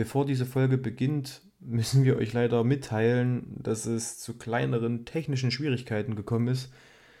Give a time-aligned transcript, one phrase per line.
[0.00, 6.16] Bevor diese Folge beginnt, müssen wir euch leider mitteilen, dass es zu kleineren technischen Schwierigkeiten
[6.16, 6.72] gekommen ist.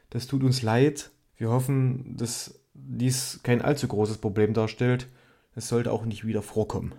[0.08, 1.10] Das tut uns leid.
[1.36, 5.08] Wir hoffen, dass dies kein allzu großes Problem darstellt.
[5.54, 6.94] Es sollte auch nicht wieder vorkommen.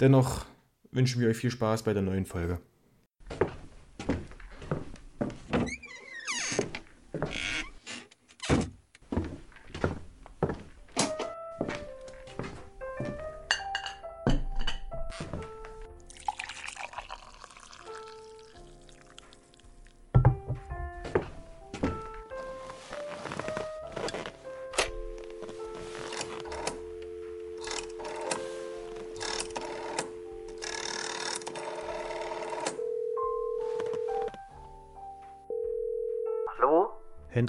[0.00, 0.44] Dennoch
[0.90, 2.60] wünschen wir euch viel Spaß bei der neuen Folge.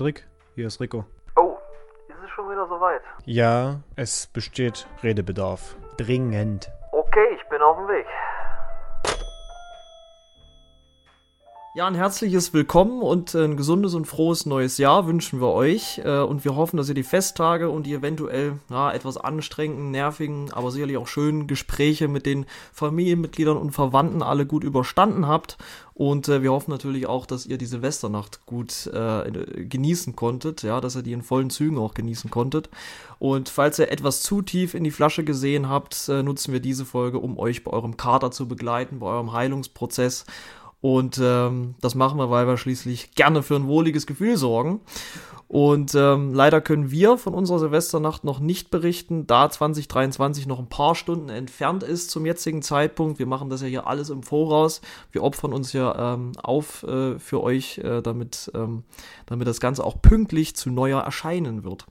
[0.03, 1.05] Hendrik, hier ist Rico.
[1.38, 1.55] Oh,
[2.09, 2.99] ist es schon wieder soweit?
[3.23, 5.77] Ja, es besteht Redebedarf.
[5.95, 6.70] Dringend.
[6.91, 8.05] Okay, ich bin auf dem Weg.
[11.76, 15.98] Ja, ein herzliches Willkommen und ein gesundes und frohes neues Jahr wünschen wir euch.
[15.98, 20.54] Äh, Und wir hoffen, dass ihr die Festtage und die eventuell ja, etwas anstrengenden, nervigen,
[20.54, 25.57] aber sicherlich auch schönen Gespräche mit den Familienmitgliedern und Verwandten alle gut überstanden habt.
[25.96, 29.32] Und äh, wir hoffen natürlich auch, dass ihr die Silvesternacht gut äh,
[29.66, 32.70] genießen konntet, ja, dass ihr die in vollen Zügen auch genießen konntet.
[33.18, 36.85] Und falls ihr etwas zu tief in die Flasche gesehen habt, äh, nutzen wir diese
[36.85, 40.26] Folge, um euch bei eurem Kater zu begleiten, bei eurem Heilungsprozess.
[40.84, 44.81] Und ähm, das machen wir, weil wir schließlich gerne für ein wohliges Gefühl sorgen.
[45.48, 50.67] Und ähm, leider können wir von unserer Silvesternacht noch nicht berichten, da 2023 noch ein
[50.67, 53.17] paar Stunden entfernt ist zum jetzigen Zeitpunkt.
[53.17, 54.81] Wir machen das ja hier alles im Voraus.
[55.13, 58.84] Wir opfern uns ja ähm, auf äh, für euch, äh, damit, ähm,
[59.26, 61.85] damit das Ganze auch pünktlich zu Neujahr erscheinen wird.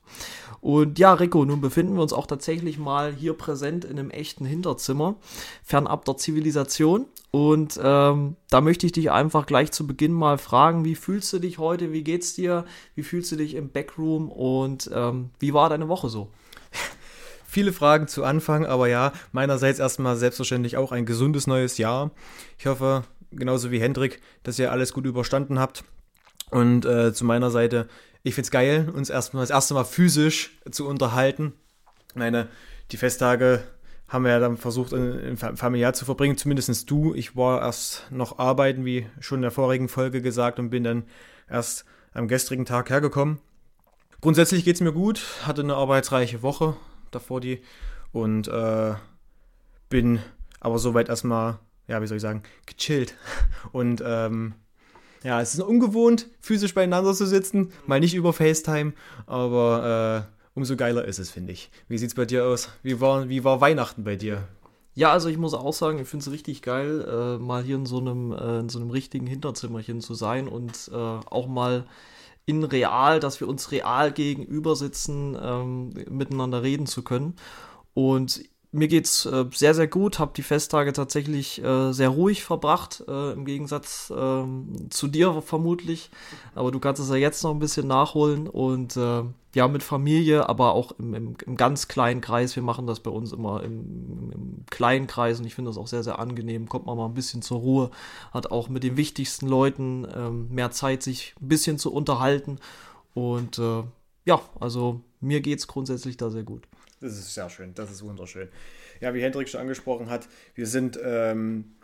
[0.62, 4.44] Und ja, Rico, nun befinden wir uns auch tatsächlich mal hier präsent in einem echten
[4.44, 5.16] Hinterzimmer,
[5.64, 7.06] fernab der Zivilisation.
[7.32, 11.40] Und ähm, da möchte ich dich einfach gleich zu Beginn mal fragen, wie fühlst du
[11.40, 15.68] dich heute, wie geht's dir, wie fühlst du dich im Backroom und ähm, wie war
[15.68, 16.30] deine Woche so?
[17.44, 22.12] Viele Fragen zu Anfang, aber ja, meinerseits erstmal selbstverständlich auch ein gesundes neues Jahr.
[22.56, 25.82] Ich hoffe, genauso wie Hendrik, dass ihr alles gut überstanden habt.
[26.52, 27.88] Und äh, zu meiner Seite,
[28.22, 31.52] ich find's geil, uns erstmal das erste Mal physisch zu unterhalten.
[32.10, 32.48] Ich meine,
[32.90, 33.62] die Festtage
[34.08, 37.14] haben wir ja dann versucht, in, in fa- familiär zu verbringen, zumindest du.
[37.14, 41.04] Ich war erst noch arbeiten, wie schon in der vorigen Folge gesagt, und bin dann
[41.48, 43.38] erst am gestrigen Tag hergekommen.
[44.20, 46.76] Grundsätzlich geht's mir gut, hatte eine arbeitsreiche Woche
[47.10, 47.62] davor die
[48.12, 48.94] und äh,
[49.88, 50.20] bin
[50.60, 53.14] aber soweit erstmal, ja, wie soll ich sagen, gechillt.
[53.72, 54.54] Und ähm,
[55.24, 58.92] ja, es ist ungewohnt, physisch beieinander zu sitzen, mal nicht über FaceTime,
[59.26, 61.70] aber äh, umso geiler ist es, finde ich.
[61.88, 62.68] Wie sieht's bei dir aus?
[62.82, 64.48] Wie war, wie war Weihnachten bei dir?
[64.94, 67.86] Ja, also ich muss auch sagen, ich finde es richtig geil, äh, mal hier in
[67.86, 71.86] so einem, äh, in so einem richtigen Hinterzimmerchen zu sein und äh, auch mal
[72.44, 77.36] in real, dass wir uns real gegenüber sitzen, ähm, miteinander reden zu können.
[77.94, 83.04] Und mir geht's äh, sehr, sehr gut, habe die Festtage tatsächlich äh, sehr ruhig verbracht,
[83.06, 86.10] äh, im Gegensatz ähm, zu dir vermutlich.
[86.54, 89.24] Aber du kannst es ja jetzt noch ein bisschen nachholen und äh,
[89.54, 92.56] ja, mit Familie, aber auch im, im, im ganz kleinen Kreis.
[92.56, 95.86] Wir machen das bei uns immer im, im kleinen Kreis und ich finde das auch
[95.86, 96.66] sehr, sehr angenehm.
[96.66, 97.90] Kommt man mal ein bisschen zur Ruhe,
[98.32, 102.58] hat auch mit den wichtigsten Leuten ähm, mehr Zeit, sich ein bisschen zu unterhalten.
[103.12, 103.82] Und äh,
[104.24, 106.66] ja, also mir geht's grundsätzlich da sehr gut.
[107.02, 108.48] Das ist sehr schön, das ist wunderschön.
[109.00, 111.74] Ja, wie Hendrik schon angesprochen hat, wir sind, ähm,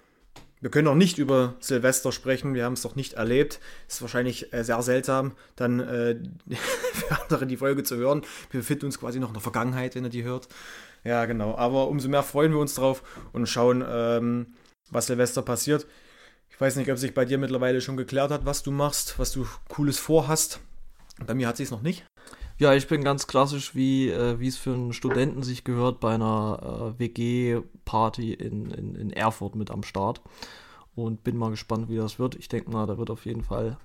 [0.60, 3.58] wir können noch nicht über Silvester sprechen, wir haben es noch nicht erlebt.
[3.88, 6.16] Ist wahrscheinlich äh, sehr seltsam, dann äh,
[6.92, 8.22] für andere die Folge zu hören.
[8.52, 10.46] Wir befinden uns quasi noch in der Vergangenheit, wenn ihr die hört.
[11.02, 11.56] Ja, genau.
[11.56, 13.02] Aber umso mehr freuen wir uns drauf
[13.32, 14.54] und schauen, ähm,
[14.88, 15.84] was Silvester passiert.
[16.48, 19.32] Ich weiß nicht, ob sich bei dir mittlerweile schon geklärt hat, was du machst, was
[19.32, 20.60] du Cooles vorhast.
[21.26, 22.04] Bei mir hat sich noch nicht.
[22.58, 26.14] Ja, ich bin ganz klassisch, wie äh, wie es für einen Studenten sich gehört, bei
[26.14, 30.20] einer äh, WG-Party in, in, in Erfurt mit am Start.
[30.96, 32.34] Und bin mal gespannt, wie das wird.
[32.34, 33.78] Ich denke mal, da wird auf jeden Fall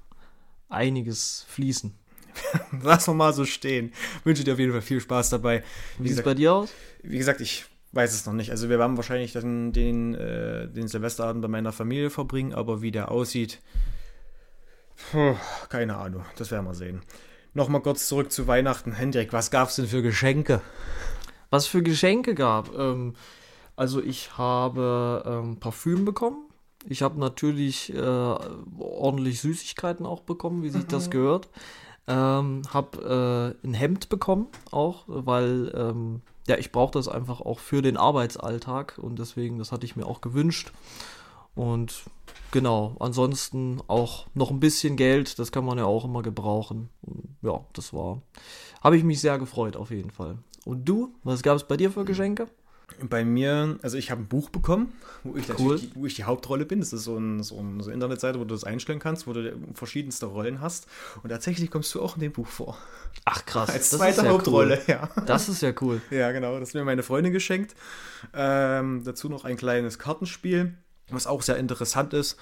[0.69, 1.93] einiges fließen.
[2.81, 3.93] Lass wir mal so stehen.
[4.23, 5.63] Wünsche dir auf jeden Fall viel Spaß dabei.
[5.99, 6.73] Wie sieht es bei dir aus?
[7.03, 8.49] Wie gesagt, ich weiß es noch nicht.
[8.49, 12.89] Also wir werden wahrscheinlich dann den, äh, den Silvesterabend bei meiner Familie verbringen, aber wie
[12.89, 13.61] der aussieht,
[15.11, 15.35] puh,
[15.69, 16.25] keine Ahnung.
[16.37, 17.03] Das werden wir sehen.
[17.55, 18.93] Nochmal kurz zurück zu Weihnachten.
[18.93, 20.61] Hendrik, was gab es denn für Geschenke?
[21.51, 22.75] Was für Geschenke gab?
[22.75, 23.13] Ähm,
[23.75, 26.47] also ich habe ähm, Parfüm bekommen.
[26.89, 31.47] Ich habe natürlich äh, ordentlich Süßigkeiten auch bekommen, wie sich das gehört.
[32.07, 37.59] Ähm, hab äh, ein Hemd bekommen auch, weil ähm, ja, ich brauche das einfach auch
[37.59, 40.73] für den Arbeitsalltag und deswegen, das hatte ich mir auch gewünscht.
[41.55, 42.03] Und
[42.51, 46.89] genau, ansonsten auch noch ein bisschen Geld, das kann man ja auch immer gebrauchen.
[47.01, 48.21] Und ja, das war,
[48.83, 50.37] habe ich mich sehr gefreut auf jeden Fall.
[50.65, 52.47] Und du, was gab es bei dir für Geschenke?
[53.09, 55.79] Bei mir, also ich habe ein Buch bekommen, wo ich, Cool.
[55.79, 56.79] die, wo ich die Hauptrolle bin.
[56.79, 59.33] Das ist so, ein, so, ein, so eine Internetseite, wo du das einstellen kannst, wo
[59.33, 60.87] du verschiedenste Rollen hast.
[61.23, 62.77] Und tatsächlich kommst du auch in dem Buch vor.
[63.25, 64.93] Ach krass, Als das zweite ist ja Hauptrolle, Cool.
[64.93, 65.09] ja.
[65.25, 66.01] Das ist ja cool.
[66.11, 66.59] Ja, genau.
[66.59, 67.73] Das hat mir meine Freundin geschenkt.
[68.33, 70.73] Ähm, dazu noch ein kleines Kartenspiel,
[71.09, 72.37] was auch sehr interessant ist.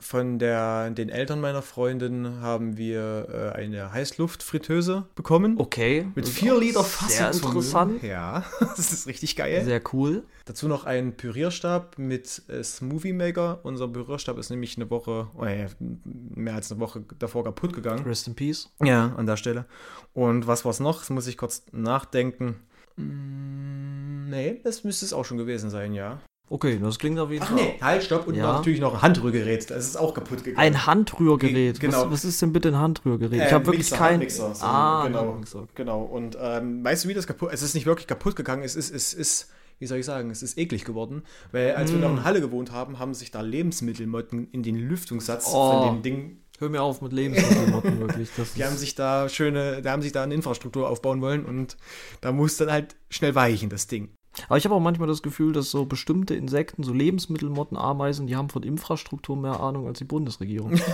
[0.00, 5.56] Von der, den Eltern meiner Freundin haben wir äh, eine Heißluftfritteuse bekommen.
[5.58, 6.06] Okay.
[6.14, 7.48] Mit das ist 4 auch Liter Sehr Fassungsvermögen.
[7.48, 8.02] interessant.
[8.04, 9.64] Ja, das ist richtig geil.
[9.64, 10.22] Sehr cool.
[10.44, 13.58] Dazu noch ein Pürierstab mit äh, Smoothie Maker.
[13.64, 18.04] Unser Pürierstab ist nämlich eine Woche, oh ja, mehr als eine Woche davor kaputt gegangen.
[18.04, 18.70] Rest in Peace.
[18.80, 19.66] Ja, an der Stelle.
[20.14, 21.00] Und was war's noch?
[21.00, 22.54] Das muss ich kurz nachdenken.
[22.94, 26.20] Mm, nee, das müsste es auch schon gewesen sein, ja.
[26.50, 27.56] Okay, das klingt auf jeden Ach Fall.
[27.56, 28.26] nee, halt, stopp.
[28.26, 28.54] Und Ja.
[28.54, 29.68] natürlich noch ein Handrührgerät.
[29.70, 30.56] Das ist auch kaputt gegangen.
[30.58, 31.78] Ein Handrührgerät.
[31.80, 32.04] Genau.
[32.06, 33.40] Was, was ist denn bitte ein Handrührgerät?
[33.42, 34.10] ich Äh, habe wirklich Mixer, kein.
[34.14, 35.20] Handmixer, so, ah, genau.
[35.28, 35.68] Handmixer.
[35.74, 36.02] Genau.
[36.02, 38.62] Und ähm, weißt du, wie das kaputt Es ist nicht wirklich kaputt gegangen.
[38.62, 41.22] Es ist, es ist, wie soll ich sagen, es ist eklig geworden.
[41.52, 42.02] Weil als wir Mm.
[42.02, 45.72] noch in Halle gewohnt haben, haben sich da Lebensmittelmotten in den Lüftungssatz Oh.
[45.72, 48.30] von dem Ding Hör mir auf mit Lebensmittelmotten, wirklich.
[48.36, 51.76] Das Die haben sich da schöne, da haben sich da eine Infrastruktur aufbauen wollen und
[52.20, 54.08] da muss dann halt schnell weichen, das Ding.
[54.46, 58.36] Aber ich habe auch manchmal das Gefühl, dass so bestimmte Insekten, so Lebensmittelmotten, Ameisen, die
[58.36, 60.80] haben von Infrastruktur mehr Ahnung als die Bundesregierung.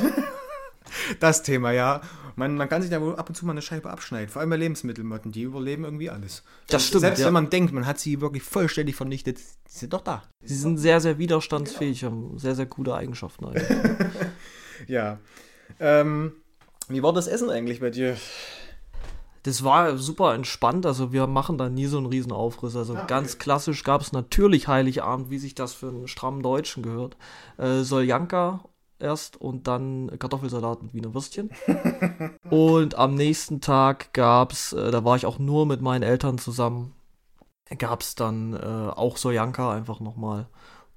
[1.20, 2.02] Das Thema, ja.
[2.36, 4.28] Man, man kann sich da wohl ab und zu mal eine Scheibe abschneiden.
[4.28, 6.42] Vor allem bei Lebensmittelmotten, die überleben irgendwie alles.
[6.68, 7.26] Das stimmt, Selbst ja.
[7.26, 10.22] wenn man denkt, man hat sie wirklich vollständig vernichtet, sie sind doch da.
[10.42, 13.46] Sie sind sehr, sehr widerstandsfähig, haben sehr, sehr gute Eigenschaften.
[13.46, 13.68] Eigentlich.
[14.88, 15.18] Ja.
[15.78, 16.32] Ähm,
[16.88, 18.16] wie war das Essen eigentlich bei dir?
[19.44, 22.76] Das war super entspannt, also wir machen da nie so einen riesen Aufriss.
[22.76, 27.16] Also ganz klassisch gab es natürlich Heiligabend, wie sich das für einen strammen Deutschen gehört.
[27.58, 28.64] Äh, Soljanka
[28.98, 31.50] erst und dann Kartoffelsalat mit Wiener Würstchen.
[32.50, 36.38] und am nächsten Tag gab es, äh, da war ich auch nur mit meinen Eltern
[36.38, 36.94] zusammen,
[37.78, 40.48] gab es dann äh, auch Soljanka einfach nochmal.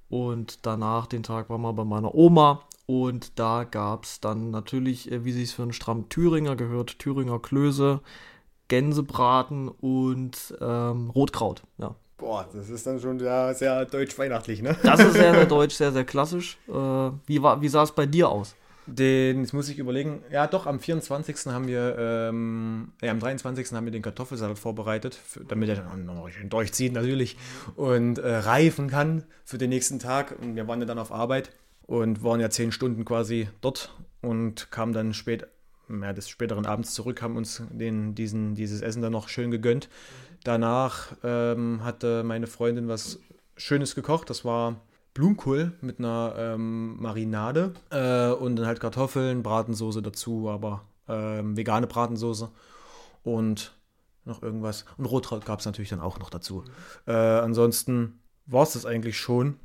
[0.08, 2.62] Und danach, den Tag, waren wir bei meiner Oma.
[2.86, 7.38] Und da gab es dann natürlich, äh, wie sich für einen strammen Thüringer gehört, Thüringer
[7.38, 8.00] Klöße,
[8.68, 11.62] Gänsebraten und ähm, Rotkraut.
[11.78, 11.94] Ja.
[12.18, 14.76] Boah, das ist dann schon sehr, sehr deutsch-weihnachtlich, ne?
[14.82, 16.58] Das ist sehr, sehr deutsch, sehr, sehr klassisch.
[16.68, 18.56] Äh, wie war, wie sah es bei dir aus?
[18.86, 21.52] Den, jetzt muss ich überlegen, ja doch, am 24.
[21.52, 23.70] haben wir, ähm, ja, am 23.
[23.72, 27.36] haben wir den Kartoffelsalat vorbereitet, für, damit er dann noch schön durchzieht natürlich
[27.76, 30.34] und äh, reifen kann für den nächsten Tag.
[30.40, 31.50] Und wir waren ja dann auf Arbeit
[31.86, 35.46] und waren ja zehn Stunden quasi dort und kamen dann spät,
[35.88, 39.88] ja, des späteren Abends zurück, haben uns den, diesen, dieses Essen dann noch schön gegönnt.
[40.44, 43.20] Danach ähm, hatte meine Freundin was
[43.56, 44.80] Schönes gekocht, das war
[45.14, 51.88] Blumenkohl mit einer ähm, Marinade äh, und dann halt Kartoffeln, Bratensoße dazu, aber ähm, vegane
[51.88, 52.50] Bratensoße
[53.24, 53.74] und
[54.24, 54.84] noch irgendwas.
[54.96, 56.64] Und Rotkraut gab es natürlich dann auch noch dazu.
[57.06, 59.58] Äh, ansonsten war es das eigentlich schon.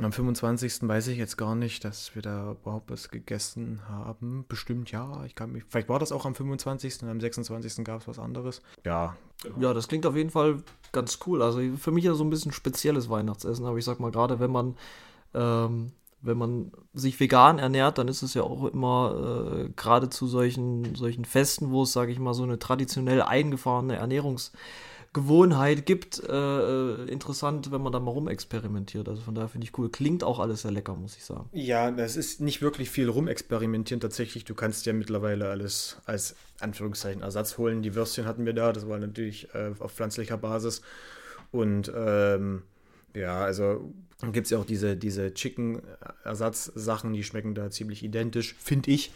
[0.00, 0.88] Am 25.
[0.88, 4.44] weiß ich jetzt gar nicht, dass wir da überhaupt was gegessen haben.
[4.48, 5.24] Bestimmt ja.
[5.26, 7.02] Ich kann mich, vielleicht war das auch am 25.
[7.02, 7.84] und am 26.
[7.84, 8.62] gab es was anderes.
[8.84, 9.16] Ja,
[9.60, 10.62] Ja, das klingt auf jeden Fall
[10.92, 11.42] ganz cool.
[11.42, 14.50] Also für mich ja so ein bisschen spezielles Weihnachtsessen, aber ich sag mal, gerade wenn
[14.50, 14.76] man,
[15.34, 20.26] ähm, wenn man sich vegan ernährt, dann ist es ja auch immer äh, gerade zu
[20.26, 23.96] solchen, solchen Festen, wo es, sage ich mal, so eine traditionell eingefahrene
[25.18, 29.08] Ernährungsgewohnheit gibt, äh, äh, interessant, wenn man da mal rumexperimentiert.
[29.08, 29.90] Also von daher finde ich cool.
[29.90, 31.48] Klingt auch alles sehr lecker, muss ich sagen.
[31.52, 34.44] Ja, das ist nicht wirklich viel rumexperimentieren tatsächlich.
[34.44, 37.82] Du kannst ja mittlerweile alles als Anführungszeichen Ersatz holen.
[37.82, 40.82] Die Würstchen hatten wir da, das war natürlich äh, auf pflanzlicher Basis.
[41.50, 42.62] Und ähm,
[43.14, 43.92] ja, also
[44.32, 49.12] gibt es ja auch diese, diese Chicken-Ersatzsachen, die schmecken da ziemlich identisch, finde ich.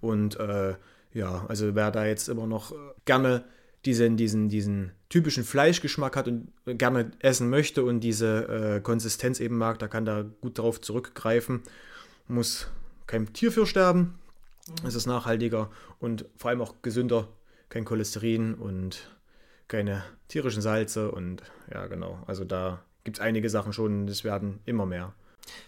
[0.00, 0.74] Und äh,
[1.12, 3.44] ja, also wer da jetzt immer noch äh, gerne
[3.86, 9.58] diesen, diesen, diesen typischen Fleischgeschmack hat und gerne essen möchte und diese äh, Konsistenz eben
[9.58, 11.62] mag, da kann da gut drauf zurückgreifen.
[12.26, 12.68] Muss
[13.06, 14.18] kein Tier für sterben.
[14.86, 17.28] Es ist nachhaltiger und vor allem auch gesünder.
[17.68, 19.10] Kein Cholesterin und
[19.68, 22.22] keine tierischen Salze und ja, genau.
[22.26, 25.14] Also da gibt es einige Sachen schon es werden immer mehr.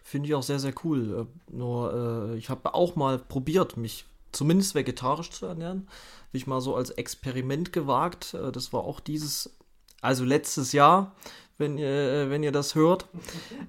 [0.02, 1.28] Finde ich auch sehr, sehr cool.
[1.50, 4.06] Äh, nur, äh, ich habe auch mal probiert, mich
[4.36, 5.88] zumindest vegetarisch zu ernähren.
[6.28, 8.34] Habe ich mal so als Experiment gewagt.
[8.34, 9.56] Äh, das war auch dieses,
[10.00, 11.14] also letztes Jahr,
[11.58, 13.06] wenn ihr, äh, wenn ihr das hört.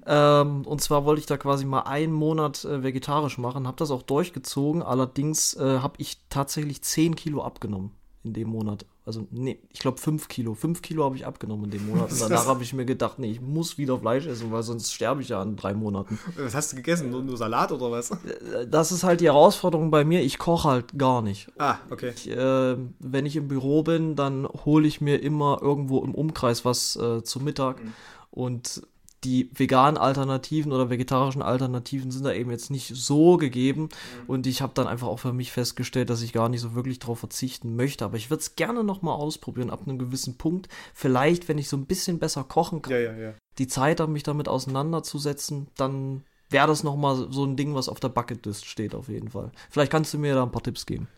[0.10, 3.92] Ähm, und zwar wollte ich da quasi mal einen Monat äh, vegetarisch machen, habe das
[3.92, 4.82] auch durchgezogen.
[4.82, 7.97] Allerdings äh, habe ich tatsächlich 10 Kilo abgenommen
[8.28, 8.86] in dem Monat.
[9.06, 10.54] Also, nee, ich glaube 5 Kilo.
[10.54, 12.12] 5 Kilo habe ich abgenommen in dem Monat.
[12.12, 15.22] Und danach habe ich mir gedacht, nee, ich muss wieder Fleisch essen, weil sonst sterbe
[15.22, 16.20] ich ja in drei Monaten.
[16.38, 17.10] Was hast du gegessen?
[17.10, 18.12] Nur, nur Salat oder was?
[18.12, 20.22] Äh, das ist halt die Herausforderung bei mir.
[20.22, 21.50] Ich koche halt gar nicht.
[21.58, 22.12] Ah, okay.
[22.16, 26.66] Ich, äh, wenn ich im Büro bin, dann hole ich mir immer irgendwo im Umkreis
[26.66, 27.84] was äh, zu Mittag.
[27.84, 27.94] Mhm.
[28.32, 28.82] Und
[29.28, 33.84] die veganen Alternativen oder vegetarischen Alternativen sind da eben jetzt nicht so gegeben.
[33.84, 33.90] Mhm.
[34.28, 37.00] Und ich habe dann einfach auch für mich festgestellt, dass ich gar nicht so wirklich
[37.00, 38.06] darauf verzichten möchte.
[38.06, 40.70] Aber ich würde es gerne nochmal ausprobieren, ab einem gewissen Punkt.
[40.94, 43.34] Vielleicht, wenn ich so ein bisschen besser kochen kann, ja, ja, ja.
[43.58, 48.00] die Zeit habe, mich damit auseinanderzusetzen, dann wäre das nochmal so ein Ding, was auf
[48.00, 49.52] der Bucketlist steht, auf jeden Fall.
[49.70, 51.10] Vielleicht kannst du mir da ein paar Tipps geben.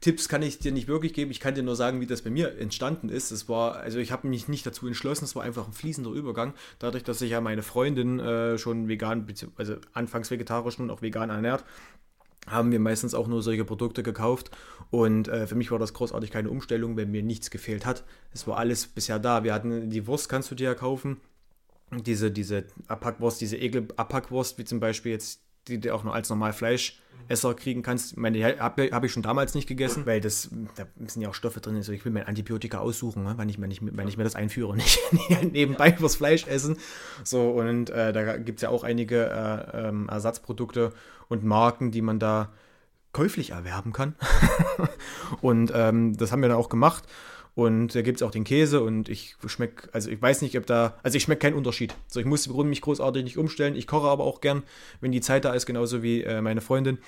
[0.00, 1.30] Tipps kann ich dir nicht wirklich geben.
[1.30, 3.30] Ich kann dir nur sagen, wie das bei mir entstanden ist.
[3.30, 6.54] Es war, also ich habe mich nicht dazu entschlossen, es war einfach ein fließender Übergang.
[6.78, 9.26] Dadurch, dass sich ja meine Freundin äh, schon vegan,
[9.56, 11.64] also anfangs vegetarisch und auch vegan ernährt,
[12.46, 14.50] haben wir meistens auch nur solche Produkte gekauft.
[14.90, 18.04] Und äh, für mich war das großartig keine Umstellung, wenn mir nichts gefehlt hat.
[18.32, 19.44] Es war alles bisher da.
[19.44, 21.18] Wir hatten die Wurst, kannst du dir ja kaufen.
[21.90, 26.52] Diese, diese Abpackwurst, diese Ekel-Abpackwurst, wie zum Beispiel jetzt die du auch nur als normal
[26.52, 28.16] Fleischesser kriegen kannst.
[28.16, 31.60] Meine, habe hab ich schon damals nicht gegessen, weil das, da sind ja auch Stoffe
[31.60, 31.76] drin.
[31.76, 34.34] Also ich will mein Antibiotika aussuchen, ne, wenn, ich, wenn, ich, wenn ich mir das
[34.34, 36.76] einführe, nicht, nicht nebenbei fürs Fleisch essen.
[37.22, 40.92] So, und äh, da gibt es ja auch einige äh, ähm, Ersatzprodukte
[41.28, 42.52] und Marken, die man da
[43.12, 44.14] käuflich erwerben kann.
[45.40, 47.04] und ähm, das haben wir dann auch gemacht.
[47.54, 50.66] Und da gibt es auch den Käse und ich schmecke, also ich weiß nicht, ob
[50.66, 51.94] da, also ich schmecke keinen Unterschied.
[52.08, 53.76] So, ich muss mich großartig nicht umstellen.
[53.76, 54.64] Ich koche aber auch gern,
[55.00, 56.98] wenn die Zeit da ist, genauso wie äh, meine Freundin.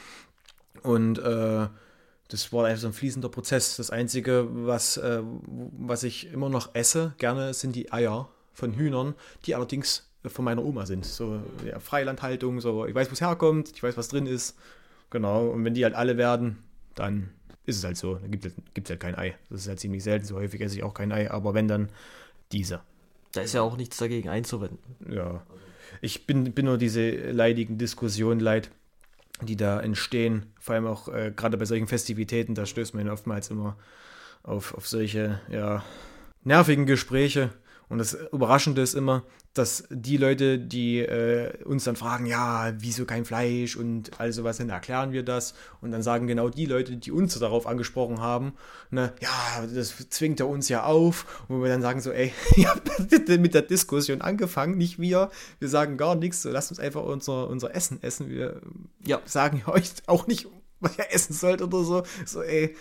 [0.82, 1.66] Und äh,
[2.28, 3.76] das war einfach so ein fließender Prozess.
[3.76, 9.14] Das Einzige, was, äh, was ich immer noch esse, gerne, sind die Eier von Hühnern,
[9.46, 11.04] die allerdings von meiner Oma sind.
[11.04, 14.56] So ja, Freilandhaltung, so ich weiß, wo es herkommt, ich weiß, was drin ist.
[15.10, 16.58] Genau, und wenn die halt alle werden,
[16.94, 17.30] dann
[17.66, 18.14] ist es halt so.
[18.14, 19.36] Da gibt es halt, halt kein Ei.
[19.50, 20.24] Das ist halt ziemlich selten.
[20.24, 21.30] So häufig esse ich auch kein Ei.
[21.30, 21.90] Aber wenn dann
[22.52, 22.80] diese.
[23.32, 24.78] Da ist ja auch nichts dagegen einzuwenden.
[25.10, 25.42] Ja.
[26.00, 28.70] Ich bin, bin nur diese leidigen Diskussionen leid,
[29.42, 30.46] die da entstehen.
[30.58, 33.76] Vor allem auch äh, gerade bei solchen Festivitäten, da stößt man oftmals immer
[34.42, 35.84] auf, auf solche, ja,
[36.44, 37.50] nervigen Gespräche.
[37.88, 39.22] Und das Überraschende ist immer,
[39.54, 44.58] dass die Leute, die äh, uns dann fragen, ja, wieso kein Fleisch und all sowas,
[44.58, 45.54] dann erklären wir das.
[45.80, 48.54] Und dann sagen genau die Leute, die uns darauf angesprochen haben,
[48.90, 51.44] ne, ja, das zwingt er uns ja auf.
[51.48, 52.90] Und wir dann sagen so, ey, ihr habt
[53.28, 55.30] mit der Diskussion angefangen, nicht wir.
[55.60, 58.28] Wir sagen gar nichts, so lasst uns einfach unser, unser Essen essen.
[58.28, 58.60] Wir
[59.04, 59.20] ja.
[59.24, 60.48] sagen euch auch nicht,
[60.80, 62.02] was ihr essen sollt oder so.
[62.24, 62.74] So, ey,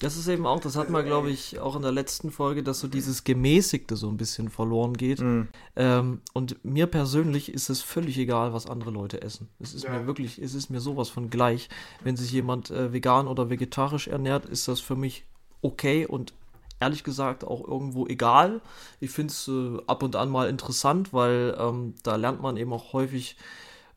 [0.00, 2.80] das ist eben auch, das hat man, glaube ich, auch in der letzten Folge, dass
[2.80, 5.20] so dieses Gemäßigte so ein bisschen verloren geht.
[5.20, 5.48] Mhm.
[5.76, 9.48] Ähm, und mir persönlich ist es völlig egal, was andere Leute essen.
[9.58, 9.90] Es ist ja.
[9.90, 11.68] mir wirklich, es ist mir sowas von gleich.
[12.02, 15.24] Wenn sich jemand äh, vegan oder vegetarisch ernährt, ist das für mich
[15.60, 16.32] okay und
[16.80, 18.62] ehrlich gesagt auch irgendwo egal.
[19.00, 22.72] Ich finde es äh, ab und an mal interessant, weil ähm, da lernt man eben
[22.72, 23.36] auch häufig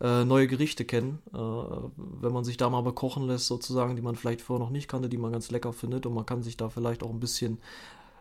[0.04, 4.16] äh, neue Gerichte kennen, äh, wenn man sich da mal bekochen lässt, sozusagen, die man
[4.16, 6.06] vielleicht vorher noch nicht kannte, die man ganz lecker findet.
[6.06, 7.60] Und man kann sich da vielleicht auch ein bisschen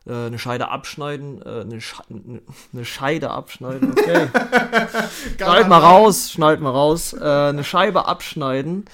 [0.07, 4.29] äh, eine Scheide abschneiden, äh, eine, Sche eine, Scheide abschneiden, okay.
[5.37, 8.85] schneid mal raus, schneid mal raus, äh, eine Scheibe abschneiden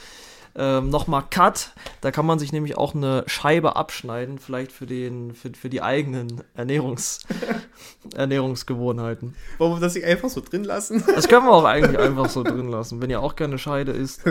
[0.58, 1.72] ähm, nochmal Cut.
[2.00, 5.82] Da kann man sich nämlich auch eine Scheibe abschneiden, vielleicht für, den, für, für die
[5.82, 7.20] eigenen Ernährungs,
[8.16, 9.34] Ernährungsgewohnheiten.
[9.58, 11.02] Wollen wir das nicht einfach so drin lassen?
[11.06, 14.22] Das können wir auch eigentlich einfach so drin lassen, wenn ihr auch gerne Scheide isst.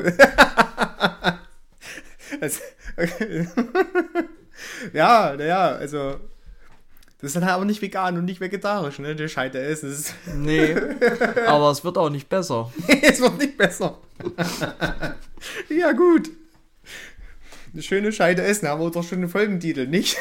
[2.41, 2.61] also,
[4.93, 6.15] ja, naja, also
[7.19, 9.15] das ist dann halt aber nicht vegan und nicht vegetarisch, ne?
[9.15, 10.13] Der Scheiter ist es.
[10.35, 10.75] Nee.
[11.47, 12.71] Aber es wird auch nicht besser.
[12.87, 13.97] Nee, es wird nicht besser.
[15.69, 16.29] ja, gut.
[17.73, 20.17] Eine schöne Scheide essen, haben wir doch schon einen Folgentitel, nicht?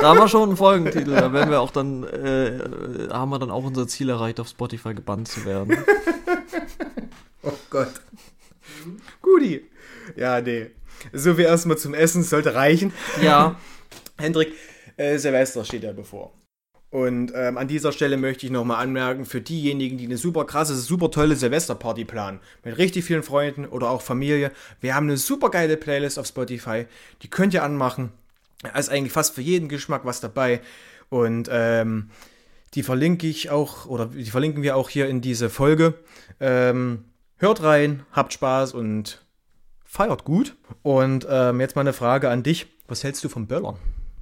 [0.00, 1.12] da haben wir schon einen Folgentitel.
[1.12, 4.94] Da werden wir auch dann, äh, haben wir dann auch unser Ziel erreicht, auf Spotify
[4.94, 5.76] gebannt zu werden.
[7.42, 7.92] oh Gott.
[9.22, 9.64] Guti.
[10.16, 10.70] Ja, nee.
[11.12, 12.92] So wie erstmal zum Essen sollte reichen.
[13.22, 13.56] Ja.
[14.18, 14.52] Hendrik,
[14.98, 16.32] äh, Silvester steht ja bevor.
[16.90, 20.74] Und ähm, an dieser Stelle möchte ich nochmal anmerken, für diejenigen, die eine super krasse,
[20.74, 25.50] super tolle Silvesterparty planen, mit richtig vielen Freunden oder auch Familie, wir haben eine super
[25.50, 26.86] geile Playlist auf Spotify,
[27.22, 28.10] die könnt ihr anmachen.
[28.62, 30.60] Da ist eigentlich fast für jeden Geschmack was dabei.
[31.10, 32.10] Und ähm,
[32.74, 35.94] die verlinke ich auch, oder die verlinken wir auch hier in diese Folge.
[36.40, 37.04] Ähm,
[37.36, 39.24] hört rein, habt Spaß und
[39.84, 40.56] feiert gut.
[40.82, 42.66] Und ähm, jetzt mal eine Frage an dich.
[42.88, 43.76] Was hältst du vom Böllern?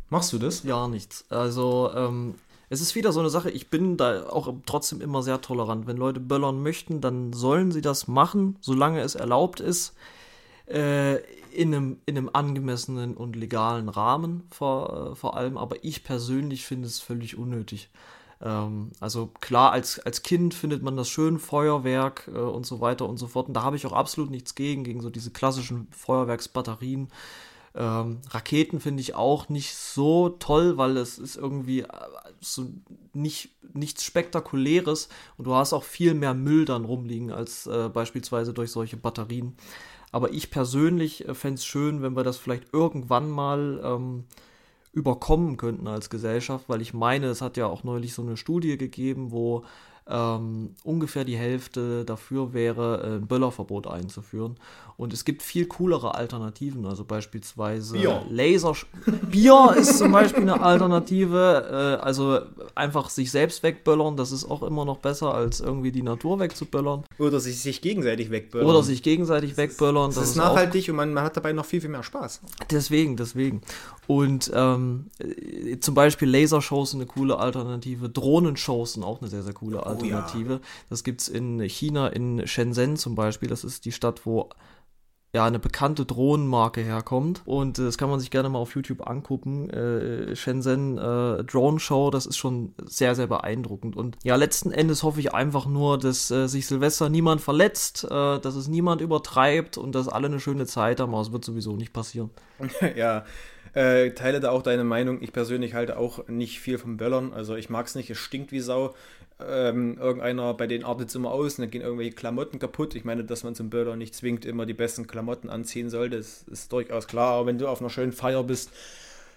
[0.09, 0.63] Machst du das?
[0.63, 1.25] Ja, nichts.
[1.31, 2.35] Also, ähm,
[2.69, 5.87] es ist wieder so eine Sache, ich bin da auch trotzdem immer sehr tolerant.
[5.87, 9.95] Wenn Leute böllern möchten, dann sollen sie das machen, solange es erlaubt ist.
[10.67, 11.17] Äh,
[11.53, 16.67] in einem, in einem angemessenen und legalen Rahmen vor, äh, vor allem, aber ich persönlich
[16.67, 17.89] finde es völlig unnötig.
[18.43, 23.09] Ähm, also klar, als, als Kind findet man das schön, Feuerwerk äh, und so weiter
[23.09, 23.49] und so fort.
[23.49, 27.09] Und da habe ich auch absolut nichts gegen, gegen so diese klassischen Feuerwerksbatterien.
[27.77, 31.89] Ähm, Raketen finde ich auch nicht so toll, weil es ist irgendwie äh,
[32.41, 32.67] so
[33.13, 38.55] nicht, nichts Spektakuläres und du hast auch viel mehr Müll dann rumliegen als äh, beispielsweise
[38.55, 39.57] durch solche Batterien.
[40.11, 44.25] Aber ich persönlich äh, fände es schön, wenn wir das vielleicht irgendwann mal ähm,
[44.95, 48.79] überkommen könnten als Gesellschaft, weil ich meine, es hat ja auch neulich so eine Studie
[48.79, 49.65] gegeben, wo
[50.09, 54.57] ähm, ungefähr die Hälfte dafür wäre, ein Böllerverbot einzuführen.
[54.97, 58.23] Und es gibt viel coolere Alternativen, also beispielsweise Bier.
[58.31, 58.75] Laser.
[59.31, 61.99] Bier ist zum Beispiel eine Alternative.
[62.01, 62.41] Äh, also
[62.75, 67.05] einfach sich selbst wegböllern, das ist auch immer noch besser, als irgendwie die Natur wegzuböllern.
[67.19, 68.69] Oder sich, sich gegenseitig wegböllern.
[68.69, 70.07] Oder sich gegenseitig wegböllern.
[70.07, 72.41] Das, das ist, ist nachhaltig und man, man, hat dabei noch viel, viel mehr Spaß.
[72.71, 73.61] Deswegen, deswegen.
[74.07, 78.09] Und ähm, äh, zum Beispiel Lasershows sind eine coole Alternative.
[78.09, 80.55] Drohnenshows sind auch eine sehr, sehr coole Alternative.
[80.55, 80.61] Oh, ja.
[80.91, 83.49] Das gibt es in China, in Shenzhen zum Beispiel.
[83.49, 84.51] Das ist die Stadt, wo
[85.37, 87.43] ja, eine bekannte Drohnenmarke herkommt.
[87.45, 89.69] Und äh, das kann man sich gerne mal auf YouTube angucken.
[89.69, 93.97] Äh, Shenzhen äh, Drone Show, das ist schon sehr, sehr beeindruckend.
[93.97, 98.39] Und ja, letzten Endes hoffe ich einfach nur, dass äh, sich Silvester niemand verletzt, äh,
[98.41, 101.13] dass es niemand übertreibt und dass alle eine schöne Zeit haben.
[101.13, 102.31] Aber es wird sowieso nicht passieren.
[102.97, 103.25] ja.
[103.77, 105.19] Äh, teile da auch deine Meinung.
[105.21, 107.35] Ich persönlich halte auch nicht viel vom Böllern.
[107.35, 108.95] Also ich mag es nicht, es stinkt wie Sau.
[109.39, 112.95] Ähm, irgendeiner bei denen artet immer aus und dann gehen irgendwelche Klamotten kaputt.
[112.95, 116.45] Ich meine, dass man zum Böller nicht zwingt, immer die besten Klamotten anziehen sollte, das
[116.51, 117.35] ist durchaus klar.
[117.35, 118.71] Aber wenn du auf einer schönen Feier bist,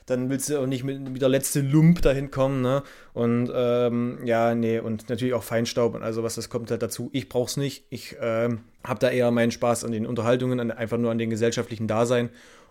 [0.05, 2.84] dann willst du auch nicht mit, mit der letzte Lump dahin kommen, ne?
[3.13, 7.10] Und ähm, ja, nee, und natürlich auch Feinstaub und also was, das kommt halt dazu.
[7.12, 7.84] Ich brauch's nicht.
[7.89, 11.29] Ich ähm, habe da eher meinen Spaß an den Unterhaltungen, an, einfach nur an den
[11.29, 12.29] gesellschaftlichen Dasein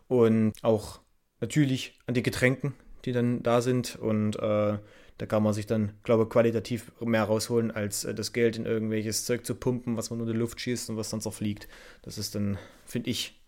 [0.08, 1.00] und auch
[1.40, 4.78] natürlich an den Getränken, die dann da sind und äh,
[5.18, 8.66] da kann man sich dann, glaube ich, qualitativ mehr rausholen, als äh, das Geld in
[8.66, 11.68] irgendwelches Zeug zu pumpen, was man nur in die Luft schießt und was dann zerfliegt.
[12.02, 13.40] Das ist dann, finde ich,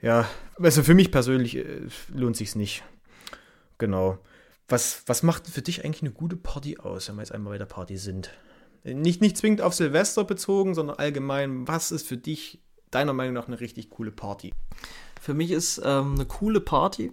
[0.00, 2.84] ja, also für mich persönlich äh, lohnt sich's nicht.
[3.78, 4.18] Genau.
[4.68, 7.58] Was, was macht für dich eigentlich eine gute Party aus, wenn wir jetzt einmal bei
[7.58, 8.30] der Party sind?
[8.84, 13.48] Nicht, nicht zwingend auf Silvester bezogen, sondern allgemein, was ist für dich deiner Meinung nach
[13.48, 14.52] eine richtig coole Party?
[15.22, 17.12] Für mich ist ähm, eine coole Party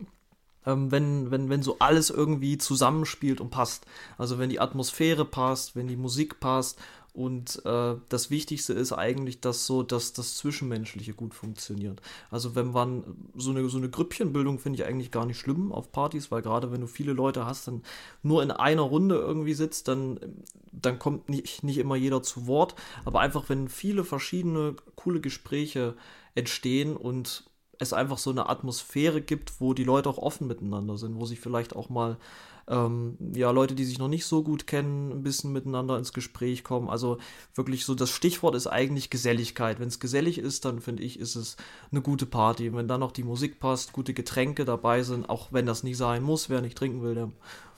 [0.65, 3.86] ähm, wenn, wenn, wenn so alles irgendwie zusammenspielt und passt.
[4.17, 6.80] Also wenn die Atmosphäre passt, wenn die Musik passt
[7.13, 12.02] und äh, das Wichtigste ist eigentlich, dass so, dass das Zwischenmenschliche gut funktioniert.
[12.30, 13.04] Also wenn man
[13.36, 16.72] so eine, so eine Grüppchenbildung finde ich eigentlich gar nicht schlimm auf Partys, weil gerade
[16.72, 17.84] wenn du viele Leute hast, dann
[18.22, 20.19] nur in einer Runde irgendwie sitzt, dann,
[20.72, 22.76] dann kommt nicht, nicht immer jeder zu Wort.
[23.06, 25.95] Aber einfach, wenn viele verschiedene coole Gespräche
[26.36, 27.48] entstehen und
[27.80, 31.39] es einfach so eine Atmosphäre gibt, wo die Leute auch offen miteinander sind, wo sich
[31.39, 32.18] vielleicht auch mal
[32.68, 36.63] ähm, ja Leute, die sich noch nicht so gut kennen, ein bisschen miteinander ins Gespräch
[36.63, 36.89] kommen.
[36.89, 37.18] Also
[37.56, 39.80] wirklich so das Stichwort ist eigentlich Geselligkeit.
[39.80, 41.58] Wenn es gesellig ist, dann finde ich, ist es
[41.92, 42.74] eine gute Party.
[42.74, 46.22] Wenn dann noch die Musik passt, gute Getränke dabei sind, auch wenn das nicht sein
[46.22, 47.32] muss, wer nicht trinken will, der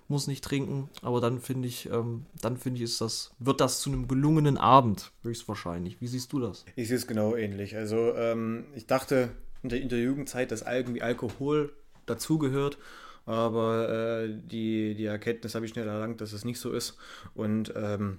[0.09, 0.89] muss nicht trinken.
[1.01, 4.57] Aber dann finde ich, ähm, dann finde ich, ist das, wird das zu einem gelungenen
[4.57, 6.01] Abend, höchstwahrscheinlich.
[6.01, 6.65] Wie siehst du das?
[6.75, 7.77] Ich sehe es genau ähnlich.
[7.77, 9.29] Also ähm, ich dachte,
[9.63, 11.73] in der, in der Jugendzeit, dass irgendwie Alkohol
[12.05, 12.77] dazugehört.
[13.25, 16.97] Aber äh, die, die Erkenntnis habe ich schnell erlangt, dass es nicht so ist.
[17.35, 18.17] Und ähm,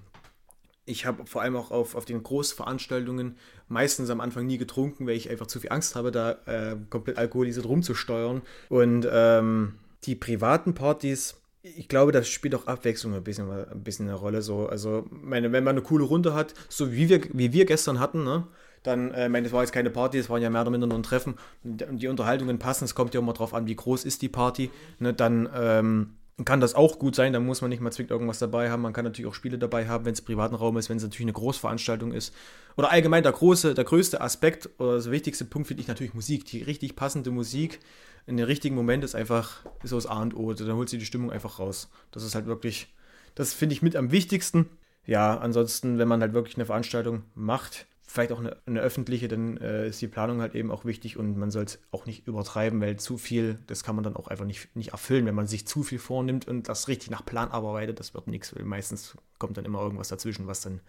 [0.85, 5.15] ich habe vor allem auch auf, auf den Großveranstaltungen meistens am Anfang nie getrunken, weil
[5.15, 8.41] ich einfach zu viel Angst habe, da äh, komplett alkoholisiert rumzusteuern.
[8.69, 14.07] Und ähm, die privaten Partys, ich glaube, das spielt auch Abwechslung ein bisschen, ein bisschen
[14.07, 14.41] eine Rolle.
[14.41, 14.67] So.
[14.67, 18.23] Also, meine, wenn man eine coole Runde hat, so wie wir, wie wir gestern hatten,
[18.23, 18.47] ne?
[18.83, 20.97] Dann, äh, meine, es war jetzt keine Party, es waren ja mehr oder minder nur
[20.97, 21.35] ein Treffen.
[21.63, 24.69] Und die Unterhaltungen passen, es kommt ja immer drauf an, wie groß ist die Party,
[24.99, 26.15] ne, dann ähm,
[26.45, 28.93] kann das auch gut sein, da muss man nicht mal zwingend irgendwas dabei haben, man
[28.93, 31.33] kann natürlich auch Spiele dabei haben, wenn es privaten Raum ist, wenn es natürlich eine
[31.33, 32.33] Großveranstaltung ist.
[32.75, 36.45] Oder allgemein der große, der größte Aspekt oder der wichtigste Punkt finde ich natürlich Musik,
[36.45, 37.79] die richtig passende Musik
[38.25, 40.97] in den richtigen Moment ist einfach so das A und O, also dann holt sie
[40.97, 42.93] die Stimmung einfach raus, das ist halt wirklich,
[43.35, 44.69] das finde ich mit am wichtigsten,
[45.05, 49.57] ja, ansonsten, wenn man halt wirklich eine Veranstaltung macht, vielleicht auch eine, eine öffentliche, dann
[49.57, 52.79] äh, ist die Planung halt eben auch wichtig und man soll es auch nicht übertreiben,
[52.79, 55.25] weil zu viel, das kann man dann auch einfach nicht, nicht erfüllen.
[55.25, 58.55] Wenn man sich zu viel vornimmt und das richtig nach Plan arbeitet, das wird nichts,
[58.55, 60.79] weil meistens kommt dann immer irgendwas dazwischen, was dann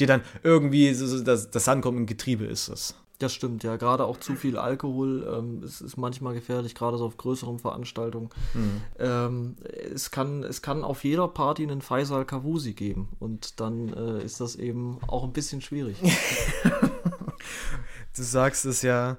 [0.00, 2.68] dir dann irgendwie so, so das, das Ankommen im Getriebe ist.
[2.68, 2.96] Das.
[3.18, 3.76] Das stimmt, ja.
[3.76, 8.28] Gerade auch zu viel Alkohol ähm, ist, ist manchmal gefährlich, gerade so auf größeren Veranstaltungen.
[8.52, 8.82] Mhm.
[8.98, 9.56] Ähm,
[9.94, 14.40] es, kann, es kann auf jeder Party einen Faisal Kavusi geben und dann äh, ist
[14.40, 15.96] das eben auch ein bisschen schwierig.
[18.16, 19.18] Du sagst es ja.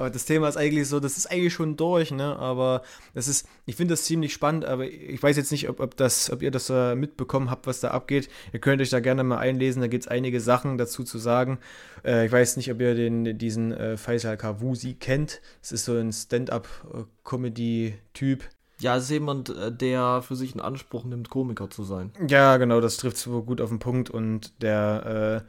[0.00, 2.34] Aber das Thema ist eigentlich so, das ist eigentlich schon durch, ne?
[2.36, 2.80] Aber
[3.12, 6.30] das ist, ich finde das ziemlich spannend, aber ich weiß jetzt nicht, ob, ob, das,
[6.30, 8.30] ob ihr das äh, mitbekommen habt, was da abgeht.
[8.54, 11.58] Ihr könnt euch da gerne mal einlesen, da gibt es einige Sachen dazu zu sagen.
[12.02, 15.42] Äh, ich weiß nicht, ob ihr den, diesen äh, Faisal Kawusi kennt.
[15.60, 18.44] Das ist so ein Stand-up-Comedy-Typ.
[18.78, 22.10] Ja, es ist jemand, äh, der für sich in Anspruch nimmt, Komiker zu sein.
[22.26, 25.46] Ja, genau, das trifft so gut auf den Punkt und der äh,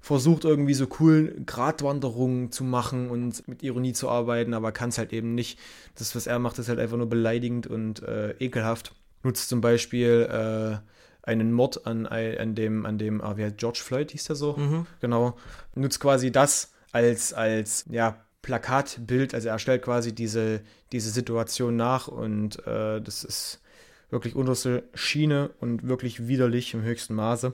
[0.00, 4.98] versucht irgendwie so cool Gratwanderungen zu machen und mit Ironie zu arbeiten, aber kann es
[4.98, 5.58] halt eben nicht.
[5.94, 8.94] Das, was er macht, ist halt einfach nur beleidigend und äh, ekelhaft.
[9.22, 13.80] Nutzt zum Beispiel äh, einen Mord an, an dem, an dem, ah, wie heißt George
[13.84, 14.56] Floyd hieß der so?
[14.56, 14.86] Mhm.
[15.00, 15.36] Genau.
[15.74, 22.08] Nutzt quasi das als, als, ja, Plakatbild, also er stellt quasi diese, diese Situation nach
[22.08, 23.60] und äh, das ist
[24.08, 27.52] wirklich unterste Schiene und wirklich widerlich im höchsten Maße.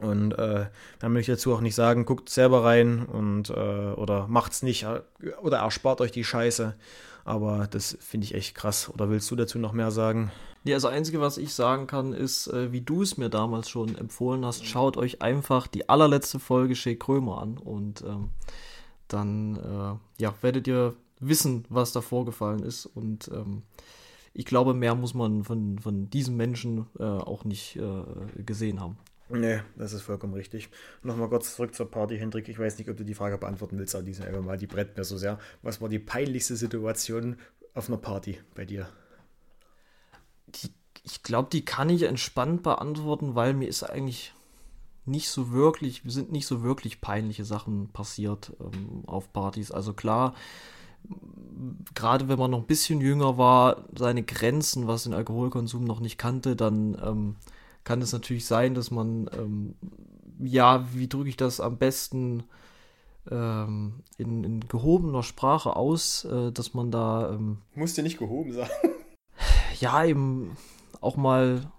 [0.00, 0.66] Und äh,
[0.98, 4.86] dann möchte ich dazu auch nicht sagen, guckt selber rein und äh, oder macht's nicht
[5.42, 6.74] oder erspart euch die Scheiße.
[7.24, 8.90] Aber das finde ich echt krass.
[8.92, 10.32] Oder willst du dazu noch mehr sagen?
[10.64, 13.96] Ja, das Einzige, was ich sagen kann, ist, äh, wie du es mir damals schon
[13.96, 18.30] empfohlen hast, schaut euch einfach die allerletzte Folge Shea Krömer an und ähm,
[19.08, 22.86] dann äh, ja, werdet ihr wissen, was da vorgefallen ist.
[22.86, 23.62] Und ähm,
[24.32, 28.98] ich glaube, mehr muss man von, von diesem Menschen äh, auch nicht äh, gesehen haben.
[29.32, 30.70] Nee, das ist vollkommen richtig.
[31.02, 32.48] Nochmal kurz zurück zur Party, Hendrik.
[32.48, 34.66] Ich weiß nicht, ob du die Frage beantworten willst, aber die sind einfach mal, die
[34.66, 35.38] brennt mir so sehr.
[35.62, 37.36] Was war die peinlichste Situation
[37.74, 38.88] auf einer Party bei dir?
[40.48, 40.70] Die,
[41.04, 44.34] ich glaube, die kann ich entspannt beantworten, weil mir ist eigentlich
[45.06, 49.70] nicht so wirklich, wir sind nicht so wirklich peinliche Sachen passiert ähm, auf Partys.
[49.70, 50.34] Also klar,
[51.94, 56.18] gerade wenn man noch ein bisschen jünger war, seine Grenzen, was den Alkoholkonsum noch nicht
[56.18, 57.36] kannte, dann ähm,
[57.84, 59.74] kann es natürlich sein, dass man, ähm,
[60.38, 62.44] ja, wie drücke ich das am besten
[63.30, 67.30] ähm, in, in, gehobener Sprache aus, äh, dass man da.
[67.30, 68.70] Ähm, Muss dir nicht gehoben sein.
[69.78, 70.56] Ja, eben
[71.00, 71.72] auch mal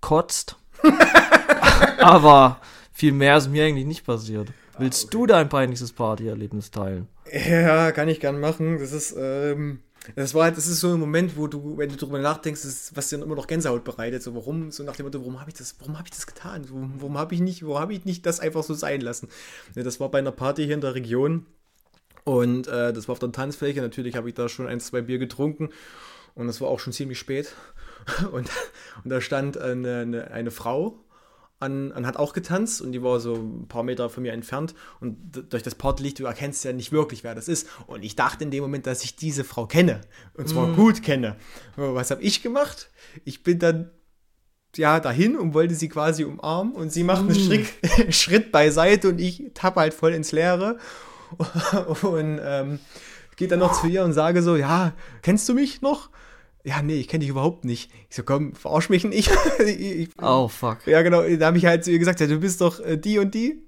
[0.00, 0.56] kotzt.
[1.98, 2.60] Aber
[2.92, 4.52] viel mehr ist mir eigentlich nicht passiert.
[4.78, 5.16] Willst ah, okay.
[5.16, 7.08] du dein peinlichstes Partyerlebnis teilen?
[7.32, 8.78] Ja, kann ich gern machen.
[8.78, 9.80] Das ist, ähm,
[10.14, 12.96] das war halt, das ist so ein Moment, wo du, wenn du darüber nachdenkst, ist,
[12.96, 14.22] was dir immer noch Gänsehaut bereitet.
[14.22, 16.64] So, warum, so nach dem Motto, warum habe ich das, warum habe ich das getan?
[16.64, 19.28] So, warum habe ich nicht, warum habe ich nicht das einfach so sein lassen?
[19.74, 21.46] Das war bei einer Party hier in der Region.
[22.24, 23.80] Und äh, das war auf der Tanzfläche.
[23.80, 25.70] Natürlich habe ich da schon ein, zwei Bier getrunken.
[26.34, 27.54] Und es war auch schon ziemlich spät.
[28.30, 28.48] Und,
[29.02, 31.00] und da stand eine, eine, eine Frau
[31.58, 34.74] an, an hat auch getanzt und die war so ein paar Meter von mir entfernt
[35.00, 35.16] und
[35.50, 37.66] durch das Portlicht, du erkennst ja nicht wirklich, wer das ist.
[37.86, 40.02] Und ich dachte in dem Moment, dass ich diese Frau kenne
[40.34, 40.76] und zwar mm.
[40.76, 41.36] gut kenne.
[41.76, 42.90] Was habe ich gemacht?
[43.24, 43.90] Ich bin dann
[44.76, 47.46] ja dahin und wollte sie quasi umarmen und sie macht einen mm.
[47.46, 47.66] Schritt,
[48.14, 50.78] Schritt beiseite und ich tappe halt voll ins Leere
[52.02, 52.80] und ähm,
[53.36, 54.92] geht dann noch zu ihr und sage so, ja,
[55.22, 56.10] kennst du mich noch?
[56.66, 57.92] Ja, nee, ich kenne dich überhaupt nicht.
[58.10, 59.30] Ich so, komm, verarsch mich nicht.
[59.64, 60.84] ich, oh, fuck.
[60.86, 63.20] Ja, genau, da habe ich halt zu ihr gesagt, ja, du bist doch äh, die
[63.20, 63.62] und die.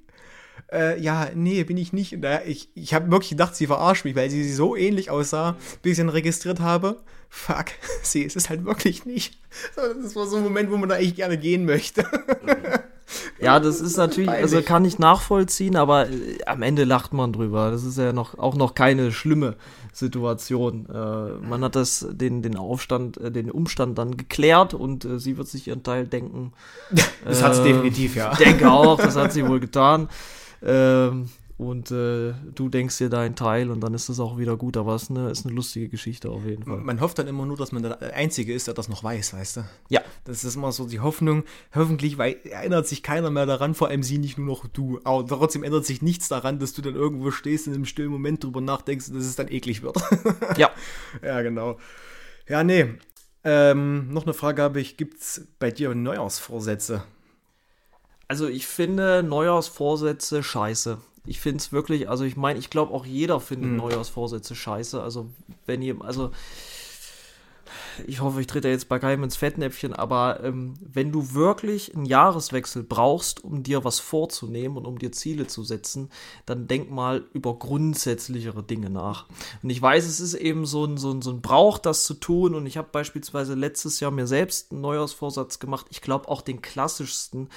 [0.73, 2.17] Äh, ja, nee, bin ich nicht.
[2.21, 5.93] Da, ich ich habe wirklich gedacht, sie verarscht mich, weil sie so ähnlich aussah, bis
[5.93, 7.01] ich sie dann registriert habe.
[7.29, 7.67] Fuck,
[8.03, 9.39] sie ist es halt wirklich nicht.
[9.77, 12.05] Das war so ein Moment, wo man da echt gerne gehen möchte.
[13.41, 17.71] Ja, das ist natürlich, also kann ich nachvollziehen, aber äh, am Ende lacht man drüber.
[17.71, 19.57] Das ist ja noch auch noch keine schlimme
[19.93, 20.87] Situation.
[20.89, 25.37] Äh, man hat das, den, den Aufstand, äh, den Umstand dann geklärt und äh, sie
[25.37, 26.53] wird sich ihren Teil denken.
[27.25, 28.33] das hat sie äh, definitiv, ja.
[28.33, 30.09] Ich denke auch, das hat sie wohl getan.
[30.63, 34.77] Ähm, und äh, du denkst dir deinen Teil und dann ist es auch wieder gut.
[34.77, 36.77] Aber es ist eine, ist eine lustige Geschichte auf jeden Fall.
[36.77, 39.57] Man hofft dann immer nur, dass man der Einzige ist, der das noch weiß, weißt
[39.57, 39.65] du?
[39.89, 40.01] Ja.
[40.23, 41.43] Das ist immer so die Hoffnung.
[41.75, 45.01] Hoffentlich weil erinnert sich keiner mehr daran, vor allem sie nicht nur noch du.
[45.03, 48.45] Aber trotzdem ändert sich nichts daran, dass du dann irgendwo stehst und im stillen Moment
[48.45, 49.97] drüber nachdenkst, dass es dann eklig wird.
[50.57, 50.71] ja.
[51.23, 51.79] Ja, genau.
[52.49, 52.87] Ja, nee.
[53.43, 57.03] Ähm, noch eine Frage habe ich: Gibt es bei dir Neujahrsvorsätze?
[58.29, 63.07] Also, ich finde Neujahrsvorsätze scheiße ich finde es wirklich, also ich meine, ich glaube auch
[63.07, 63.77] jeder findet mhm.
[63.77, 65.03] Neujahrsvorsätze scheiße.
[65.03, 65.29] Also
[65.67, 66.31] wenn ihr, also
[68.07, 72.07] ich hoffe, ich trete jetzt bei keinem ins Fettnäpfchen, aber ähm, wenn du wirklich einen
[72.07, 76.11] Jahreswechsel brauchst, um dir was vorzunehmen und um dir Ziele zu setzen,
[76.47, 79.27] dann denk mal über grundsätzlichere Dinge nach.
[79.63, 82.15] Und ich weiß, es ist eben so ein, so ein, so ein Brauch, das zu
[82.15, 82.55] tun.
[82.55, 85.87] Und ich habe beispielsweise letztes Jahr mir selbst einen Neujahrsvorsatz gemacht.
[85.91, 87.49] Ich glaube auch den klassischsten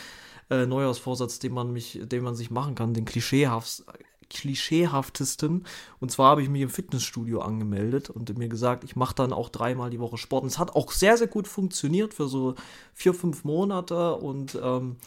[0.52, 3.84] äh, Neujahrsvorsatz, den man mich, den man sich machen kann, den klischeehaft,
[4.30, 5.66] klischeehaftesten.
[6.00, 9.50] Und zwar habe ich mich im Fitnessstudio angemeldet und mir gesagt, ich mache dann auch
[9.50, 10.44] dreimal die Woche Sport.
[10.44, 12.54] Und es hat auch sehr, sehr gut funktioniert für so
[12.94, 14.98] vier, fünf Monate und ähm,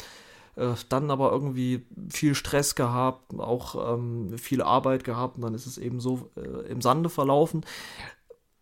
[0.56, 5.66] Äh, dann aber irgendwie viel Stress gehabt, auch ähm, viel Arbeit gehabt und dann ist
[5.66, 7.64] es eben so äh, im Sande verlaufen.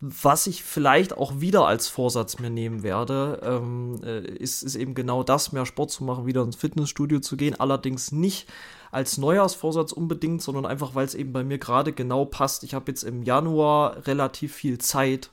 [0.05, 4.95] Was ich vielleicht auch wieder als Vorsatz mir nehmen werde, ähm, äh, ist, ist eben
[4.95, 7.57] genau das, mehr Sport zu machen, wieder ins Fitnessstudio zu gehen.
[7.57, 8.51] Allerdings nicht
[8.91, 12.65] als Neujahrsvorsatz unbedingt, sondern einfach, weil es eben bei mir gerade genau passt.
[12.65, 15.29] Ich habe jetzt im Januar relativ viel Zeit,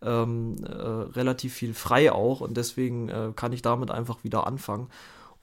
[0.00, 4.88] ähm, äh, relativ viel frei auch und deswegen äh, kann ich damit einfach wieder anfangen.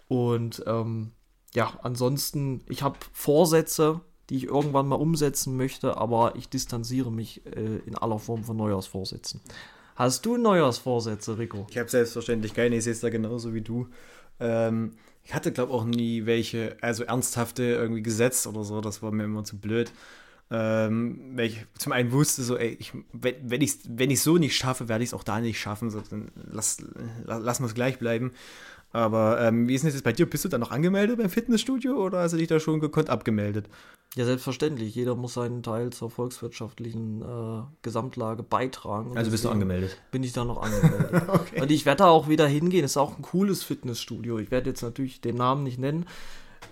[0.07, 1.11] Und ähm,
[1.53, 7.45] ja, ansonsten, ich habe Vorsätze, die ich irgendwann mal umsetzen möchte, aber ich distanziere mich
[7.45, 9.41] äh, in aller Form von Neujahrsvorsätzen.
[9.95, 11.67] Hast du Neujahrsvorsätze, Rico?
[11.69, 13.89] Ich habe selbstverständlich keine, ich sehe es da genauso wie du.
[14.39, 14.93] Ähm,
[15.25, 19.11] ich hatte, glaube ich, auch nie welche, also ernsthafte irgendwie gesetzt oder so, das war
[19.11, 19.91] mir immer zu blöd.
[20.49, 24.37] Ähm, weil ich zum einen wusste, so, ey, ich, wenn, wenn ich es wenn so
[24.37, 26.77] nicht schaffe, werde ich es auch da nicht schaffen, so, dann lass,
[27.25, 28.31] lass, lass es gleich bleiben.
[28.93, 30.29] Aber ähm, wie ist denn das bei dir?
[30.29, 33.69] Bist du da noch angemeldet beim Fitnessstudio oder hast du dich da schon gekonnt abgemeldet?
[34.15, 34.93] Ja, selbstverständlich.
[34.93, 39.17] Jeder muss seinen Teil zur volkswirtschaftlichen äh, Gesamtlage beitragen.
[39.17, 39.97] also bist du angemeldet?
[40.11, 41.23] Bin ich da noch angemeldet.
[41.29, 41.61] okay.
[41.61, 42.83] Und ich werde da auch wieder hingehen.
[42.83, 44.39] Ist auch ein cooles Fitnessstudio.
[44.39, 46.05] Ich werde jetzt natürlich den Namen nicht nennen.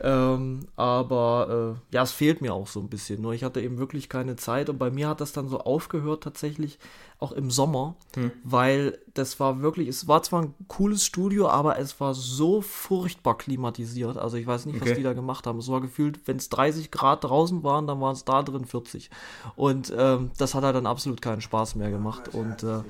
[0.01, 3.21] Ähm, aber äh, ja, es fehlt mir auch so ein bisschen.
[3.21, 6.23] Nur ich hatte eben wirklich keine Zeit und bei mir hat das dann so aufgehört
[6.23, 6.79] tatsächlich
[7.19, 8.31] auch im Sommer, hm.
[8.43, 13.37] weil das war wirklich, es war zwar ein cooles Studio, aber es war so furchtbar
[13.37, 14.17] klimatisiert.
[14.17, 14.91] Also ich weiß nicht, okay.
[14.91, 15.59] was die da gemacht haben.
[15.59, 19.09] Es war gefühlt, wenn es 30 Grad draußen waren, dann waren es da drin 40.
[19.57, 22.33] Und ähm, das hat halt dann absolut keinen Spaß mehr gemacht.
[22.33, 22.83] Und äh,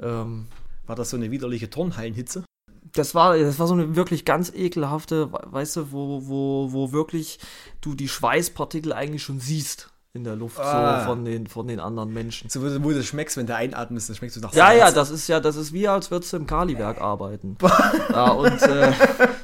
[0.00, 0.46] ähm,
[0.86, 2.44] war das so eine widerliche Turnhallenhitze?
[2.92, 7.38] Das war, das war so eine wirklich ganz ekelhafte, weißt du, wo, wo, wo wirklich
[7.80, 11.00] du die Schweißpartikel eigentlich schon siehst in der Luft ah.
[11.00, 12.50] so von den, von den anderen Menschen.
[12.50, 14.78] So, wo du schmeckst, wenn du einatmest, dann schmeckst du nach Ja, Salz.
[14.80, 17.56] ja, das ist ja, das ist wie, als würdest du im Kaliwerk arbeiten.
[18.10, 18.92] ja, und äh,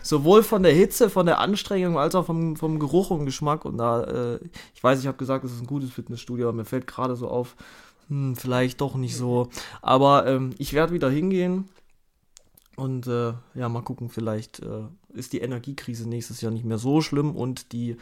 [0.03, 3.65] sowohl von der Hitze, von der Anstrengung, als auch vom, vom Geruch und Geschmack.
[3.65, 4.41] Und da, äh,
[4.75, 7.29] ich weiß, ich habe gesagt, es ist ein gutes Fitnessstudio, aber mir fällt gerade so
[7.29, 7.55] auf,
[8.09, 9.49] hm, vielleicht doch nicht so.
[9.83, 11.69] Aber ähm, ich werde wieder hingehen
[12.77, 14.85] und äh, ja, mal gucken, vielleicht äh,
[15.15, 17.97] ist die Energiekrise nächstes Jahr nicht mehr so schlimm und die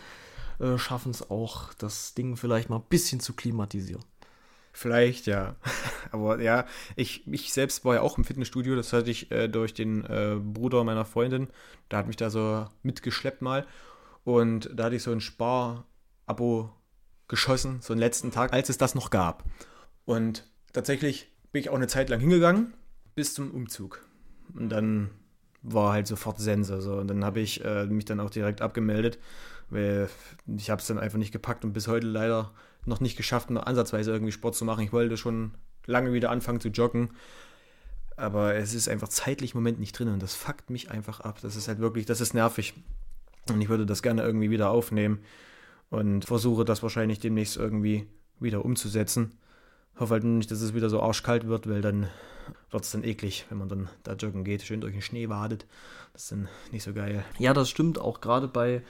[0.59, 4.05] äh, schaffen es auch, das Ding vielleicht mal ein bisschen zu klimatisieren.
[4.73, 5.55] Vielleicht, ja.
[6.11, 9.73] Aber ja, ich, ich selbst war ja auch im Fitnessstudio, das hatte ich äh, durch
[9.73, 11.49] den äh, Bruder meiner Freundin.
[11.91, 13.67] Der hat mich da so mitgeschleppt mal.
[14.25, 16.71] Und da hatte ich so ein Spar-Abo
[17.29, 19.45] geschossen, so einen letzten Tag, als es das noch gab.
[20.05, 22.75] Und tatsächlich bin ich auch eine Zeit lang hingegangen,
[23.15, 24.05] bis zum Umzug.
[24.53, 25.11] Und dann
[25.63, 26.81] war halt sofort Sense.
[26.81, 26.97] So.
[26.97, 29.19] Und dann habe ich äh, mich dann auch direkt abgemeldet,
[29.71, 30.09] weil
[30.57, 32.53] ich habe es dann einfach nicht gepackt und bis heute leider
[32.85, 34.85] noch nicht geschafft, nur ansatzweise irgendwie Sport zu machen.
[34.85, 35.53] Ich wollte schon
[35.87, 37.11] lange wieder anfangen zu joggen,
[38.17, 41.39] aber es ist einfach zeitlich im Moment nicht drin und das fuckt mich einfach ab.
[41.43, 42.75] Das ist halt wirklich, das ist nervig.
[43.49, 45.21] Und ich würde das gerne irgendwie wieder aufnehmen
[45.91, 48.07] und versuche das wahrscheinlich demnächst irgendwie
[48.41, 49.33] wieder umzusetzen.
[49.99, 52.09] Hoffe halt nicht, dass es wieder so arschkalt wird, weil dann
[52.71, 55.67] wird es dann eklig, wenn man dann da joggen geht, schön durch den Schnee wadet.
[56.13, 57.25] Das ist dann nicht so geil.
[57.39, 58.83] Ja, das stimmt auch gerade bei,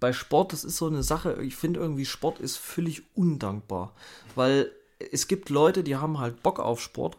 [0.00, 0.52] bei Sport.
[0.52, 3.94] Das ist so eine Sache, ich finde irgendwie, Sport ist völlig undankbar.
[4.34, 4.70] Weil
[5.12, 7.16] es gibt Leute, die haben halt Bock auf Sport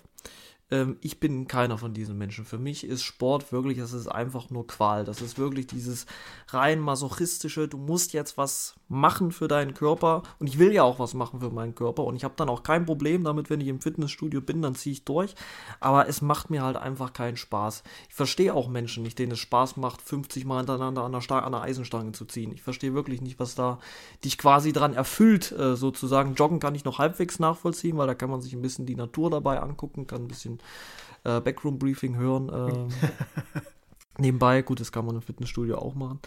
[0.72, 2.46] ähm, ich bin keiner von diesen Menschen.
[2.46, 5.04] Für mich ist Sport wirklich, das ist einfach nur Qual.
[5.06, 6.06] Das ist wirklich dieses
[6.48, 10.24] rein masochistische, du musst jetzt was machen für deinen Körper.
[10.40, 12.04] Und ich will ja auch was machen für meinen Körper.
[12.06, 14.94] Und ich habe dann auch kein Problem damit, wenn ich im Fitnessstudio bin, dann ziehe
[14.94, 15.36] ich durch.
[15.80, 17.84] Aber es macht mir halt einfach keinen Spaß.
[18.10, 21.52] Ich verstehe auch Menschen nicht, denen es Spaß macht, 50 Mal hintereinander an der, an
[21.52, 22.52] der Eisenstange zu ziehen.
[22.54, 23.80] Ich verstehe wirklich nicht, was da
[24.24, 26.36] dich quasi dran erfüllt, äh, sozusagen.
[26.36, 29.30] Joggen kann ich noch halbwegs nachvollziehen, weil da kann man sich ein bisschen die Natur
[29.30, 30.61] dabei angucken, kann ein bisschen
[31.24, 32.52] äh, Backroom-Briefing hören.
[32.54, 32.90] Ähm,
[34.18, 36.20] nebenbei, gut, das kann man im Fitnessstudio auch machen.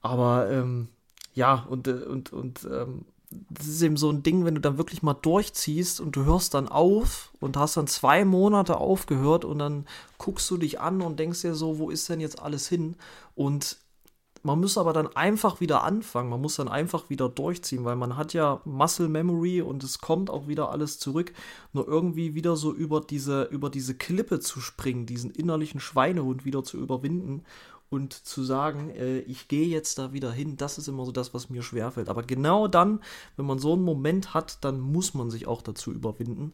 [0.00, 0.88] Aber ähm,
[1.34, 3.04] ja, und, äh, und, und ähm,
[3.50, 6.54] das ist eben so ein Ding, wenn du dann wirklich mal durchziehst und du hörst
[6.54, 11.18] dann auf und hast dann zwei Monate aufgehört und dann guckst du dich an und
[11.18, 12.96] denkst dir so, wo ist denn jetzt alles hin?
[13.34, 13.76] Und
[14.42, 18.16] man muss aber dann einfach wieder anfangen, man muss dann einfach wieder durchziehen, weil man
[18.16, 21.32] hat ja Muscle Memory und es kommt auch wieder alles zurück.
[21.72, 26.64] Nur irgendwie wieder so über diese, über diese Klippe zu springen, diesen innerlichen Schweinehund wieder
[26.64, 27.44] zu überwinden
[27.90, 31.32] und zu sagen, äh, ich gehe jetzt da wieder hin, das ist immer so das,
[31.32, 32.08] was mir schwerfällt.
[32.08, 33.00] Aber genau dann,
[33.36, 36.44] wenn man so einen Moment hat, dann muss man sich auch dazu überwinden.
[36.44, 36.52] Mhm.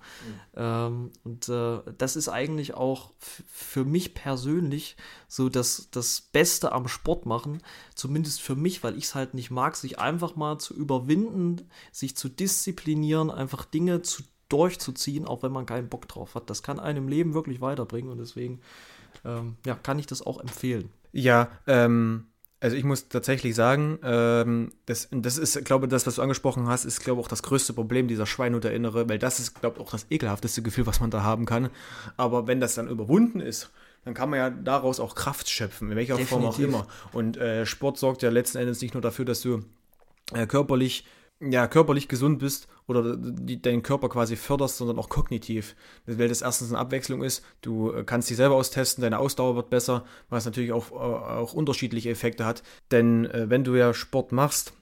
[0.54, 6.86] Ähm, und äh, das ist eigentlich auch für mich persönlich so das, das Beste am
[6.86, 7.62] Sport machen,
[7.94, 12.16] zumindest für mich, weil ich es halt nicht mag, sich einfach mal zu überwinden, sich
[12.16, 16.48] zu disziplinieren, einfach Dinge zu durchzuziehen, auch wenn man keinen Bock drauf hat.
[16.48, 18.60] Das kann einem Leben wirklich weiterbringen und deswegen
[19.24, 20.90] ähm, ja, kann ich das auch empfehlen.
[21.14, 22.26] Ja, ähm,
[22.60, 26.86] Also ich muss tatsächlich sagen, ähm, das, das ist, glaube das, was du angesprochen hast,
[26.86, 29.86] ist, glaube ich, auch das größte Problem dieser Schweinhut erinnere, weil das ist, glaube ich,
[29.86, 31.68] auch das ekelhafteste Gefühl, was man da haben kann.
[32.16, 33.70] Aber wenn das dann überwunden ist,
[34.04, 36.30] dann kann man ja daraus auch Kraft schöpfen, in welcher Definitiv.
[36.30, 36.86] Form auch immer.
[37.12, 39.62] Und äh, Sport sorgt ja letzten Endes nicht nur dafür, dass du
[40.32, 41.04] äh, körperlich
[41.40, 45.74] ja, körperlich gesund bist oder die, deinen Körper quasi förderst, sondern auch kognitiv.
[46.06, 49.70] Weil das erstens eine Abwechslung ist, du äh, kannst dich selber austesten, deine Ausdauer wird
[49.70, 52.62] besser, was natürlich auch, äh, auch unterschiedliche Effekte hat.
[52.90, 54.74] Denn äh, wenn du ja Sport machst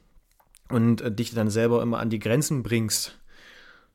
[0.68, 3.18] und dich dann selber immer an die Grenzen bringst,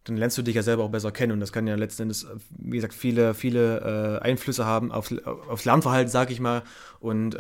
[0.06, 2.26] dann lernst du dich ja selber auch besser kennen und das kann ja letzten Endes,
[2.50, 5.12] wie gesagt, viele, viele Einflüsse haben auf,
[5.50, 6.64] aufs Lernverhalten, sag ich mal.
[7.02, 7.36] Und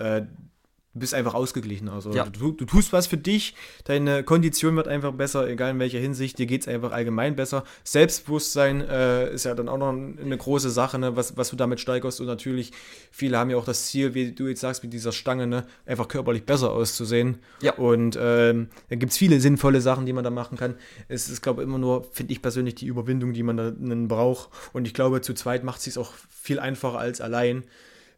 [0.97, 1.89] bist einfach ausgeglichen.
[1.89, 2.25] Also ja.
[2.25, 3.55] du, du, tust was für dich,
[3.85, 7.63] deine Kondition wird einfach besser, egal in welcher Hinsicht, dir geht es einfach allgemein besser.
[7.83, 11.79] Selbstbewusstsein äh, ist ja dann auch noch eine große Sache, ne, was, was du damit
[11.79, 12.19] steigerst.
[12.19, 12.71] Und natürlich,
[13.11, 16.07] viele haben ja auch das Ziel, wie du jetzt sagst, mit dieser Stange, ne, einfach
[16.07, 17.37] körperlich besser auszusehen.
[17.61, 17.73] Ja.
[17.75, 20.75] Und ähm, da gibt es viele sinnvolle Sachen, die man da machen kann.
[21.07, 23.73] Es ist, glaube ich, immer nur, finde ich persönlich, die Überwindung, die man da
[24.07, 24.49] braucht.
[24.73, 27.63] Und ich glaube, zu zweit macht es sich auch viel einfacher als allein.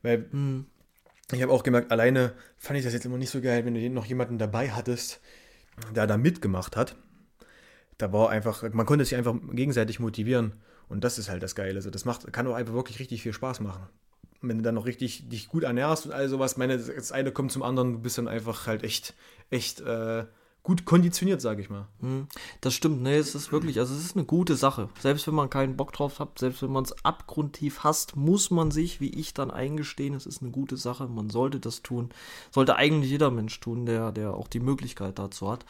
[0.01, 0.65] Weil mhm
[1.31, 3.89] ich habe auch gemerkt, alleine fand ich das jetzt immer nicht so geil, wenn du
[3.89, 5.19] noch jemanden dabei hattest,
[5.95, 6.95] der da mitgemacht hat.
[7.97, 10.53] Da war einfach, man konnte sich einfach gegenseitig motivieren.
[10.87, 11.75] Und das ist halt das Geile.
[11.75, 13.87] Also das macht, kann auch einfach wirklich richtig viel Spaß machen.
[14.41, 17.51] wenn du dann noch richtig dich gut ernährst und all sowas, meine, das eine kommt
[17.51, 19.13] zum anderen, du bist dann einfach halt echt,
[19.49, 20.25] echt äh,
[20.69, 21.87] gut konditioniert, sage ich mal.
[21.99, 22.27] Hm,
[22.61, 24.89] das stimmt, ne, es ist wirklich, also es ist eine gute Sache.
[24.99, 28.69] Selbst wenn man keinen Bock drauf hat, selbst wenn man es abgrundtief hasst, muss man
[28.69, 32.09] sich, wie ich, dann eingestehen, es ist eine gute Sache, man sollte das tun.
[32.51, 35.65] Sollte eigentlich jeder Mensch tun, der, der auch die Möglichkeit dazu hat.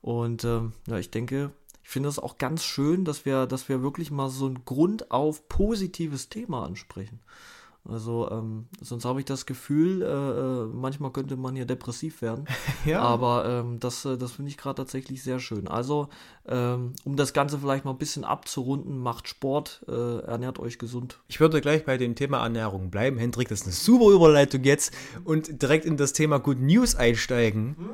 [0.00, 1.52] Und ähm, ja, ich denke,
[1.84, 5.48] ich finde es auch ganz schön, dass wir, dass wir wirklich mal so ein grundauf
[5.48, 7.20] positives Thema ansprechen.
[7.88, 12.46] Also ähm, sonst habe ich das Gefühl, äh, äh, manchmal könnte man hier depressiv werden.
[12.86, 13.00] ja.
[13.00, 15.66] Aber ähm, das, äh, das finde ich gerade tatsächlich sehr schön.
[15.66, 16.08] Also
[16.46, 21.18] ähm, um das Ganze vielleicht mal ein bisschen abzurunden, macht Sport, äh, ernährt euch gesund.
[21.26, 23.18] Ich würde gleich bei dem Thema Ernährung bleiben.
[23.18, 24.92] Hendrik, das ist eine super Überleitung jetzt
[25.24, 27.76] und direkt in das Thema Good News einsteigen.
[27.78, 27.90] Mhm.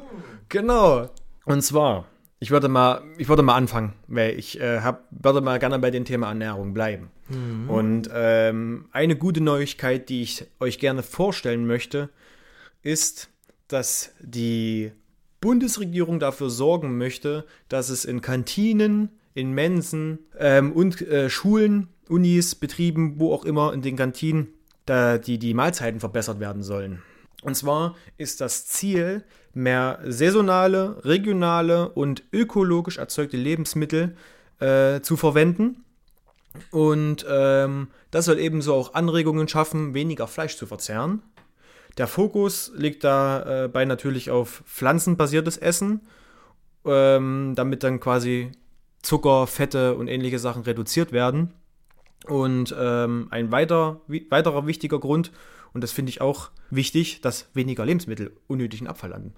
[0.51, 1.09] Genau.
[1.47, 2.05] Und zwar
[2.41, 5.91] ich würde mal, ich würde mal anfangen, weil ich äh, hab, würde mal gerne bei
[5.91, 7.11] dem Thema Ernährung bleiben.
[7.29, 7.69] Mhm.
[7.69, 12.11] Und ähm, eine gute Neuigkeit, die ich euch gerne vorstellen möchte,
[12.83, 13.29] ist,
[13.67, 14.93] dass die
[15.41, 22.55] Bundesregierung dafür sorgen möchte, dass es in Kantinen, in Mensen ähm, und äh, Schulen, Unis,
[22.55, 24.49] Betrieben, wo auch immer in den Kantinen,
[24.87, 27.03] da die, die Mahlzeiten verbessert werden sollen.
[27.43, 29.25] Und zwar ist das Ziel,
[29.55, 34.17] mehr saisonale, regionale und ökologisch erzeugte Lebensmittel
[34.61, 35.85] äh, zu verwenden.
[36.71, 41.23] Und ähm, das soll ebenso auch Anregungen schaffen, weniger Fleisch zu verzehren.
[41.99, 46.03] Der Fokus liegt dabei äh, natürlich auf pflanzenbasiertes Essen,
[46.85, 48.53] ähm, damit dann quasi
[49.03, 51.53] Zucker, Fette und ähnliche Sachen reduziert werden.
[52.27, 55.33] Und ähm, ein weiter, weiterer wichtiger Grund
[55.79, 59.33] und das finde ich auch wichtig, dass weniger Lebensmittel unnötigen Abfall landen.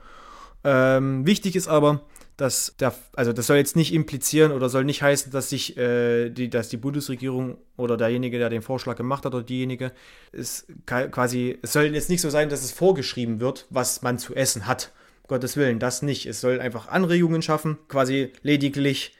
[0.64, 2.00] Ähm, wichtig ist aber,
[2.38, 6.30] dass der, also das soll jetzt nicht implizieren oder soll nicht heißen, dass sich äh,
[6.30, 9.92] die, dass die Bundesregierung oder derjenige, der den Vorschlag gemacht hat oder diejenige,
[10.32, 14.34] ist quasi, es soll jetzt nicht so sein, dass es vorgeschrieben wird, was man zu
[14.34, 14.92] essen hat.
[15.28, 16.24] Gottes Willen, das nicht.
[16.24, 19.14] Es soll einfach Anregungen schaffen, quasi lediglich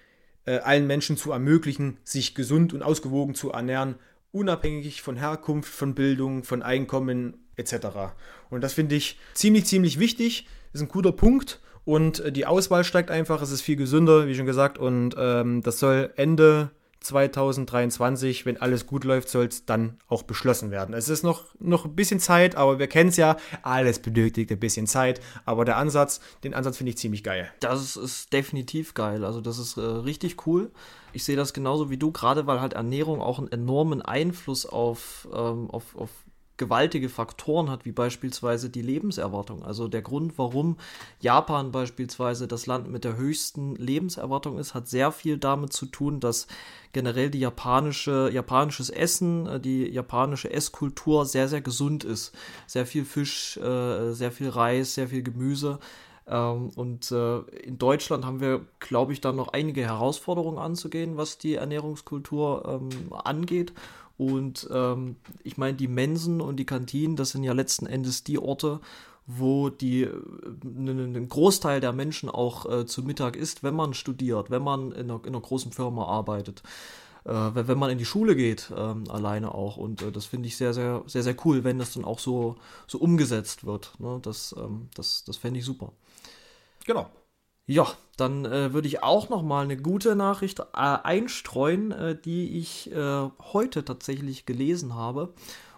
[0.47, 3.97] äh, allen Menschen zu ermöglichen, sich gesund und ausgewogen zu ernähren,
[4.33, 7.87] unabhängig von Herkunft, von Bildung, von Einkommen etc.
[8.49, 10.47] Und das finde ich ziemlich, ziemlich wichtig.
[10.73, 13.43] Ist ein guter Punkt und äh, die Auswahl steigt einfach.
[13.43, 14.79] Es ist viel gesünder, wie schon gesagt.
[14.79, 20.71] Und ähm, das soll Ende 2023, wenn alles gut läuft, soll es dann auch beschlossen
[20.71, 20.95] werden.
[20.95, 24.61] Es ist noch, noch ein bisschen Zeit, aber wir kennen es ja, alles benötigt ein
[24.61, 25.21] bisschen Zeit.
[25.45, 27.51] Aber der Ansatz, den Ansatz finde ich ziemlich geil.
[27.61, 29.25] Das ist definitiv geil.
[29.25, 30.71] Also das ist äh, richtig cool.
[31.13, 35.27] Ich sehe das genauso wie du, gerade weil halt Ernährung auch einen enormen Einfluss auf,
[35.33, 36.11] ähm, auf, auf
[36.61, 39.65] gewaltige Faktoren hat, wie beispielsweise die Lebenserwartung.
[39.65, 40.77] Also der Grund, warum
[41.19, 46.21] Japan beispielsweise das Land mit der höchsten Lebenserwartung ist, hat sehr viel damit zu tun,
[46.21, 46.47] dass
[46.93, 52.33] generell die japanische, japanisches Essen, äh, die japanische Esskultur sehr, sehr gesund ist.
[52.67, 55.79] Sehr viel Fisch, äh, sehr viel Reis, sehr viel Gemüse.
[56.29, 61.39] Ähm, und äh, in Deutschland haben wir, glaube ich, dann noch einige Herausforderungen anzugehen, was
[61.39, 63.73] die Ernährungskultur ähm, angeht.
[64.21, 68.39] Und ähm, ich meine, die Mensen und die Kantinen, das sind ja letzten Endes die
[68.39, 68.81] Orte,
[69.27, 70.07] wo die
[70.63, 75.11] ein Großteil der Menschen auch äh, zu Mittag isst, wenn man studiert, wenn man in
[75.11, 76.63] einer, in einer großen Firma arbeitet.
[77.25, 79.79] äh, wenn, man in die Schule geht, ähm, alleine auch.
[79.79, 82.57] Und äh, das finde ich sehr, sehr, sehr, sehr cool, wenn das dann auch so,
[82.87, 83.93] so umgesetzt wird.
[84.01, 84.19] Ne?
[84.23, 85.93] Das, ähm, das, das fände ich super.
[86.85, 87.11] Genau.
[87.71, 92.59] Ja, dann äh, würde ich auch noch mal eine gute Nachricht äh, einstreuen, äh, die
[92.59, 95.35] ich äh, heute tatsächlich gelesen habe.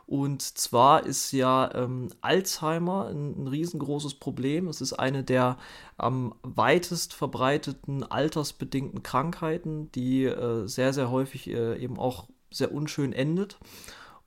[0.06, 4.68] Und zwar ist ja ähm, Alzheimer ein, ein, riesengroßes Problem.
[4.68, 5.58] Es ist eine der
[5.98, 13.12] am weitest verbreiteten altersbedingten Krankheiten, die äh, sehr, sehr häufig äh, eben auch sehr unschön
[13.12, 13.58] endet.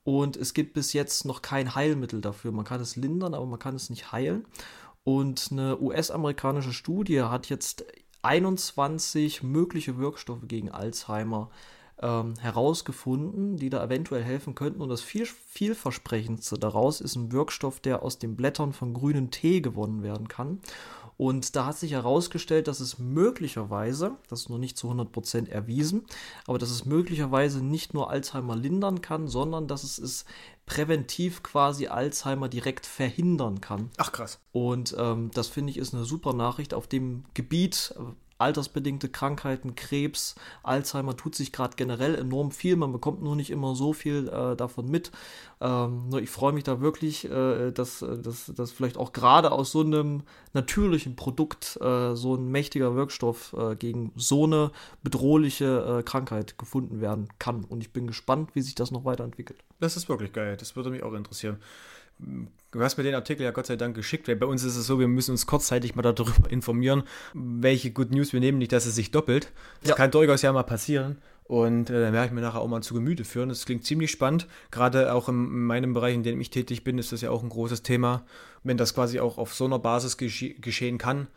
[0.04, 2.52] Und es gibt bis jetzt noch kein Heilmittel dafür.
[2.52, 4.46] Man kann es lindern, aber man kann es nicht heilen.
[5.06, 7.84] Und eine US-amerikanische Studie hat jetzt
[8.22, 11.48] 21 mögliche Wirkstoffe gegen Alzheimer
[12.02, 14.80] ähm, herausgefunden, die da eventuell helfen könnten.
[14.82, 19.60] Und das viel, vielversprechendste daraus ist ein Wirkstoff, der aus den Blättern von grünen Tee
[19.60, 20.58] gewonnen werden kann.
[21.16, 26.04] Und da hat sich herausgestellt, dass es möglicherweise, das ist noch nicht zu 100% erwiesen,
[26.46, 30.26] aber dass es möglicherweise nicht nur Alzheimer lindern kann, sondern dass es es
[30.66, 33.90] präventiv quasi Alzheimer direkt verhindern kann.
[33.96, 34.40] Ach krass.
[34.52, 37.94] Und ähm, das finde ich ist eine super Nachricht auf dem Gebiet
[38.38, 42.76] altersbedingte Krankheiten, Krebs, Alzheimer tut sich gerade generell enorm viel.
[42.76, 45.10] Man bekommt nur nicht immer so viel äh, davon mit.
[45.60, 49.72] Ähm, nur ich freue mich da wirklich, äh, dass, dass, dass vielleicht auch gerade aus
[49.72, 50.22] so einem
[50.52, 54.70] natürlichen Produkt äh, so ein mächtiger Wirkstoff äh, gegen so eine
[55.02, 57.64] bedrohliche äh, Krankheit gefunden werden kann.
[57.64, 59.58] Und ich bin gespannt, wie sich das noch weiterentwickelt.
[59.80, 60.56] Das ist wirklich geil.
[60.56, 61.58] Das würde mich auch interessieren.
[62.18, 64.86] Du hast mir den Artikel ja Gott sei Dank geschickt, weil bei uns ist es
[64.86, 67.04] so, wir müssen uns kurzzeitig mal darüber informieren,
[67.34, 69.52] welche Good News wir nehmen, nicht, dass es sich doppelt.
[69.80, 69.94] Das ja.
[69.96, 71.18] kann durchaus ja mal passieren.
[71.44, 73.48] Und äh, dann werde ich mir nachher auch mal zu Gemüte führen.
[73.48, 74.48] Das klingt ziemlich spannend.
[74.72, 77.42] Gerade auch in, in meinem Bereich, in dem ich tätig bin, ist das ja auch
[77.42, 78.26] ein großes Thema.
[78.64, 81.28] Wenn das quasi auch auf so einer Basis gesche geschehen kann,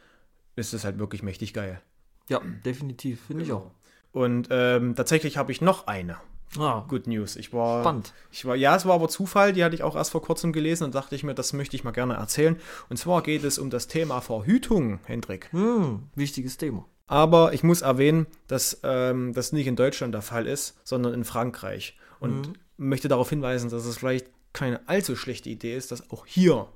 [0.55, 1.80] ist das halt wirklich mächtig geil.
[2.27, 3.71] Ja, definitiv, finde ich auch.
[4.11, 6.17] Und ähm, tatsächlich habe ich noch eine.
[6.58, 7.36] Ah, Good News.
[7.36, 8.14] Ich war, spannend.
[8.32, 10.84] Ich war, ja, es war aber Zufall, die hatte ich auch erst vor kurzem gelesen
[10.84, 12.56] und dachte ich mir, das möchte ich mal gerne erzählen.
[12.89, 15.52] Und zwar geht es um das Thema Verhütung, Hendrik.
[15.52, 16.86] Hm, wichtiges Thema.
[17.06, 21.24] Aber ich muss erwähnen, dass ähm, das nicht in Deutschland der Fall ist, sondern in
[21.24, 21.97] Frankreich.
[22.20, 22.54] Und mhm.
[22.78, 26.68] möchte darauf hinweisen, dass es vielleicht keine allzu schlechte Idee ist, das auch hier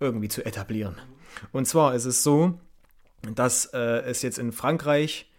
[0.00, 0.96] irgendwie zu etablieren.
[1.52, 2.58] Und zwar ist es so,
[3.34, 5.30] dass äh, es jetzt in Frankreich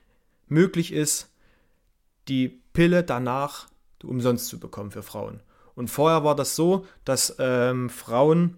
[0.47, 1.29] möglich ist,
[2.27, 3.67] die Pille danach
[4.05, 5.41] umsonst zu bekommen für Frauen.
[5.75, 8.57] Und vorher war das so, dass ähm, Frauen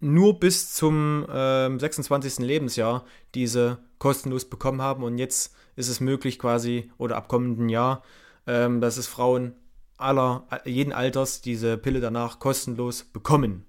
[0.00, 2.38] nur bis zum ähm, 26.
[2.38, 3.04] Lebensjahr
[3.34, 8.02] diese kostenlos bekommen haben und jetzt ist es möglich quasi oder ab kommenden Jahr,
[8.46, 9.54] ähm, dass es Frauen
[9.96, 13.66] aller jeden Alters diese Pille danach kostenlos bekommen.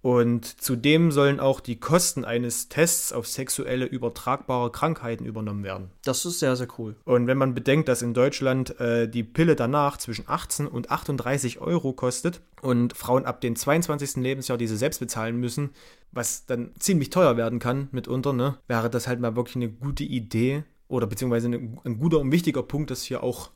[0.00, 5.90] Und zudem sollen auch die Kosten eines Tests auf sexuelle übertragbare Krankheiten übernommen werden.
[6.04, 6.94] Das ist sehr, sehr cool.
[7.04, 11.60] Und wenn man bedenkt, dass in Deutschland äh, die Pille danach zwischen 18 und 38
[11.60, 14.16] Euro kostet und Frauen ab dem 22.
[14.16, 15.70] Lebensjahr diese selbst bezahlen müssen,
[16.12, 20.04] was dann ziemlich teuer werden kann mitunter, ne, wäre das halt mal wirklich eine gute
[20.04, 23.50] Idee oder beziehungsweise eine, ein guter und wichtiger Punkt, das hier auch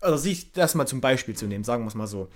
[0.00, 2.28] also sich das mal zum Beispiel zu nehmen, sagen wir es mal so.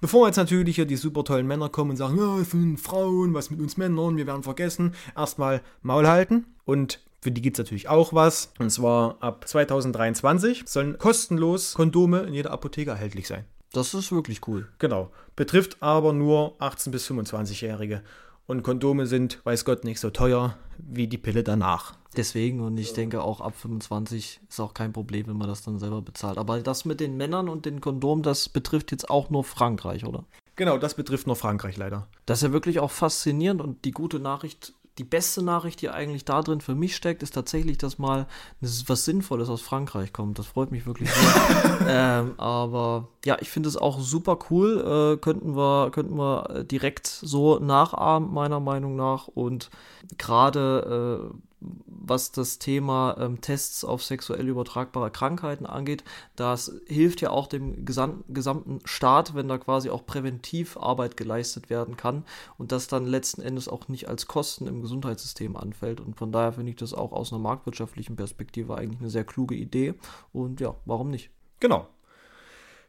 [0.00, 3.34] Bevor jetzt natürlich hier die super tollen Männer kommen und sagen, ja, es sind Frauen,
[3.34, 7.64] was mit uns Männern, wir werden vergessen, erstmal Maul halten und für die gibt es
[7.64, 8.52] natürlich auch was.
[8.58, 13.44] Und zwar ab 2023 sollen kostenlos Kondome in jeder Apotheke erhältlich sein.
[13.72, 14.68] Das ist wirklich cool.
[14.78, 15.10] Genau.
[15.34, 18.02] Betrifft aber nur 18- bis 25-Jährige.
[18.46, 21.94] Und Kondome sind, weiß Gott, nicht so teuer wie die Pille danach.
[22.16, 25.78] Deswegen, und ich denke auch ab 25 ist auch kein Problem, wenn man das dann
[25.78, 26.38] selber bezahlt.
[26.38, 30.24] Aber das mit den Männern und den Kondomen, das betrifft jetzt auch nur Frankreich, oder?
[30.54, 32.06] Genau, das betrifft nur Frankreich leider.
[32.24, 36.24] Das ist ja wirklich auch faszinierend und die gute Nachricht die beste Nachricht, die eigentlich
[36.24, 38.26] da drin für mich steckt, ist tatsächlich, dass mal
[38.60, 40.38] was Sinnvolles aus Frankreich kommt.
[40.38, 41.86] Das freut mich wirklich sehr.
[41.88, 45.16] ähm, aber ja, ich finde es auch super cool.
[45.16, 49.28] Äh, könnten wir, könnten wir direkt so nachahmen, meiner Meinung nach.
[49.28, 49.70] Und
[50.16, 56.04] gerade äh, was das Thema ähm, Tests auf sexuell übertragbare Krankheiten angeht.
[56.36, 61.96] Das hilft ja auch dem gesamten, gesamten Staat, wenn da quasi auch Präventivarbeit geleistet werden
[61.96, 62.24] kann
[62.58, 66.00] und das dann letzten Endes auch nicht als Kosten im Gesundheitssystem anfällt.
[66.00, 69.54] Und von daher finde ich das auch aus einer marktwirtschaftlichen Perspektive eigentlich eine sehr kluge
[69.54, 69.94] Idee.
[70.32, 71.30] Und ja, warum nicht?
[71.60, 71.88] Genau.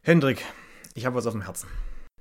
[0.01, 0.43] Hendrik,
[0.93, 1.67] ich habe was auf dem Herzen.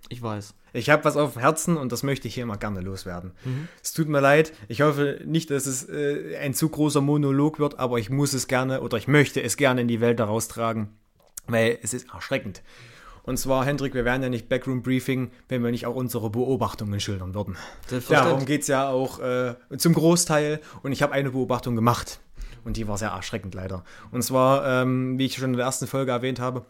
[0.09, 0.55] Ich weiß.
[0.73, 3.33] Ich habe was auf dem Herzen und das möchte ich hier immer gerne loswerden.
[3.45, 3.69] Mhm.
[3.83, 4.53] Es tut mir leid.
[4.69, 8.47] Ich hoffe nicht, dass es äh, ein zu großer Monolog wird, aber ich muss es
[8.47, 10.91] gerne oder ich möchte es gerne in die Welt daraus tragen,
[11.47, 12.63] weil es ist erschreckend.
[13.27, 17.01] Und zwar, Hendrik, wir wären ja nicht Backroom Briefing, wenn wir nicht auch unsere Beobachtungen
[17.01, 17.57] schildern würden.
[18.09, 20.61] Darum geht es ja auch äh, zum Großteil.
[20.85, 22.21] Und ich habe eine Beobachtung gemacht.
[22.65, 23.85] Und die war sehr erschreckend leider.
[24.13, 26.67] Und zwar, ähm, wie ich schon in der ersten Folge erwähnt habe,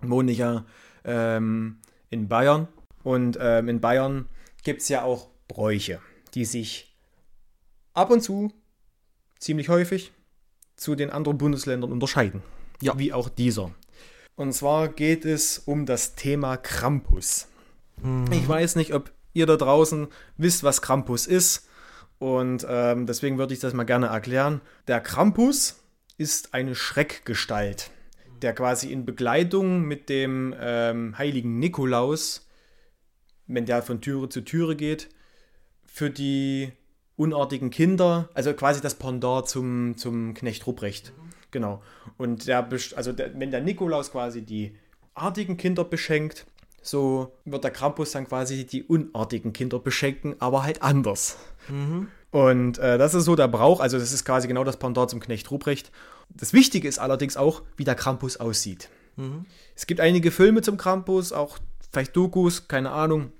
[0.00, 0.64] wohne ich ja
[1.04, 1.78] ähm,
[2.10, 2.68] in Bayern.
[3.02, 4.28] Und ähm, in Bayern
[4.62, 6.00] gibt es ja auch Bräuche,
[6.34, 6.96] die sich
[7.94, 8.52] ab und zu,
[9.38, 10.12] ziemlich häufig,
[10.76, 12.42] zu den anderen Bundesländern unterscheiden.
[12.80, 12.98] Ja.
[12.98, 13.72] Wie auch dieser.
[14.36, 17.48] Und zwar geht es um das Thema Krampus.
[18.02, 18.30] Mhm.
[18.30, 21.68] Ich weiß nicht, ob ihr da draußen wisst, was Krampus ist.
[22.18, 24.60] Und ähm, deswegen würde ich das mal gerne erklären.
[24.86, 25.80] Der Krampus
[26.16, 27.90] ist eine Schreckgestalt,
[28.42, 32.48] der quasi in Begleitung mit dem ähm, heiligen Nikolaus,
[33.46, 35.08] wenn der von Türe zu Türe geht,
[35.84, 36.72] für die
[37.16, 41.12] unartigen Kinder, also quasi das Pendant zum, zum Knecht Ruprecht.
[41.16, 41.28] Mhm.
[41.50, 41.82] Genau.
[42.16, 44.76] Und der, also der, wenn der Nikolaus quasi die
[45.14, 46.46] artigen Kinder beschenkt,
[46.82, 51.38] so wird der Krampus dann quasi die unartigen Kinder beschenken, aber halt anders.
[51.68, 52.08] Mhm.
[52.30, 55.20] Und äh, das ist so der Brauch, also das ist quasi genau das Pendant zum
[55.20, 55.90] Knecht Ruprecht.
[56.28, 58.90] Das Wichtige ist allerdings auch, wie der Krampus aussieht.
[59.16, 59.46] Mhm.
[59.74, 61.58] Es gibt einige Filme zum Krampus, auch
[61.90, 63.32] vielleicht Dokus, keine Ahnung.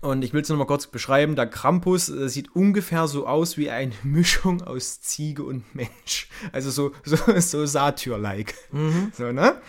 [0.00, 1.36] Und ich will es nochmal kurz beschreiben.
[1.36, 6.28] Der Krampus äh, sieht ungefähr so aus wie eine Mischung aus Ziege und Mensch.
[6.52, 8.54] Also so, so, so Satyr-like.
[8.72, 9.12] Mhm.
[9.16, 9.60] So, ne?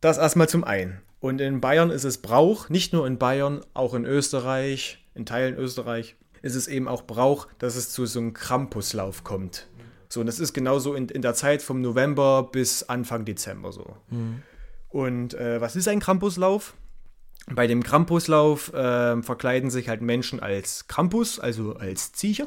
[0.00, 1.00] Das erstmal zum einen.
[1.20, 5.56] Und in Bayern ist es Brauch, nicht nur in Bayern, auch in Österreich, in Teilen
[5.56, 9.68] Österreich, ist es eben auch Brauch, dass es zu so einem Krampuslauf kommt.
[10.08, 13.96] So, und das ist genauso in, in der Zeit vom November bis Anfang Dezember so.
[14.10, 14.42] Mhm.
[14.90, 16.74] Und äh, was ist ein Krampuslauf?
[17.46, 22.46] Bei dem Krampuslauf äh, verkleiden sich halt Menschen als Krampus, also als Ziecher,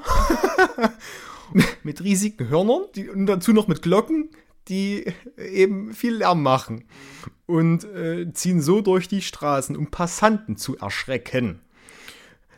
[1.83, 4.29] mit riesigen Hörnern die, und dazu noch mit Glocken,
[4.67, 6.85] die eben viel Lärm machen
[7.45, 11.61] und äh, ziehen so durch die Straßen, um Passanten zu erschrecken.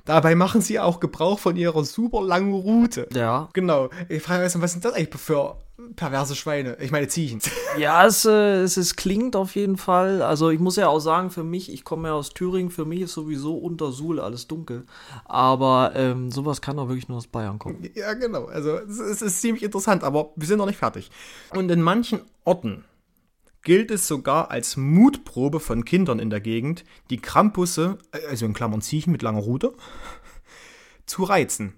[0.07, 3.07] Dabei machen sie auch Gebrauch von ihrer super langen Route.
[3.13, 3.49] Ja.
[3.53, 3.89] Genau.
[4.07, 5.57] Ich frage mich, was sind das eigentlich für
[5.95, 6.77] perverse Schweine?
[6.79, 7.41] Ich meine Ziegen.
[7.77, 10.23] Ja, es, äh, es, es klingt auf jeden Fall.
[10.23, 13.01] Also ich muss ja auch sagen, für mich, ich komme ja aus Thüringen, für mich
[13.01, 14.85] ist sowieso unter Suhl alles dunkel.
[15.25, 17.87] Aber ähm, sowas kann doch wirklich nur aus Bayern kommen.
[17.93, 18.45] Ja, genau.
[18.45, 21.11] Also es, es ist ziemlich interessant, aber wir sind noch nicht fertig.
[21.53, 22.83] Und in manchen Orten
[23.61, 27.97] gilt es sogar als Mutprobe von Kindern in der Gegend, die Krampusse,
[28.29, 29.73] also in Klammern Ziechen mit langer Rute,
[31.05, 31.73] zu reizen.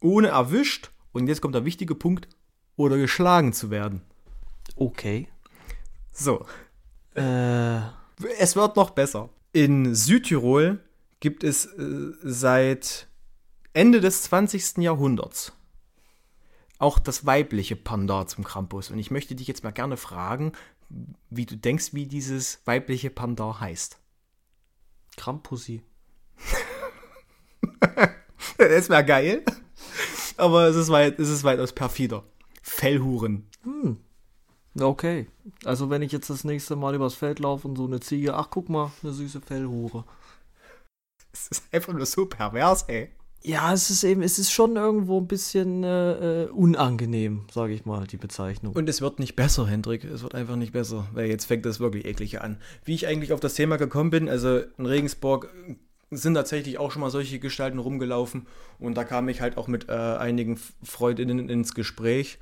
[0.00, 2.28] Ohne erwischt, und jetzt kommt der wichtige Punkt,
[2.76, 4.02] oder geschlagen zu werden.
[4.76, 5.28] Okay.
[6.12, 6.46] So.
[7.14, 7.80] Äh.
[8.38, 9.30] Es wird noch besser.
[9.52, 10.80] In Südtirol
[11.20, 13.08] gibt es äh, seit
[13.72, 14.78] Ende des 20.
[14.78, 15.52] Jahrhunderts
[16.80, 18.90] auch das weibliche Panda zum Krampus.
[18.90, 20.52] Und ich möchte dich jetzt mal gerne fragen,
[21.30, 23.98] wie du denkst, wie dieses weibliche Pendant heißt.
[25.16, 25.82] Krampussy.
[28.58, 29.44] das wäre geil.
[30.36, 32.24] Aber es ist, weit, es ist weitaus perfider.
[32.62, 33.48] Fellhuren.
[33.62, 33.98] Hm.
[34.78, 35.26] Okay.
[35.64, 38.48] Also wenn ich jetzt das nächste Mal übers Feld laufe und so eine Ziege, ach
[38.50, 40.04] guck mal, eine süße Fellhure.
[41.32, 43.12] Es ist einfach nur so pervers, ey.
[43.42, 47.86] Ja, es ist eben, es ist schon irgendwo ein bisschen äh, äh, unangenehm, sage ich
[47.86, 48.74] mal, die Bezeichnung.
[48.74, 50.04] Und es wird nicht besser, Hendrik.
[50.04, 52.58] Es wird einfach nicht besser, weil jetzt fängt das wirklich eklig an.
[52.84, 55.48] Wie ich eigentlich auf das Thema gekommen bin, also in Regensburg
[56.10, 58.46] sind tatsächlich auch schon mal solche Gestalten rumgelaufen
[58.78, 62.38] und da kam ich halt auch mit äh, einigen Freundinnen ins Gespräch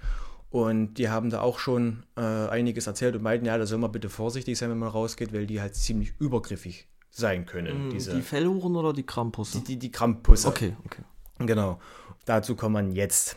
[0.51, 3.93] und die haben da auch schon äh, einiges erzählt und meinten, ja, da soll man
[3.93, 7.89] bitte vorsichtig sein, wenn man rausgeht, weil die halt ziemlich übergriffig sein können.
[7.89, 9.59] Mm, diese, die Fellhuren oder die Krampusse?
[9.59, 10.49] Die, die, die Krampusse.
[10.49, 11.03] Okay, okay.
[11.39, 11.79] Genau.
[12.25, 13.37] Dazu kommen wir jetzt.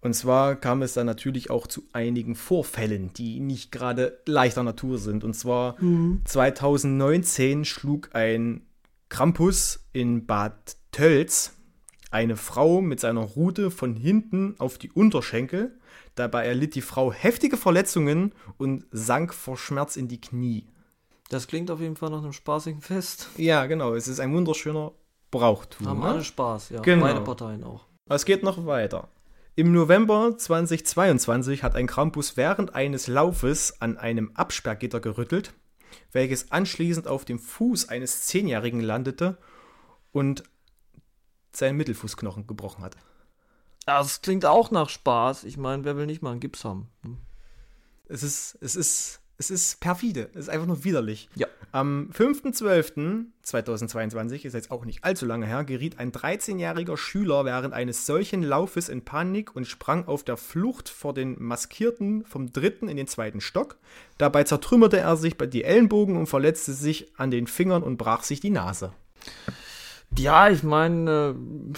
[0.00, 4.98] Und zwar kam es dann natürlich auch zu einigen Vorfällen, die nicht gerade leichter Natur
[4.98, 5.24] sind.
[5.24, 6.22] Und zwar mhm.
[6.24, 8.62] 2019 schlug ein
[9.08, 11.56] Krampus in Bad Tölz
[12.10, 15.78] eine Frau mit seiner Rute von hinten auf die Unterschenkel.
[16.14, 20.66] Dabei erlitt die Frau heftige Verletzungen und sank vor Schmerz in die Knie.
[21.28, 23.30] Das klingt auf jeden Fall nach einem spaßigen Fest.
[23.36, 23.94] Ja, genau.
[23.94, 24.92] Es ist ein wunderschöner
[25.30, 25.88] Brauchtum.
[25.88, 26.06] Haben ne?
[26.06, 26.80] alle Spaß, ja.
[26.82, 27.04] Genau.
[27.04, 27.86] Beide Parteien auch.
[28.08, 29.08] Es geht noch weiter.
[29.56, 35.54] Im November 2022 hat ein Krampus während eines Laufes an einem Absperrgitter gerüttelt,
[36.12, 39.38] welches anschließend auf dem Fuß eines Zehnjährigen landete
[40.12, 40.44] und
[41.52, 42.96] seinen Mittelfußknochen gebrochen hat.
[43.86, 45.44] Das klingt auch nach Spaß.
[45.44, 46.90] Ich meine, wer will nicht mal einen Gips haben?
[47.02, 47.18] Hm.
[48.08, 50.30] Es ist, es ist es ist perfide.
[50.32, 51.28] Es ist einfach nur widerlich.
[51.34, 51.48] Ja.
[51.72, 58.06] Am 5.12.2022, ist jetzt auch nicht allzu lange her, geriet ein 13-jähriger Schüler während eines
[58.06, 62.96] solchen Laufes in Panik und sprang auf der Flucht vor den Maskierten vom dritten in
[62.96, 63.76] den zweiten Stock.
[64.16, 68.22] Dabei zertrümmerte er sich bei die Ellenbogen und verletzte sich an den Fingern und brach
[68.22, 68.94] sich die Nase.
[70.16, 71.36] Ja, ich meine.
[71.36, 71.76] Äh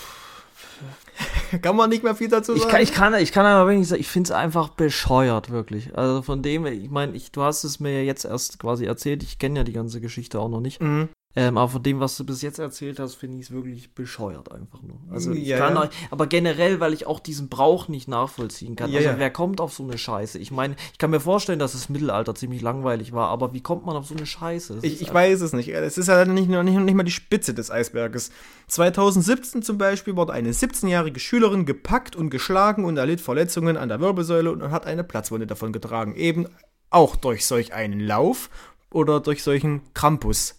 [1.62, 2.64] kann man nicht mehr viel dazu sagen.
[2.64, 5.96] Ich kann, ich kann, ich kann aber wenig sagen, ich finde es einfach bescheuert, wirklich.
[5.96, 9.22] Also von dem, ich meine, ich, du hast es mir ja jetzt erst quasi erzählt,
[9.22, 10.80] ich kenne ja die ganze Geschichte auch noch nicht.
[10.80, 11.08] Mhm.
[11.38, 14.50] Ähm, aber von dem, was du bis jetzt erzählt hast, finde ich es wirklich bescheuert
[14.50, 14.98] einfach nur.
[15.10, 15.82] Also ich Ja, kann ja.
[15.84, 18.90] auch- aber generell, weil ich auch diesen Brauch nicht nachvollziehen kann.
[18.90, 20.38] Ja, also wer kommt auf so eine Scheiße?
[20.38, 23.86] Ich meine, ich kann mir vorstellen, dass das Mittelalter ziemlich langweilig war, aber wie kommt
[23.86, 24.74] man auf so eine Scheiße?
[24.76, 25.68] Das Ich, ich weiß es nicht.
[25.68, 28.30] Es ist ja nicht, noch nicht, nicht mal die Spitze des Eisberges.
[28.66, 34.00] 2017 zum Beispiel wurde eine 17-jährige Schülerin gepackt und geschlagen und erlitt Verletzungen an der
[34.00, 36.14] Wirbelsäule und hat eine Platzwunde davon getragen.
[36.14, 36.46] Eben
[36.90, 38.50] auch durch solch einen Lauf
[38.90, 40.54] oder durch solchen Krampus.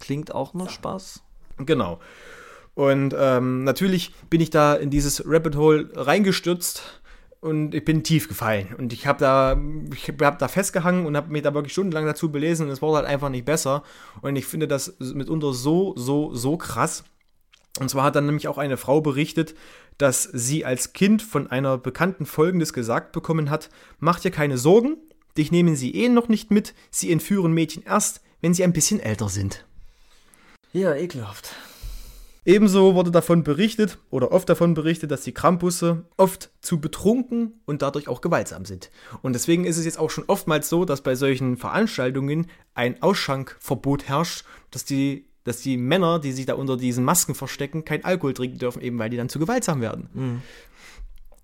[0.00, 1.22] Klingt auch noch Spaß.
[1.58, 2.00] Genau.
[2.74, 7.00] Und ähm, natürlich bin ich da in dieses Rabbit Hole reingestürzt
[7.40, 8.74] und ich bin tief gefallen.
[8.76, 9.60] Und ich habe da,
[9.92, 12.96] ich hab da festgehangen und habe mich da wirklich stundenlang dazu belesen und es wurde
[12.96, 13.82] halt einfach nicht besser.
[14.22, 17.04] Und ich finde das mitunter so, so, so krass.
[17.80, 19.54] Und zwar hat dann nämlich auch eine Frau berichtet,
[19.98, 23.68] dass sie als Kind von einer Bekannten Folgendes gesagt bekommen hat:
[23.98, 24.96] Mach dir keine Sorgen,
[25.36, 29.00] dich nehmen sie eh noch nicht mit, sie entführen Mädchen erst, wenn sie ein bisschen
[29.00, 29.66] älter sind.
[30.74, 31.54] Ja, ekelhaft.
[32.44, 37.80] Ebenso wurde davon berichtet oder oft davon berichtet, dass die Krampusse oft zu betrunken und
[37.80, 38.90] dadurch auch gewaltsam sind.
[39.22, 44.08] Und deswegen ist es jetzt auch schon oftmals so, dass bei solchen Veranstaltungen ein Ausschankverbot
[44.08, 48.34] herrscht, dass die, dass die Männer, die sich da unter diesen Masken verstecken, kein Alkohol
[48.34, 50.08] trinken dürfen, eben weil die dann zu gewaltsam werden.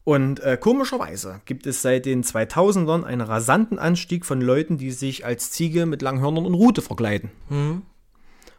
[0.05, 5.25] Und äh, komischerweise gibt es seit den 2000ern einen rasanten Anstieg von Leuten, die sich
[5.25, 7.31] als Ziege mit Langhörnern und Rute verkleiden.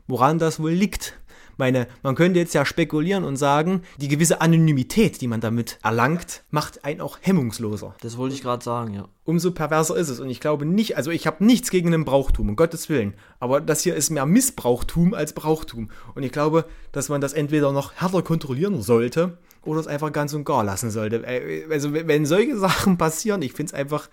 [0.07, 1.17] Woran das wohl liegt?
[1.57, 6.43] Meine, man könnte jetzt ja spekulieren und sagen, die gewisse Anonymität, die man damit erlangt,
[6.49, 7.93] macht einen auch hemmungsloser.
[8.01, 9.07] Das wollte ich gerade sagen, ja.
[9.25, 10.19] Umso perverser ist es.
[10.19, 13.13] Und ich glaube nicht, also ich habe nichts gegen den Brauchtum, um Gottes Willen.
[13.39, 15.91] Aber das hier ist mehr Missbrauchtum als Brauchtum.
[16.15, 20.33] Und ich glaube, dass man das entweder noch härter kontrollieren sollte oder es einfach ganz
[20.33, 21.17] und gar lassen sollte.
[21.27, 24.09] Äh, Also wenn solche Sachen passieren, ich finde es einfach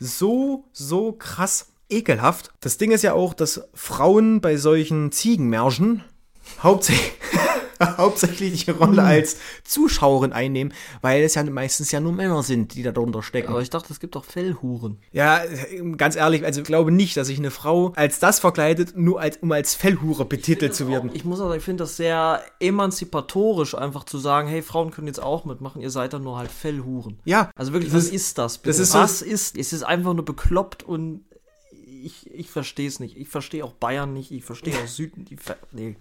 [0.00, 2.50] so, so krass ekelhaft.
[2.60, 6.04] Das Ding ist ja auch, dass Frauen bei solchen Ziegenmärschen
[6.62, 7.12] hauptsächlich,
[7.82, 10.72] hauptsächlich die Rolle als Zuschauerin einnehmen,
[11.02, 13.50] weil es ja meistens ja nur Männer sind, die da drunter stecken.
[13.50, 14.98] Aber ich dachte, es gibt auch Fellhuren.
[15.12, 15.42] Ja,
[15.96, 19.36] ganz ehrlich, also ich glaube nicht, dass sich eine Frau als das verkleidet, nur als,
[19.38, 21.10] um als Fellhure betitelt zu werden.
[21.14, 25.22] Ich muss aber, ich finde das sehr emanzipatorisch, einfach zu sagen, hey, Frauen können jetzt
[25.22, 27.20] auch mitmachen, ihr seid dann nur halt Fellhuren.
[27.24, 28.68] Ja, Also wirklich, was ist- ist das bitte?
[28.70, 31.20] das ist so- was ist, es ist einfach nur bekloppt und
[32.04, 33.16] ich, ich verstehe es nicht.
[33.16, 35.96] Ich verstehe auch Bayern nicht, ich verstehe auch Süden, die, Ver- nee,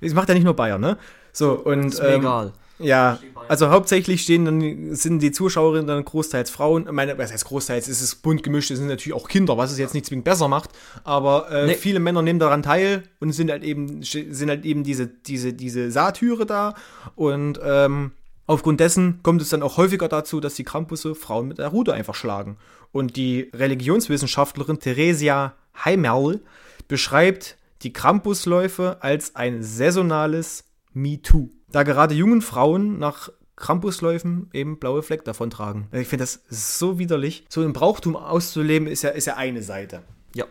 [0.00, 0.98] es macht ja nicht nur Bayern, ne?
[1.32, 1.86] So, und.
[1.88, 2.52] ist mir ähm, egal.
[2.80, 6.86] Ja, also hauptsächlich stehen dann, sind die Zuschauerinnen dann großteils Frauen.
[6.86, 7.86] Ich Meine, was heißt großteils?
[7.86, 10.48] Es ist bunt gemischt, es sind natürlich auch Kinder, was es jetzt nicht zwingend besser
[10.48, 10.70] macht.
[11.04, 11.74] Aber äh, Nee.
[11.74, 15.92] viele Männer nehmen daran teil und sind halt eben, sind halt eben diese, diese, diese
[15.92, 16.74] Satyre da.
[17.14, 18.10] Und ähm,
[18.48, 21.94] aufgrund dessen kommt es dann auch häufiger dazu, dass die Krampusse Frauen mit der Rute
[21.94, 22.56] einfach schlagen.
[22.94, 26.40] Und die Religionswissenschaftlerin Theresia Heimerl
[26.86, 31.50] beschreibt die Krampusläufe als ein saisonales MeToo.
[31.72, 35.88] Da gerade jungen Frauen nach Krampusläufen eben blaue Fleck davon tragen.
[35.90, 37.44] Ich finde das so widerlich.
[37.48, 40.04] So im Brauchtum auszuleben ist ja, ist ja eine Seite.
[40.32, 40.44] Ja.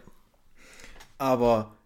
[1.18, 1.78] Aber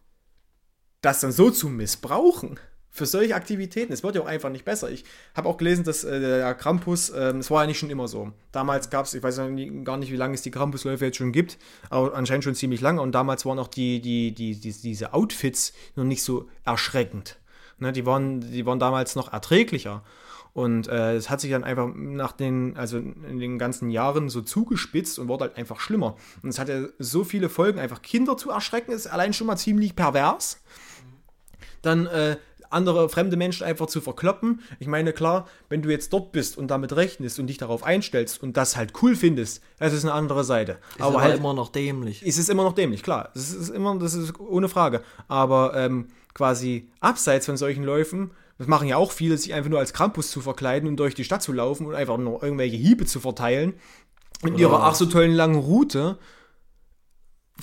[1.01, 2.59] das dann so zu missbrauchen
[2.97, 4.89] für solche Aktivitäten, es wird ja auch einfach nicht besser.
[4.89, 8.07] Ich habe auch gelesen, dass äh, der Krampus, ähm, es war ja nicht schon immer
[8.07, 8.31] so.
[8.51, 9.37] Damals gab es, ich weiß
[9.83, 11.59] gar nicht, wie lange es die Krampusläufe jetzt schon gibt,
[11.91, 13.01] aber anscheinend schon ziemlich lange.
[13.01, 17.37] Und damals waren auch die, die, die, die, diese Outfits noch nicht so erschreckend.
[17.77, 20.03] Ne, die, waren, die waren damals noch erträglicher.
[20.53, 24.41] Und äh, es hat sich dann einfach nach den, also in den ganzen Jahren so
[24.41, 26.15] zugespitzt und wurde halt einfach schlimmer.
[26.41, 29.95] Und es hatte so viele Folgen, einfach Kinder zu erschrecken, ist allein schon mal ziemlich
[29.95, 30.63] pervers.
[31.83, 32.37] Dann äh,
[32.69, 34.61] andere fremde Menschen einfach zu verkloppen.
[34.79, 38.41] Ich meine, klar, wenn du jetzt dort bist und damit rechnest und dich darauf einstellst
[38.41, 40.77] und das halt cool findest, das ist eine andere Seite.
[40.95, 42.23] Ist aber, halt immer noch dämlich.
[42.25, 43.29] es ist immer noch dämlich, klar.
[43.33, 45.01] Das ist immer, das ist ohne Frage.
[45.27, 49.79] Aber ähm, quasi abseits von solchen Läufen, das machen ja auch viele, sich einfach nur
[49.79, 53.05] als Krampus zu verkleiden und durch die Stadt zu laufen und einfach nur irgendwelche Hiebe
[53.05, 53.73] zu verteilen.
[54.43, 56.17] In ihrer ach so tollen langen Route.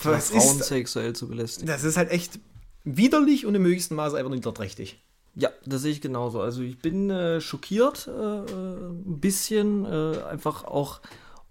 [0.03, 1.69] Was Frauen ist, sexuell zu belästigen.
[1.69, 2.41] das ist halt echt
[2.85, 4.99] widerlich und im höchsten Maße einfach niederträchtig.
[5.37, 6.41] Ja, das sehe ich genauso.
[6.41, 11.01] Also ich bin äh, schockiert, äh, äh, ein bisschen, äh, einfach auch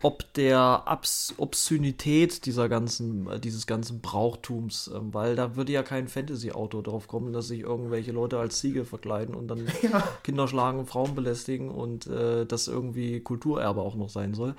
[0.04, 5.82] ob der Abs Obszönität dieser ganzen, äh, dieses ganzen Brauchtums, ähm, weil da würde ja
[5.82, 10.04] kein Fantasy-Auto drauf kommen, dass sich irgendwelche Leute als Ziege verkleiden und dann ja.
[10.24, 14.56] Kinder schlagen und Frauen belästigen und äh, das irgendwie Kulturerbe auch noch sein soll.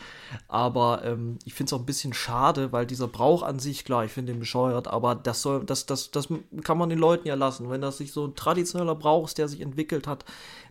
[0.49, 4.07] Aber ähm, ich finde es auch ein bisschen schade, weil dieser Brauch an sich, klar,
[4.07, 6.28] ich finde den bescheuert, aber das soll, das, das, das
[6.62, 7.68] kann man den Leuten ja lassen.
[7.68, 10.24] Wenn das sich so ein traditioneller Brauch ist, der sich entwickelt hat,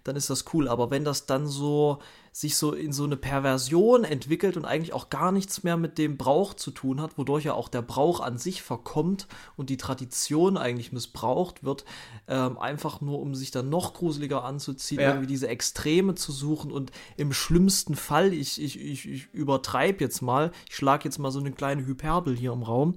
[0.03, 0.67] dann ist das cool.
[0.67, 1.99] Aber wenn das dann so
[2.36, 6.17] sich so in so eine Perversion entwickelt und eigentlich auch gar nichts mehr mit dem
[6.17, 10.57] Brauch zu tun hat, wodurch ja auch der Brauch an sich verkommt und die Tradition
[10.57, 11.86] eigentlich missbraucht wird,
[12.27, 15.09] ähm, einfach nur um sich dann noch gruseliger anzuziehen, ja.
[15.09, 20.23] irgendwie diese Extreme zu suchen und im schlimmsten Fall, ich, ich, ich, ich übertreibe jetzt
[20.23, 22.95] mal, ich schlage jetzt mal so eine kleine Hyperbel hier im Raum,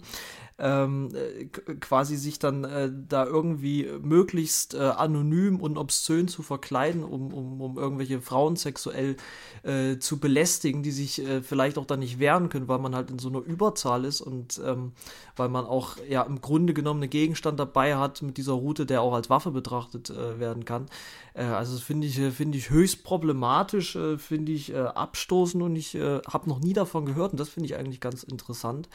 [0.59, 1.44] ähm, äh,
[1.80, 7.61] quasi sich dann äh, da irgendwie möglichst äh, anonym und obszön zu verkleiden, um, um,
[7.61, 9.16] um irgendwelche Frauen sexuell
[9.64, 13.11] äh, zu belästigen, die sich äh, vielleicht auch dann nicht wehren können, weil man halt
[13.11, 14.92] in so einer Überzahl ist und ähm,
[15.36, 19.02] weil man auch ja im Grunde genommen einen Gegenstand dabei hat mit dieser Route, der
[19.02, 20.86] auch als Waffe betrachtet äh, werden kann.
[21.34, 26.72] also finde ich, finde ich höchst problematisch, finde ich abstoßend und ich habe noch nie
[26.72, 28.88] davon gehört und das finde ich eigentlich ganz interessant.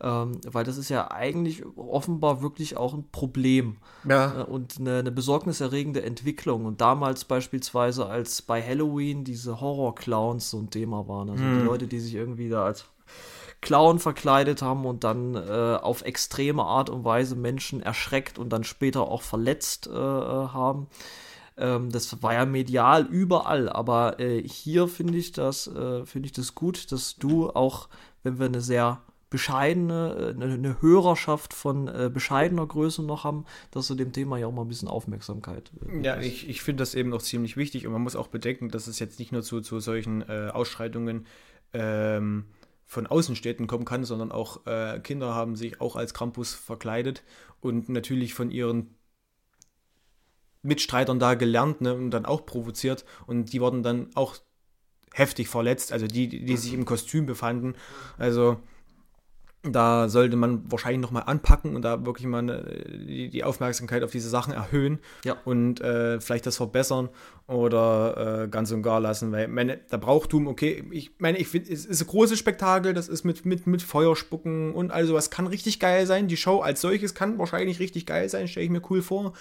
[0.00, 3.76] Ähm, weil das ist ja eigentlich offenbar wirklich auch ein Problem
[4.08, 4.40] ja.
[4.40, 6.64] äh, und eine, eine, besorgniserregende Entwicklung.
[6.66, 11.58] Und damals beispielsweise, als bei Halloween diese Horror-Clowns so ein Thema waren, also hm.
[11.58, 12.86] die Leute, die sich irgendwie da als
[13.60, 18.64] Clown verkleidet haben und dann äh, auf extreme Art und Weise Menschen erschreckt und dann
[18.64, 20.88] später auch verletzt äh, äh haben.
[21.56, 26.32] Ähm, das war ja medial überall, aber äh, hier finde ich das, äh, finde ich
[26.32, 27.88] das gut, dass du auch,
[28.22, 29.00] wenn wir eine sehr
[29.34, 34.38] bescheidene, eine, äh, eine Hörerschaft von äh, bescheidener Größe noch haben, dass du dem Thema
[34.38, 35.72] ja auch mal ein bisschen Aufmerksamkeit.
[35.88, 38.68] Äh, ja, ich, ich finde das eben auch ziemlich wichtig und man muss auch bedenken,
[38.68, 41.26] dass es jetzt nicht nur zu, zu solchen äh, Ausschreitungen
[41.72, 42.44] ähm,
[42.86, 47.24] von Außenstädten kommen kann, sondern auch äh, Kinder haben sich auch als Krampus verkleidet
[47.60, 48.94] und natürlich von ihren
[50.62, 54.36] Mitstreitern da gelernt ne, und dann auch provoziert und die wurden dann auch
[55.12, 57.74] heftig verletzt, also die, die sich im Kostüm befanden.
[58.16, 58.60] Also
[59.64, 62.42] da sollte man wahrscheinlich nochmal anpacken und da wirklich mal
[63.08, 65.36] die, die, Aufmerksamkeit auf diese Sachen erhöhen ja.
[65.44, 67.08] und äh, vielleicht das verbessern
[67.46, 71.72] oder äh, ganz und gar lassen, weil meine, der Brauchtum, okay, ich meine, ich finde,
[71.72, 75.46] es ist ein großes Spektakel, das ist mit, mit, mit Feuerspucken und all sowas, kann
[75.46, 76.28] richtig geil sein.
[76.28, 79.32] Die Show als solches kann wahrscheinlich richtig geil sein, stelle ich mir cool vor.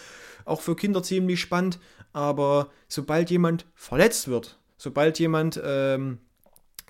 [0.45, 1.79] Auch für Kinder ziemlich spannend,
[2.13, 6.19] aber sobald jemand verletzt wird, sobald jemand ähm,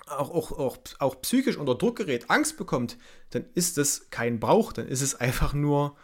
[0.06, 2.98] auch, auch, auch, auch psychisch unter Druck gerät, Angst bekommt,
[3.30, 5.96] dann ist das kein Brauch, dann ist es einfach nur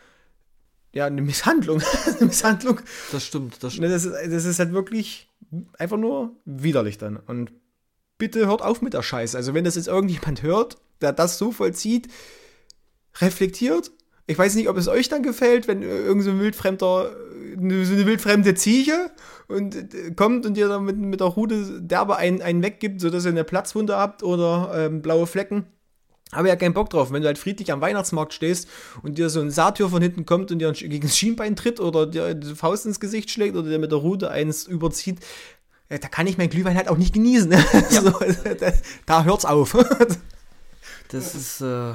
[0.92, 1.82] ja, eine Misshandlung.
[2.07, 2.80] eine Misshandlung.
[3.12, 3.90] Das stimmt, das stimmt.
[3.90, 5.28] Das ist, das ist halt wirklich
[5.78, 7.16] einfach nur widerlich dann.
[7.16, 7.53] Und
[8.18, 9.36] bitte hört auf mit der Scheiße.
[9.36, 12.09] Also, wenn das jetzt irgendjemand hört, der das so vollzieht,
[13.20, 13.92] reflektiert.
[14.26, 17.16] Ich weiß nicht, ob es euch dann gefällt, wenn irgend so ein wildfremder,
[17.84, 19.11] so eine wildfremde Ziege
[19.49, 23.24] und äh, kommt und ihr dann mit, mit der Rute derbe einen, einen weggibt, sodass
[23.24, 25.66] ihr eine Platzwunde habt oder ähm, blaue Flecken.
[26.32, 28.68] Habe ja keinen Bock drauf, wenn du halt friedlich am Weihnachtsmarkt stehst
[29.03, 32.07] und dir so ein Satyr von hinten kommt und dir gegen das Schienbein tritt oder
[32.07, 35.18] dir die Faust ins Gesicht schlägt oder dir mit der Rute eins überzieht,
[35.88, 37.51] da kann ich mein Glühwein halt auch nicht genießen.
[37.51, 37.61] Ja.
[37.91, 38.11] so,
[38.61, 38.72] da,
[39.07, 39.72] da, hört's auf.
[41.09, 41.95] das ist äh,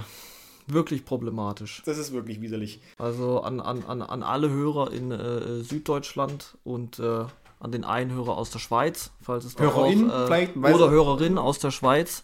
[0.67, 1.81] wirklich problematisch.
[1.85, 2.81] Das ist wirklich widerlich.
[2.97, 7.25] Also an, an, an, an alle Hörer in äh, Süddeutschland und äh,
[7.59, 11.37] an den einen Hörer aus der Schweiz, falls es Hörerin auch, äh, vielleicht, oder Hörerin
[11.37, 12.23] aus der Schweiz,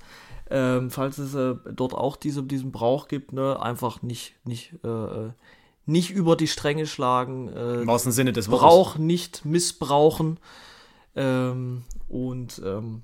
[0.50, 4.88] ähm, falls es äh, dort auch diese, diesen Brauch gibt, ne, einfach nicht, nicht, äh,
[4.88, 5.32] äh
[5.88, 7.50] nicht über die Stränge schlagen.
[7.50, 8.62] Äh, Im wahrsten Sinne des Wortes.
[8.62, 10.40] Brauch nicht missbrauchen.
[11.16, 13.02] Ähm, und ähm,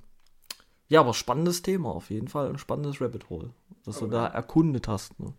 [0.88, 2.48] ja, aber spannendes Thema auf jeden Fall.
[2.48, 3.50] Ein spannendes Rabbit Hole,
[3.84, 4.06] das okay.
[4.06, 5.18] du da erkundet hast.
[5.20, 5.32] Ne?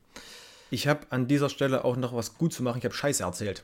[0.72, 2.78] Ich habe an dieser Stelle auch noch was gut zu machen.
[2.78, 3.64] Ich habe Scheiße erzählt.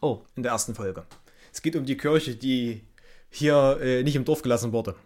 [0.00, 0.20] Oh.
[0.36, 1.04] In der ersten Folge.
[1.52, 2.82] Es geht um die Kirche, die
[3.28, 4.96] hier äh, nicht im Dorf gelassen wurde.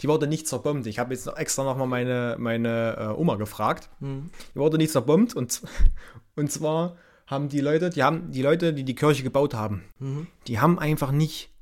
[0.00, 0.86] Die wurde nicht zerbombt.
[0.86, 3.90] Ich habe jetzt noch extra nochmal meine, meine äh, Oma gefragt.
[4.00, 4.30] Mhm.
[4.54, 5.62] Die wurde nicht zerbombt und,
[6.36, 10.26] und zwar haben die Leute, die haben die Leute, die die Kirche gebaut haben, mhm.
[10.46, 11.53] die haben einfach nicht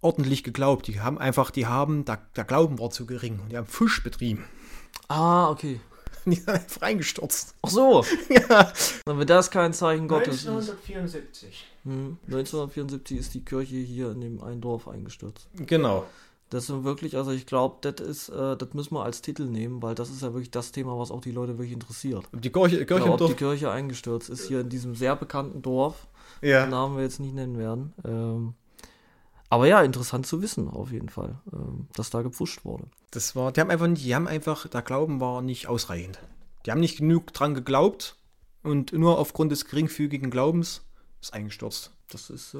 [0.00, 0.86] ordentlich geglaubt.
[0.86, 4.02] Die haben einfach, die haben, der, der Glauben war zu gering und die haben Fisch
[4.02, 4.44] betrieben.
[5.08, 5.80] Ah, okay.
[6.26, 7.54] Die sind einfach reingestürzt.
[7.62, 8.04] Ach so.
[8.28, 8.70] ja.
[9.06, 11.48] Dann wird das kein Zeichen Gottes 1974.
[11.48, 11.56] Ist.
[11.84, 12.18] Hm.
[12.26, 15.48] 1974 ist die Kirche hier in dem einen Dorf eingestürzt.
[15.54, 16.04] Genau.
[16.50, 19.82] Das ist wirklich, also ich glaube, das ist, äh, das müssen wir als Titel nehmen,
[19.82, 22.24] weil das ist ja wirklich das Thema, was auch die Leute wirklich interessiert.
[22.32, 26.08] Die Kirche, Kirche ja, ob die Kirche eingestürzt ist hier in diesem sehr bekannten Dorf.
[26.42, 26.64] Ja.
[26.64, 27.92] Den Namen wir jetzt nicht nennen werden.
[28.04, 28.54] Ähm,
[29.50, 32.84] Aber ja, interessant zu wissen, auf jeden Fall, ähm, dass da gepfuscht wurde.
[33.10, 36.18] Das war, die haben einfach nicht, die haben einfach, der Glauben war nicht ausreichend.
[36.66, 38.16] Die haben nicht genug dran geglaubt
[38.62, 40.82] und nur aufgrund des geringfügigen Glaubens
[41.20, 41.92] ist eingestürzt.
[42.10, 42.58] Das ist, äh,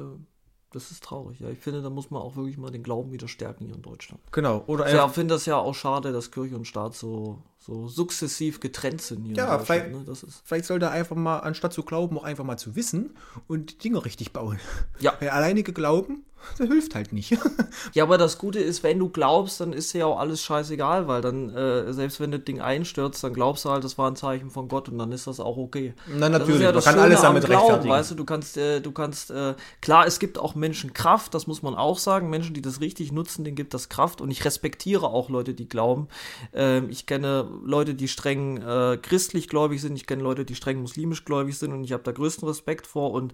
[0.71, 1.39] das ist traurig.
[1.39, 3.81] Ja, ich finde, da muss man auch wirklich mal den Glauben wieder stärken hier in
[3.81, 4.21] Deutschland.
[4.31, 4.63] Genau.
[4.67, 8.59] Oder ja, ich finde das ja auch schade, dass Kirche und Staat so, so sukzessiv
[8.59, 9.81] getrennt sind hier ja, in Deutschland.
[9.81, 10.03] Vielleicht, ne?
[10.05, 13.15] das ist vielleicht sollte er einfach mal, anstatt zu glauben, auch einfach mal zu wissen
[13.47, 14.59] und die Dinge richtig bauen.
[14.99, 15.13] Ja.
[15.19, 16.23] Weil alleinige Glauben
[16.57, 17.37] das hilft halt nicht.
[17.93, 21.21] ja, aber das Gute ist, wenn du glaubst, dann ist ja auch alles scheißegal, weil
[21.21, 24.49] dann, äh, selbst wenn das Ding einstürzt, dann glaubst du halt, das war ein Zeichen
[24.49, 25.93] von Gott und dann ist das auch okay.
[26.07, 27.93] Na, natürlich, ja man kann Schöne alles damit Glauben, rechtfertigen.
[27.93, 31.47] Weißt du, du kannst, äh, du kannst, äh, klar, es gibt auch Menschen Kraft, das
[31.47, 32.29] muss man auch sagen.
[32.29, 35.67] Menschen, die das richtig nutzen, denen gibt das Kraft und ich respektiere auch Leute, die
[35.67, 36.07] glauben.
[36.53, 40.81] Ähm, ich kenne Leute, die streng äh, christlich gläubig sind, ich kenne Leute, die streng
[40.81, 43.33] muslimisch gläubig sind und ich habe da größten Respekt vor und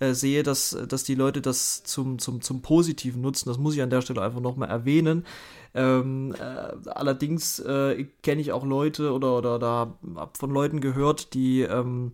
[0.00, 3.48] äh, sehe, dass, dass die Leute das zum, zum zum Positiven nutzen.
[3.48, 5.26] Das muss ich an der Stelle einfach nochmal erwähnen.
[5.74, 11.34] Ähm, äh, allerdings äh, kenne ich auch Leute oder, oder da habe von Leuten gehört,
[11.34, 12.12] die ähm,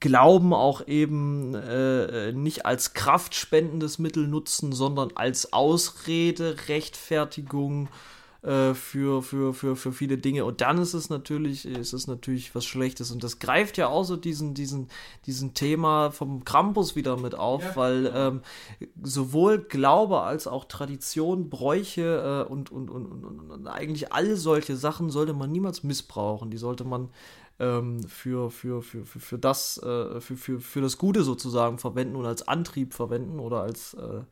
[0.00, 7.88] Glauben auch eben äh, nicht als kraftspendendes Mittel nutzen, sondern als Ausrede, Rechtfertigung
[8.42, 10.44] äh, für, für, für, für viele Dinge.
[10.44, 13.10] Und dann ist es natürlich, ist es natürlich was Schlechtes.
[13.10, 14.88] Und das greift ja auch so diesen, diesen,
[15.26, 17.76] diesen Thema vom Krampus wieder mit auf, ja.
[17.76, 18.42] weil ähm,
[19.02, 24.76] sowohl Glaube als auch Tradition, Bräuche äh, und, und, und, und, und eigentlich all solche
[24.76, 26.50] Sachen sollte man niemals missbrauchen.
[26.50, 27.10] Die sollte man
[27.58, 32.16] ähm, für, für, für, für, für das, äh, für, für, für das Gute sozusagen verwenden
[32.16, 34.22] und als Antrieb verwenden oder als, äh,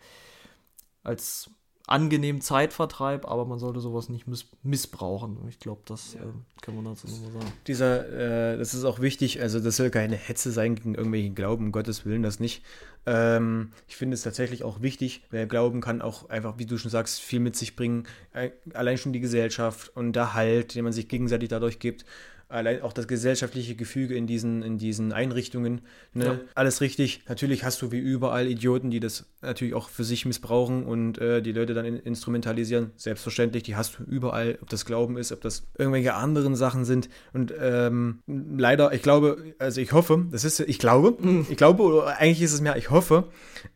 [1.03, 1.51] als
[1.87, 5.39] angenehmen Zeitvertreib, aber man sollte sowas nicht miss missbrauchen.
[5.49, 6.20] Ich glaube, das ja.
[6.20, 7.53] äh, kann man dazu nochmal sagen.
[7.66, 11.66] Dieser, äh, das ist auch wichtig, also das soll keine Hetze sein gegen irgendwelchen Glauben,
[11.66, 12.64] um Gottes Willen, das nicht.
[13.07, 16.91] Ähm, ich finde es tatsächlich auch wichtig, weil Glauben kann auch einfach, wie du schon
[16.91, 18.09] sagst, viel mit sich bringen.
[18.32, 22.05] Äh, allein schon die Gesellschaft und der Halt, den man sich gegenseitig dadurch gibt
[22.49, 25.80] allein auch das gesellschaftliche Gefüge in diesen, in diesen Einrichtungen.
[26.14, 26.24] Ne?
[26.24, 26.40] Ja.
[26.55, 27.22] Alles richtig.
[27.28, 31.42] Natürlich hast du wie überall Idioten, die das natürlich auch für sich missbrauchen und äh,
[31.42, 32.92] die Leute dann in, instrumentalisieren.
[32.97, 37.09] Selbstverständlich, die hast du überall, ob das Glauben ist, ob das irgendwelche anderen Sachen sind.
[37.32, 41.47] Und ähm, leider, ich glaube, also ich hoffe, das ist, ich glaube, mhm.
[41.51, 43.24] ich glaube, oder eigentlich ist es mehr, ich hoffe,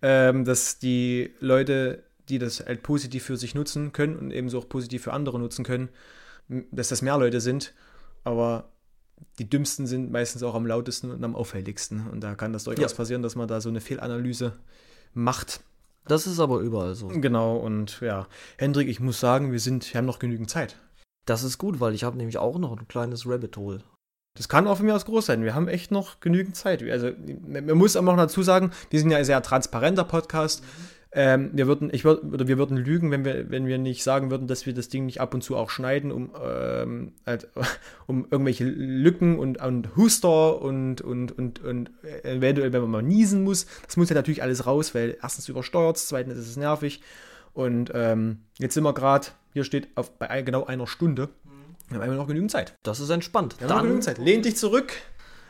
[0.01, 4.69] ähm, dass die Leute, die das halt positiv für sich nutzen können und ebenso auch
[4.69, 5.89] positiv für andere nutzen können,
[6.71, 7.75] dass das mehr Leute sind
[8.25, 8.71] aber
[9.39, 12.09] die dümmsten sind meistens auch am lautesten und am auffälligsten.
[12.09, 12.97] Und da kann das durchaus ja.
[12.97, 14.53] passieren, dass man da so eine Fehlanalyse
[15.15, 15.61] macht.
[16.07, 17.09] Das ist aber überall so.
[17.09, 18.27] Genau, und ja,
[18.59, 20.77] Hendrik, ich muss sagen, wir sind, wir haben noch genügend Zeit.
[21.27, 23.83] Das ist gut, weil ich habe nämlich auch noch ein kleines Rabbit Hole.
[24.37, 25.43] Das kann auch von mir aus groß sein.
[25.43, 26.83] Wir haben echt noch genügend Zeit.
[26.83, 27.11] Also,
[27.47, 30.63] man muss aber noch dazu sagen, wir sind ja ein sehr transparenter Podcast.
[30.63, 34.05] Mhm ähm, wir würden, ich würd, oder wir würden lügen, wenn wir, wenn wir nicht
[34.05, 37.49] sagen würden, dass wir das Ding nicht ab und zu auch schneiden, um, ähm, halt,
[38.07, 41.91] um irgendwelche Lücken und, und Huster und, und, und, und
[42.23, 43.67] eventuell, wenn man mal niesen muss.
[43.87, 47.03] Das muss ja natürlich alles raus, weil erstens übersteuert es, zweitens ist es nervig.
[47.55, 51.29] Und ähm, jetzt sind wir gerade, hier steht auf, bei genau einer Stunde.
[51.89, 52.77] Wir haben einfach noch genügend Zeit.
[52.85, 53.57] Das ist entspannt.
[53.59, 54.19] Wir haben noch genügend Zeit.
[54.19, 54.93] Lehn dich zurück.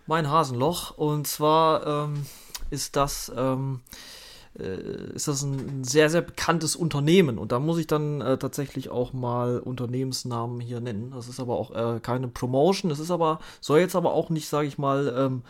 [0.06, 0.96] Mein Hasenloch.
[0.96, 2.24] Und zwar ähm,
[2.70, 4.19] ist das ähm, äh,
[4.54, 7.38] ist das ein, sehr, sehr bekanntes Unternehmen.
[7.38, 11.12] Und da muss ich dann äh, tatsächlich auch mal Unternehmensnamen hier nennen.
[11.14, 12.88] Das ist aber auch äh, keine Promotion.
[12.88, 15.42] Das ist aber, soll jetzt aber auch nicht, sage ich mal, ähm,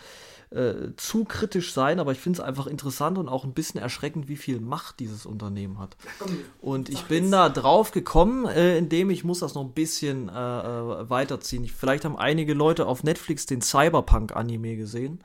[0.51, 4.29] äh, zu kritisch sein, aber ich finde es einfach interessant und auch ein bisschen erschreckend,
[4.29, 5.97] wie viel Macht dieses Unternehmen hat.
[6.61, 10.33] Und ich bin da drauf gekommen, äh, indem ich muss das noch ein bisschen äh,
[10.33, 11.67] äh weiterziehen.
[11.67, 15.21] Vielleicht haben einige Leute auf Netflix den Cyberpunk-Anime gesehen.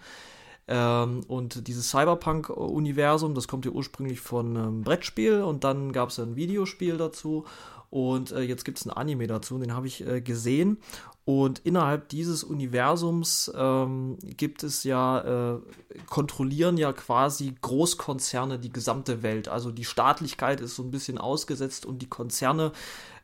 [0.68, 6.20] Ähm, und dieses Cyberpunk-Universum, das kommt ja ursprünglich von einem Brettspiel und dann gab es
[6.20, 7.46] ein Videospiel dazu.
[7.92, 10.80] Und äh, jetzt gibt es ein Anime dazu, den habe ich äh, gesehen.
[11.24, 15.60] Und innerhalb dieses Universums ähm, gibt es ja, äh,
[16.08, 19.48] kontrollieren ja quasi Großkonzerne die gesamte Welt.
[19.48, 22.74] Also die Staatlichkeit ist so ein bisschen ausgesetzt und die Konzerne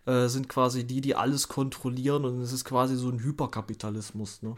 [0.05, 2.25] äh, sind quasi die, die alles kontrollieren.
[2.25, 4.41] Und es ist quasi so ein Hyperkapitalismus.
[4.41, 4.55] Ne?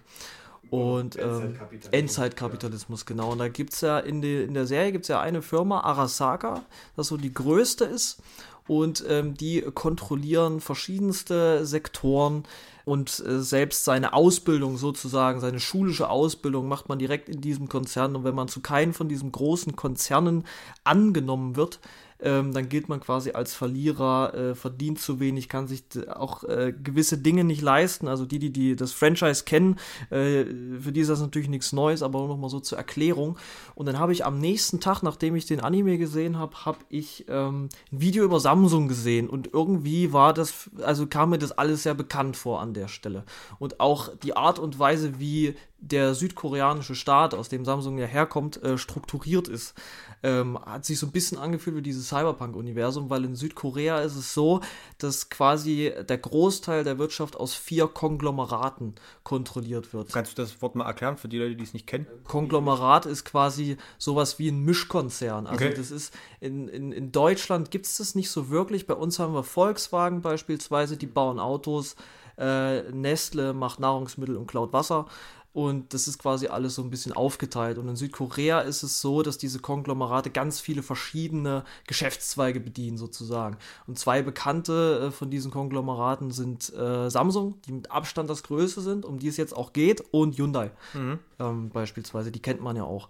[0.73, 1.55] Und ähm,
[1.91, 3.33] Endzeitkapitalismus, genau.
[3.33, 5.81] Und da gibt es ja in, die, in der Serie gibt es ja eine Firma,
[5.81, 6.63] Arasaka,
[6.95, 8.23] das so die größte ist.
[8.67, 12.45] Und ähm, die kontrollieren verschiedenste Sektoren
[12.85, 18.15] und äh, selbst seine Ausbildung sozusagen, seine schulische Ausbildung macht man direkt in diesem Konzern
[18.15, 20.43] und wenn man zu keinem von diesen großen Konzernen
[20.83, 21.81] angenommen wird,
[22.23, 26.73] ähm, dann gilt man quasi als Verlierer, äh, verdient zu wenig, kann sich auch äh,
[26.73, 28.07] gewisse Dinge nicht leisten.
[28.07, 29.77] Also die, die, die das Franchise kennen,
[30.09, 30.45] äh,
[30.79, 33.37] für die ist das natürlich nichts Neues, aber nochmal so zur Erklärung.
[33.75, 37.25] Und dann habe ich am nächsten Tag, nachdem ich den Anime gesehen habe, habe ich
[37.27, 41.83] ähm, ein Video über Samsung gesehen und irgendwie war das, also kam mir das alles
[41.83, 43.25] sehr bekannt vor an der Stelle.
[43.59, 45.55] Und auch die Art und Weise, wie
[45.85, 49.73] der südkoreanische Staat, aus dem Samsung ja herkommt, äh, strukturiert ist.
[50.25, 54.33] Ähm, hat sich so ein bisschen angefühlt wie dieses Cyberpunk-Universum, weil in Südkorea ist es
[54.33, 54.61] so,
[54.97, 60.13] dass quasi der Großteil der Wirtschaft aus vier Konglomeraten kontrolliert wird.
[60.13, 62.07] Kannst du das Wort mal erklären für die Leute, die es nicht kennen?
[62.23, 65.47] Konglomerat ist quasi sowas wie ein Mischkonzern.
[65.47, 65.73] Also Okay.
[65.75, 68.87] das ist in, in, in Deutschland gibt es das nicht so wirklich.
[68.87, 71.97] Bei uns haben wir Volkswagen beispielsweise, die bauen Autos.
[72.37, 75.05] Äh, Nestle macht Nahrungsmittel und klaut Wasser.
[75.53, 77.77] Und das ist quasi alles so ein bisschen aufgeteilt.
[77.77, 83.57] Und in Südkorea ist es so, dass diese Konglomerate ganz viele verschiedene Geschäftszweige bedienen, sozusagen.
[83.85, 88.81] Und zwei bekannte äh, von diesen Konglomeraten sind äh, Samsung, die mit Abstand das größte
[88.81, 90.71] sind, um die es jetzt auch geht, und Hyundai
[91.39, 92.31] ähm, beispielsweise.
[92.31, 93.09] Die kennt man ja auch.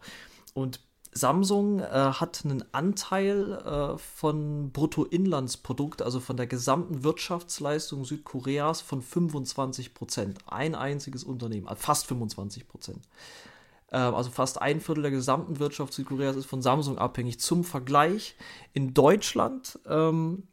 [0.54, 0.82] Und
[1.14, 9.02] Samsung äh, hat einen Anteil äh, von Bruttoinlandsprodukt, also von der gesamten Wirtschaftsleistung Südkoreas von
[9.02, 10.40] 25 Prozent.
[10.48, 13.08] Ein einziges Unternehmen, also fast 25 Prozent.
[13.92, 17.40] Ähm, also fast ein Viertel der gesamten Wirtschaft Südkoreas ist von Samsung abhängig.
[17.40, 18.36] Zum Vergleich,
[18.74, 20.44] in Deutschland ähm,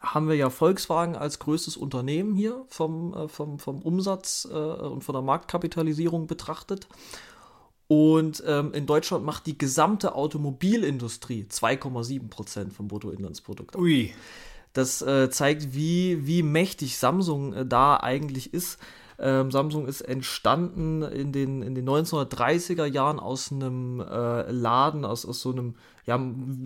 [0.00, 5.04] haben wir ja Volkswagen als größtes Unternehmen hier vom, äh, vom, vom Umsatz äh, und
[5.04, 6.88] von der Marktkapitalisierung betrachtet.
[7.88, 13.76] Und ähm, in Deutschland macht die gesamte Automobilindustrie 2,7 Prozent vom Bruttoinlandsprodukt.
[13.76, 14.12] Ui.
[14.72, 18.78] Das äh, zeigt, wie, wie mächtig Samsung äh, da eigentlich ist.
[19.18, 25.24] Ähm, Samsung ist entstanden in den, in den 1930er Jahren aus einem äh, Laden, aus,
[25.24, 25.76] aus so einem,
[26.06, 26.20] ja,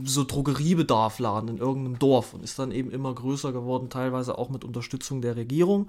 [0.04, 4.64] so Drogeriebedarfladen in irgendeinem Dorf und ist dann eben immer größer geworden, teilweise auch mit
[4.64, 5.86] Unterstützung der Regierung.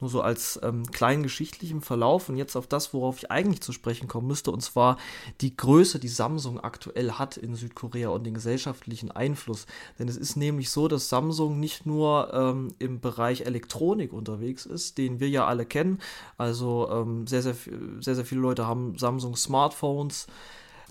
[0.00, 3.72] Nur so als ähm, kleinen geschichtlichen Verlauf und jetzt auf das, worauf ich eigentlich zu
[3.72, 4.98] sprechen kommen müsste, und zwar
[5.40, 9.66] die Größe, die Samsung aktuell hat in Südkorea und den gesellschaftlichen Einfluss.
[9.98, 14.98] Denn es ist nämlich so, dass Samsung nicht nur ähm, im Bereich Elektronik unterwegs ist,
[14.98, 15.98] den wir ja alle kennen.
[16.36, 17.56] Also ähm, sehr, sehr,
[18.00, 20.26] sehr, sehr viele Leute haben Samsung Smartphones.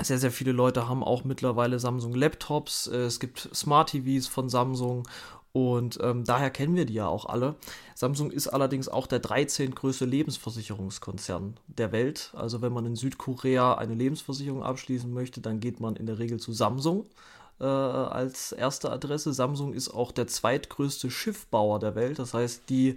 [0.03, 2.87] Sehr, sehr viele Leute haben auch mittlerweile Samsung Laptops.
[2.87, 5.07] Äh, Es gibt Smart TVs von Samsung
[5.53, 7.55] und ähm, daher kennen wir die ja auch alle.
[7.93, 9.75] Samsung ist allerdings auch der 13.
[9.75, 12.31] größte Lebensversicherungskonzern der Welt.
[12.35, 16.39] Also wenn man in Südkorea eine Lebensversicherung abschließen möchte, dann geht man in der Regel
[16.39, 17.05] zu Samsung
[17.61, 19.33] äh, als erste Adresse.
[19.33, 22.19] Samsung ist auch der zweitgrößte Schiffbauer der Welt.
[22.19, 22.95] Das heißt, die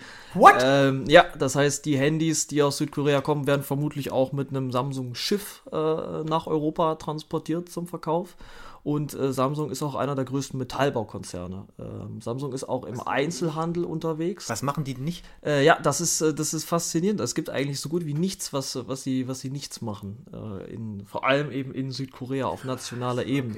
[0.60, 4.72] ähm, ja, das heißt, die Handys, die aus Südkorea kommen, werden vermutlich auch mit einem
[4.72, 8.36] Samsung-Schiff äh, nach Europa transportiert zum Verkauf.
[8.84, 11.64] Und äh, Samsung ist auch einer der größten Metallbaukonzerne.
[11.78, 14.50] Ähm, Samsung ist auch im Einzelhandel unterwegs.
[14.50, 15.24] Was machen die nicht?
[15.42, 17.18] Äh, ja, das ist, äh, das ist faszinierend.
[17.20, 20.26] Es gibt eigentlich so gut wie nichts, was, was, sie, was sie nichts machen.
[20.30, 23.56] Äh, in, vor allem eben in Südkorea auf nationaler Ebene.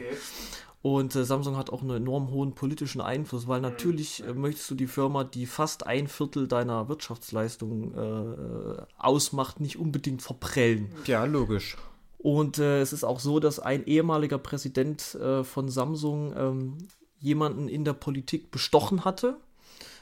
[0.82, 4.74] Und äh, Samsung hat auch einen enorm hohen politischen Einfluss, weil natürlich äh, möchtest du
[4.74, 10.92] die Firma, die fast ein Viertel deiner Wirtschaftsleistung äh, ausmacht, nicht unbedingt verprellen.
[11.06, 11.76] Ja, logisch.
[12.18, 16.78] Und äh, es ist auch so, dass ein ehemaliger Präsident äh, von Samsung ähm,
[17.18, 19.36] jemanden in der Politik bestochen hatte,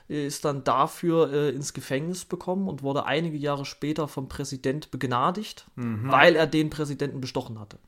[0.06, 5.66] ist dann dafür äh, ins Gefängnis bekommen und wurde einige Jahre später vom Präsident begnadigt,
[5.76, 7.78] weil er den Präsidenten bestochen hatte.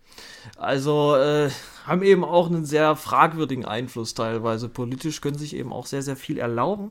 [0.56, 1.50] Also äh,
[1.84, 4.68] haben eben auch einen sehr fragwürdigen Einfluss teilweise.
[4.68, 6.90] Politisch können sich eben auch sehr, sehr viel erlauben.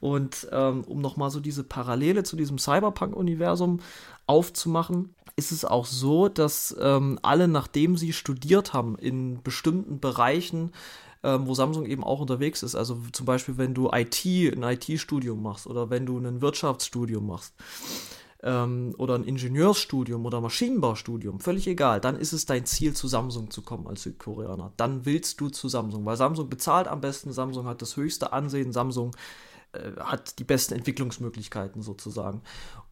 [0.00, 3.80] Und ähm, um nochmal so diese Parallele zu diesem Cyberpunk-Universum
[4.26, 10.72] aufzumachen, ist es auch so, dass ähm, alle, nachdem sie studiert haben in bestimmten Bereichen,
[11.22, 15.42] ähm, wo Samsung eben auch unterwegs ist, also zum Beispiel, wenn du IT, ein IT-Studium
[15.42, 17.54] machst oder wenn du ein Wirtschaftsstudium machst,
[18.42, 23.50] ähm, oder ein Ingenieursstudium oder Maschinenbaustudium, völlig egal, dann ist es dein Ziel, zu Samsung
[23.50, 24.72] zu kommen als Südkoreaner.
[24.76, 28.72] Dann willst du zu Samsung, weil Samsung bezahlt am besten, Samsung hat das höchste Ansehen,
[28.72, 29.14] Samsung
[29.72, 32.42] äh, hat die besten Entwicklungsmöglichkeiten sozusagen.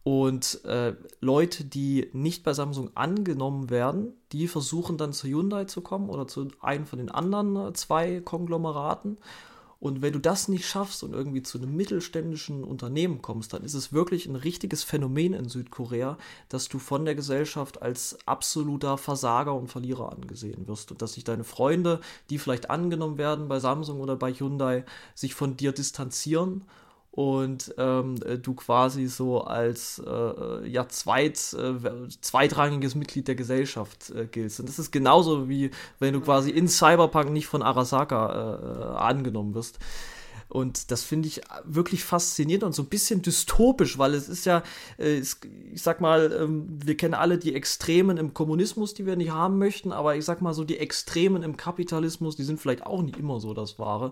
[0.03, 5.81] Und äh, Leute, die nicht bei Samsung angenommen werden, die versuchen dann zu Hyundai zu
[5.81, 9.17] kommen oder zu einem von den anderen äh, zwei Konglomeraten.
[9.81, 13.75] Und wenn du das nicht schaffst und irgendwie zu einem mittelständischen Unternehmen kommst, dann ist
[13.75, 16.17] es wirklich ein richtiges Phänomen in Südkorea,
[16.49, 21.23] dass du von der Gesellschaft als absoluter Versager und Verlierer angesehen wirst und dass sich
[21.23, 24.83] deine Freunde, die vielleicht angenommen werden bei Samsung oder bei Hyundai,
[25.15, 26.65] sich von dir distanzieren
[27.11, 34.27] und ähm, du quasi so als äh, ja zweit, äh, zweitrangiges Mitglied der Gesellschaft äh,
[34.27, 34.59] giltst.
[34.59, 38.97] Und das ist genauso wie wenn du quasi in Cyberpunk nicht von Arasaka äh, äh,
[38.97, 39.79] angenommen wirst.
[40.49, 44.63] Und das finde ich wirklich faszinierend und so ein bisschen dystopisch, weil es ist ja,
[44.97, 45.35] äh, ich
[45.75, 49.91] sag mal, ähm, wir kennen alle die Extremen im Kommunismus, die wir nicht haben möchten,
[49.91, 53.39] aber ich sag mal so, die Extremen im Kapitalismus, die sind vielleicht auch nicht immer
[53.39, 54.11] so das Wahre.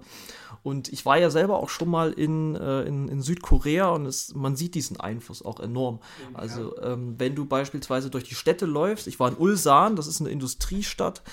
[0.62, 4.36] Und ich war ja selber auch schon mal in, äh, in, in Südkorea und es,
[4.36, 6.00] man sieht diesen Einfluss auch enorm.
[6.36, 10.22] Also, ähm, wenn du beispielsweise durch die Städte läufst, ich war in Ulsan, das ist
[10.22, 11.24] eine Industriestadt,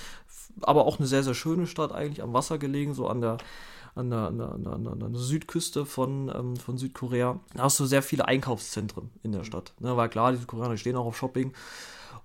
[0.62, 3.36] aber auch eine sehr, sehr schöne Stadt eigentlich am Wasser gelegen, so an der
[3.94, 7.40] an der, an der, an der, Südküste von, ähm, von Südkorea.
[7.54, 9.72] Da hast du sehr viele Einkaufszentren in der Stadt.
[9.80, 11.52] Ne, weil klar, die Südkoreaner stehen auch auf Shopping.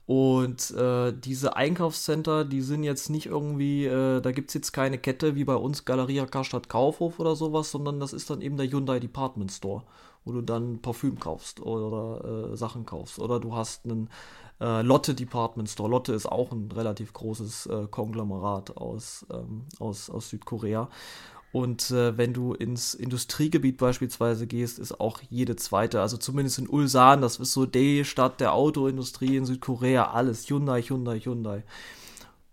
[0.10, 4.98] Und äh, diese Einkaufscenter, die sind jetzt nicht irgendwie, äh, da gibt es jetzt keine
[4.98, 8.66] Kette wie bei uns Galeria Karstadt Kaufhof oder sowas, sondern das ist dann eben der
[8.66, 9.84] Hyundai Department Store,
[10.26, 13.20] wo du dann Parfüm kaufst oder äh, Sachen kaufst.
[13.20, 14.10] Oder du hast einen
[14.60, 15.92] äh, Lotte Department Store.
[15.92, 20.90] Lotte ist auch ein relativ großes äh, Konglomerat aus, ähm, aus, aus Südkorea.
[21.52, 26.70] Und äh, wenn du ins Industriegebiet beispielsweise gehst, ist auch jede zweite, also zumindest in
[26.70, 31.64] Ulsan, das ist so die Stadt der Autoindustrie in Südkorea, alles Hyundai, Hyundai, Hyundai.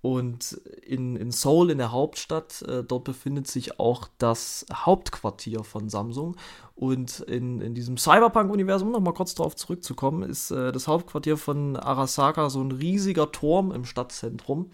[0.07, 0.53] Und
[0.87, 6.37] in, in Seoul, in der Hauptstadt, äh, dort befindet sich auch das Hauptquartier von Samsung.
[6.77, 11.77] Und in, in diesem Cyberpunk-Universum, um nochmal kurz darauf zurückzukommen, ist äh, das Hauptquartier von
[11.77, 14.71] Arasaka so ein riesiger Turm im Stadtzentrum.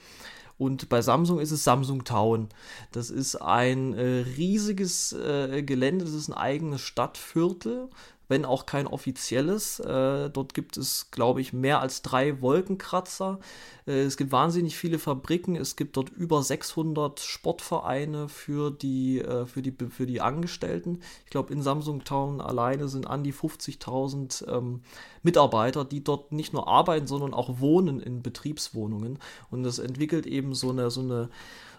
[0.63, 2.49] Und bei Samsung ist es Samsung Town.
[2.93, 7.91] Das ist ein äh, riesiges äh, Gelände, das ist ein eigenes Stadtviertel
[8.33, 9.79] wenn auch kein offizielles.
[9.79, 13.41] Äh, dort gibt es, glaube ich, mehr als drei Wolkenkratzer.
[13.87, 15.55] Äh, es gibt wahnsinnig viele Fabriken.
[15.55, 21.01] Es gibt dort über 600 Sportvereine für die, äh, für die, für die Angestellten.
[21.27, 24.81] Ich glaube, in Samsung Town alleine sind an die 50.000 ähm,
[25.23, 29.19] Mitarbeiter, die dort nicht nur arbeiten, sondern auch wohnen in Betriebswohnungen.
[29.51, 31.29] Und das entwickelt eben so eine, so eine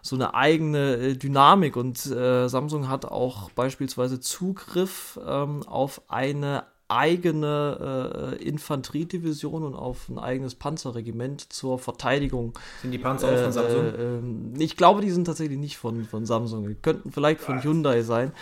[0.04, 1.78] so eine eigene äh, Dynamik.
[1.78, 10.10] Und äh, Samsung hat auch beispielsweise Zugriff ähm, auf eine eigene äh, Infanteriedivision und auf
[10.10, 12.54] ein eigenes Panzerregiment zur Verteidigung.
[12.82, 14.58] Sind die Panzer auch von äh, Samsung?
[14.58, 16.68] Äh, ich glaube, die sind tatsächlich nicht von, von Samsung.
[16.68, 18.34] Die könnten vielleicht von Hyundai sein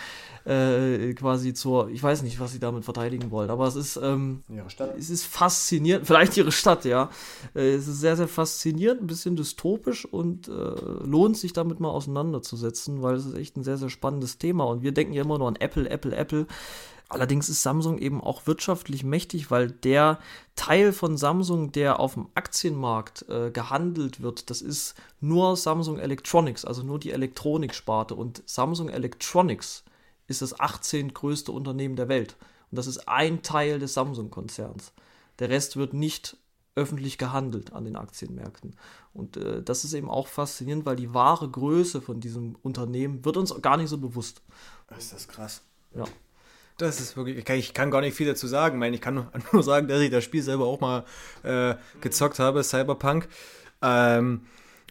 [0.46, 4.44] äh, quasi zur, ich weiß nicht, was sie damit verteidigen wollen, aber es ist, ähm,
[4.50, 4.96] ihre Stadt.
[4.98, 7.10] es ist faszinierend, vielleicht ihre Stadt, ja.
[7.54, 11.90] Äh, es ist sehr, sehr faszinierend, ein bisschen dystopisch und äh, lohnt sich damit mal
[11.90, 15.38] auseinanderzusetzen, weil es ist echt ein sehr, sehr spannendes Thema und wir denken ja immer
[15.38, 16.48] nur an Apple, Apple, Apple.
[17.12, 20.20] Allerdings ist Samsung eben auch wirtschaftlich mächtig, weil der
[20.56, 26.64] Teil von Samsung, der auf dem Aktienmarkt äh, gehandelt wird, das ist nur Samsung Electronics,
[26.64, 28.16] also nur die Elektroniksparte.
[28.16, 29.84] Und Samsung Electronics
[30.28, 32.38] ist das 18 größte Unternehmen der Welt.
[32.72, 34.94] Und das ist ein Teil des Samsung-Konzerns.
[35.40, 36.38] Der Rest wird nicht
[36.76, 38.78] öffentlich gehandelt an den Aktienmärkten.
[39.14, 43.36] Und äh, das ist eben auch faszinierend, weil die wahre Größe von diesem Unternehmen wird
[43.36, 44.42] uns gar nicht so bewusst.
[44.98, 45.62] Ist das krass.
[45.94, 46.06] Ja.
[46.82, 48.76] Das ist wirklich, ich kann, ich kann, gar nicht viel dazu sagen.
[48.76, 51.06] Ich, meine, ich kann nur sagen, dass ich das Spiel selber auch mal
[51.44, 53.28] äh, gezockt habe, Cyberpunk.
[53.82, 54.42] Ähm,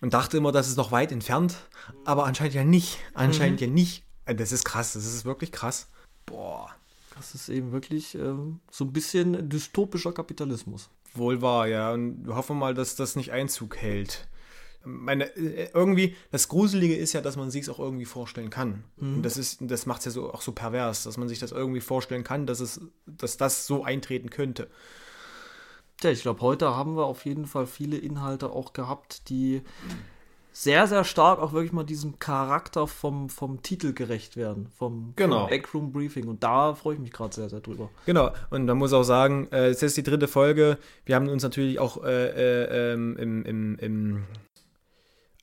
[0.01, 1.57] und dachte immer, das ist noch weit entfernt.
[2.05, 2.99] Aber anscheinend ja nicht.
[3.15, 3.67] Anscheinend mhm.
[3.67, 4.05] ja nicht.
[4.25, 5.89] Äh, das ist krass, das ist wirklich krass.
[6.27, 6.71] Boah.
[7.17, 10.89] Das ist eben wirklich ähm, so ein bisschen dystopischer Kapitalismus.
[11.15, 11.93] Wohl wahr, ja.
[11.93, 14.29] Und wir hoffen mal, dass das nicht Einzug hält.
[14.85, 18.85] Meine, äh, irgendwie, das Gruselige ist ja, dass man sich es auch irgendwie vorstellen kann.
[18.97, 19.17] Mhm.
[19.17, 21.53] Und das ist, das macht es ja so auch so pervers, dass man sich das
[21.53, 24.69] irgendwie vorstellen kann, dass es, dass das so eintreten könnte.
[26.03, 29.63] Ja, ich glaube, heute haben wir auf jeden Fall viele Inhalte auch gehabt, die
[30.53, 35.41] sehr, sehr stark auch wirklich mal diesem Charakter vom, vom Titel gerecht werden, vom, genau.
[35.41, 36.29] vom Backroom Briefing.
[36.29, 37.89] Und da freue ich mich gerade sehr, sehr drüber.
[38.07, 40.79] Genau, und man muss auch sagen, äh, es ist die dritte Folge.
[41.05, 44.25] Wir haben uns natürlich auch äh, äh, ähm, im, im, im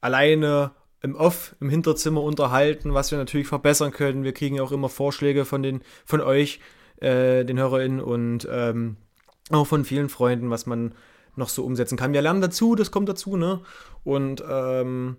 [0.07, 4.23] alleine im Off, im Hinterzimmer unterhalten, was wir natürlich verbessern können.
[4.23, 6.61] Wir kriegen auch immer Vorschläge von, den, von euch,
[7.01, 8.95] äh, den HörerInnen und ähm,
[9.51, 10.95] auch von vielen Freunden, was man
[11.35, 12.13] noch so umsetzen kann.
[12.13, 13.59] Wir lernen dazu, das kommt dazu, ne?
[14.03, 15.17] Und ähm,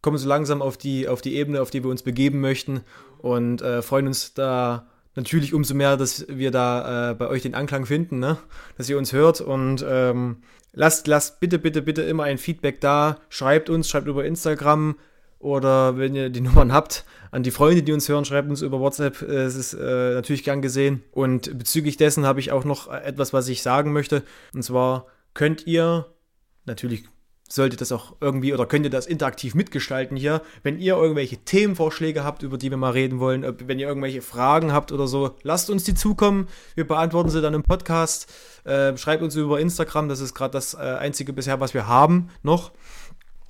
[0.00, 2.80] kommen so langsam auf die, auf die Ebene, auf die wir uns begeben möchten
[3.18, 7.54] und äh, freuen uns da natürlich umso mehr, dass wir da äh, bei euch den
[7.54, 8.38] Anklang finden, ne?
[8.78, 10.38] Dass ihr uns hört und ähm,
[10.72, 13.20] lasst, lasst bitte, bitte, bitte immer ein Feedback da.
[13.28, 14.96] Schreibt uns, schreibt über Instagram
[15.38, 18.80] oder wenn ihr die Nummern habt, an die Freunde, die uns hören, schreibt uns über
[18.80, 19.22] WhatsApp.
[19.22, 21.02] Es ist äh, natürlich gern gesehen.
[21.12, 24.22] Und bezüglich dessen habe ich auch noch etwas, was ich sagen möchte.
[24.52, 26.06] Und zwar könnt ihr
[26.66, 27.04] natürlich
[27.52, 30.40] solltet das auch irgendwie oder könnt ihr das interaktiv mitgestalten hier.
[30.62, 34.72] Wenn ihr irgendwelche Themenvorschläge habt, über die wir mal reden wollen, wenn ihr irgendwelche Fragen
[34.72, 36.48] habt oder so, lasst uns die zukommen.
[36.74, 38.32] Wir beantworten sie dann im Podcast.
[38.64, 42.30] Äh, schreibt uns über Instagram, das ist gerade das äh, einzige bisher, was wir haben
[42.42, 42.70] noch.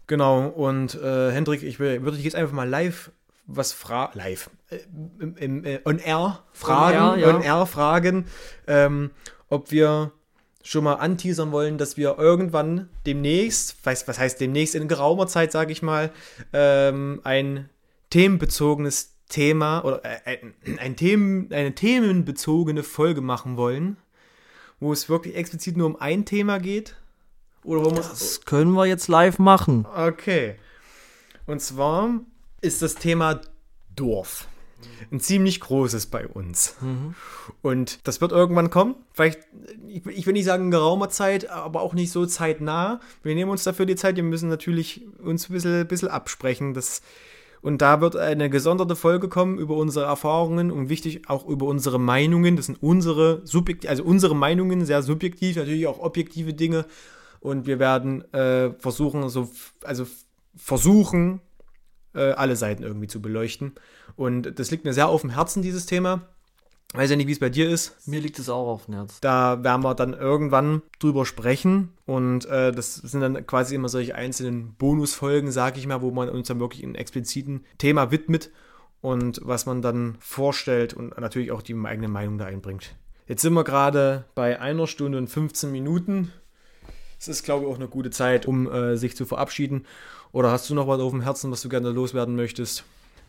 [0.07, 3.13] Genau, und äh, Hendrik, ich würde dich jetzt einfach mal live
[3.53, 4.79] was fragen, live, äh,
[5.19, 7.35] im, im, äh, on air fragen, on air, ja.
[7.35, 8.25] on air fragen,
[8.67, 9.11] ähm,
[9.49, 10.13] ob wir
[10.63, 15.53] schon mal anteasern wollen, dass wir irgendwann demnächst, was, was heißt demnächst in geraumer Zeit,
[15.53, 16.11] sage ich mal,
[16.53, 17.69] ähm, ein
[18.11, 23.97] themenbezogenes Thema oder äh, ein, ein Themen, eine themenbezogene Folge machen wollen,
[24.81, 26.97] wo es wirklich explizit nur um ein Thema geht.
[27.63, 29.87] Oder wo das können wir jetzt live machen.
[29.95, 30.57] Okay.
[31.47, 32.21] Und zwar
[32.61, 33.41] ist das Thema
[33.95, 34.50] Dorf
[35.11, 36.77] ein ziemlich großes bei uns.
[36.81, 37.15] Mhm.
[37.63, 38.97] Und das wird irgendwann kommen.
[39.13, 39.41] Vielleicht,
[39.89, 43.01] ich, ich, will nicht sagen geraumer Zeit, aber auch nicht so zeitnah.
[43.23, 44.17] Wir nehmen uns dafür die Zeit.
[44.17, 46.75] Wir müssen natürlich uns ein bisschen, bisschen absprechen.
[46.75, 47.03] Das,
[47.63, 51.99] und da wird eine gesonderte Folge kommen über unsere Erfahrungen und wichtig auch über unsere
[51.99, 52.57] Meinungen.
[52.57, 56.87] Das sind unsere subjektiv, also unsere Meinungen, sehr subjektiv, natürlich auch objektive Dinge.
[57.41, 59.51] Und wir werden äh, versuchen, so,
[59.83, 60.07] also
[60.55, 61.41] versuchen,
[62.15, 63.73] äh, alle Seiten irgendwie zu beleuchten.
[64.17, 66.23] Und das liegt mir sehr auf dem Herzen, dieses Thema.
[66.93, 68.09] Weiß ja nicht, wie es bei dir ist.
[68.09, 69.19] Mir liegt es auch auf dem Herzen.
[69.21, 71.91] Da werden wir dann irgendwann drüber sprechen.
[72.05, 76.29] Und äh, das sind dann quasi immer solche einzelnen Bonusfolgen, sag ich mal, wo man
[76.29, 78.51] uns dann wirklich ein expliziten Thema widmet
[79.01, 82.97] und was man dann vorstellt und natürlich auch die eigene Meinung da einbringt.
[83.29, 86.33] Jetzt sind wir gerade bei einer Stunde und 15 Minuten.
[87.19, 89.87] Das ist, glaube ich, auch eine gute Zeit, um äh, sich zu verabschieden.
[90.33, 92.83] Oder hast du noch was auf dem Herzen, was du gerne loswerden möchtest?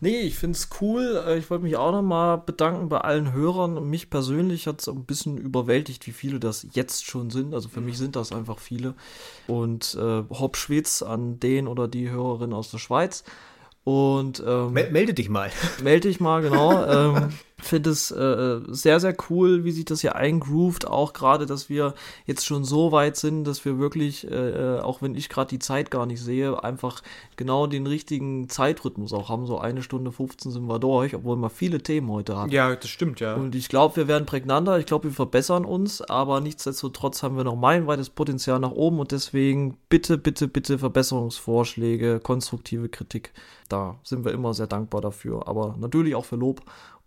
[0.04, 1.24] Nee, ich finde es cool.
[1.28, 3.88] Äh, ich wollte mich auch nochmal bedanken bei allen Hörern.
[3.88, 7.54] Mich persönlich hat es ein bisschen überwältigt, wie viele das jetzt schon sind.
[7.54, 8.96] Also für mich sind das einfach viele.
[9.48, 13.24] Und äh, Hopp Schwitz an den oder die Hörerin aus der Schweiz.
[13.84, 15.52] Und ähm, melde dich mal.
[15.84, 16.84] Melde dich mal, genau.
[17.18, 17.30] ähm,
[17.62, 20.88] finde es äh, sehr, sehr cool, wie sich das hier eingroovt.
[20.88, 21.94] Auch gerade, dass wir
[22.26, 25.60] jetzt schon so weit sind, dass wir wirklich, äh, äh auch wenn ich gerade die
[25.60, 27.02] Zeit gar nicht sehe, einfach
[27.38, 29.46] genau den richtigen Zeitrhythmus auch haben.
[29.46, 32.52] So eine Stunde 15 sind wir durch, obwohl wir viele Themen heute haben.
[32.52, 33.36] Ja, das stimmt, ja.
[33.36, 34.80] Und ich glaube, wir werden prägnanter.
[34.80, 36.02] Ich glaube, wir verbessern uns.
[36.02, 39.00] Aber nichtsdestotrotz haben wir noch meilenweites Potenzial nach oben.
[39.00, 43.34] Und deswegen bitte, bitte, bitte Verbesserungsvorschläge, konstruktive Kritik.
[43.70, 45.48] Da sind wir immer sehr dankbar dafür.
[45.48, 46.62] Aber natürlich auch für Lob.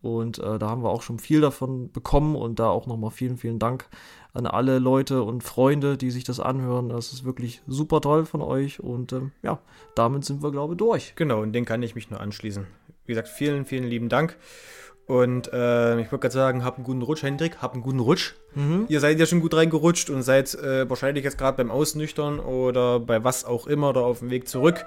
[0.04, 3.38] Und äh, da haben wir auch schon viel davon bekommen und da auch nochmal vielen,
[3.38, 3.88] vielen Dank
[4.34, 6.90] an alle Leute und Freunde, die sich das anhören.
[6.90, 9.60] Das ist wirklich super toll von euch und ähm, ja,
[9.94, 11.14] damit sind wir, glaube ich, durch.
[11.16, 12.66] Genau, und den kann ich mich nur anschließen.
[13.06, 14.36] Wie gesagt, vielen, vielen lieben Dank.
[15.06, 18.34] Und äh, ich würde gerade sagen, habt einen guten Rutsch, Hendrik, habt einen guten Rutsch.
[18.54, 18.84] Mhm.
[18.88, 23.00] Ihr seid ja schon gut reingerutscht und seid äh, wahrscheinlich jetzt gerade beim Ausnüchtern oder
[23.00, 24.84] bei was auch immer oder auf dem Weg zurück.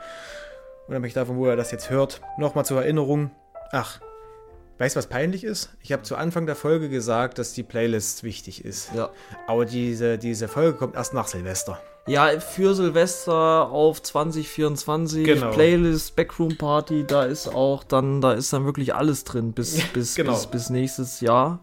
[0.87, 2.21] Unabhängig davon, wo ihr das jetzt hört.
[2.37, 3.31] Nochmal zur Erinnerung.
[3.71, 3.99] Ach,
[4.79, 5.69] Weißt du, was peinlich ist?
[5.81, 8.91] Ich habe zu Anfang der Folge gesagt, dass die Playlist wichtig ist.
[8.93, 9.09] Ja.
[9.47, 11.79] Aber diese, diese Folge kommt erst nach Silvester.
[12.07, 15.51] Ja, für Silvester auf 2024 genau.
[15.51, 20.15] Playlist, Backroom Party, da ist auch dann, da ist dann wirklich alles drin bis, bis,
[20.15, 20.31] genau.
[20.31, 21.59] bis, bis nächstes Jahr.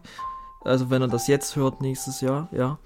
[0.61, 2.77] Also wenn er das jetzt hört, nächstes Jahr, ja.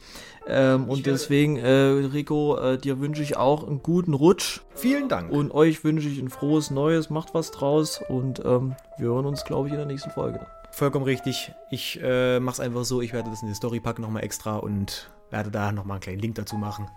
[0.49, 4.61] Ähm, und deswegen, äh, Rico, äh, dir wünsche ich auch einen guten Rutsch.
[4.73, 5.31] Vielen Dank.
[5.31, 7.09] Und euch wünsche ich ein frohes Neues.
[7.09, 8.01] Macht was draus.
[8.09, 10.45] Und ähm, wir hören uns, glaube ich, in der nächsten Folge.
[10.71, 11.51] Vollkommen richtig.
[11.69, 13.01] Ich äh, mache es einfach so.
[13.01, 16.19] Ich werde das in die Story packen nochmal extra und werde da nochmal einen kleinen
[16.19, 16.87] Link dazu machen.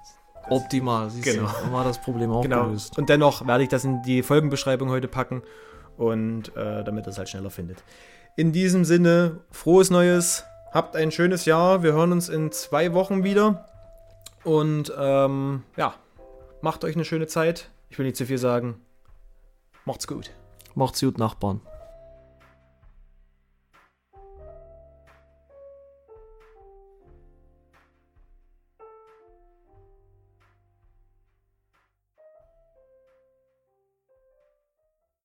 [0.48, 1.48] Optimal, siehst genau.
[1.64, 1.72] du.
[1.72, 2.64] War das Problem auch genau.
[2.64, 2.98] gelöst.
[2.98, 5.42] Und dennoch werde ich das in die Folgenbeschreibung heute packen
[5.96, 7.84] und äh, damit es halt schneller findet.
[8.34, 10.44] In diesem Sinne, frohes Neues.
[10.72, 11.82] Habt ein schönes Jahr.
[11.82, 13.66] Wir hören uns in zwei Wochen wieder.
[14.42, 15.94] Und ähm, ja,
[16.62, 17.68] macht euch eine schöne Zeit.
[17.90, 18.80] Ich will nicht zu viel sagen.
[19.84, 20.30] Macht's gut.
[20.74, 21.60] Macht's gut, Nachbarn.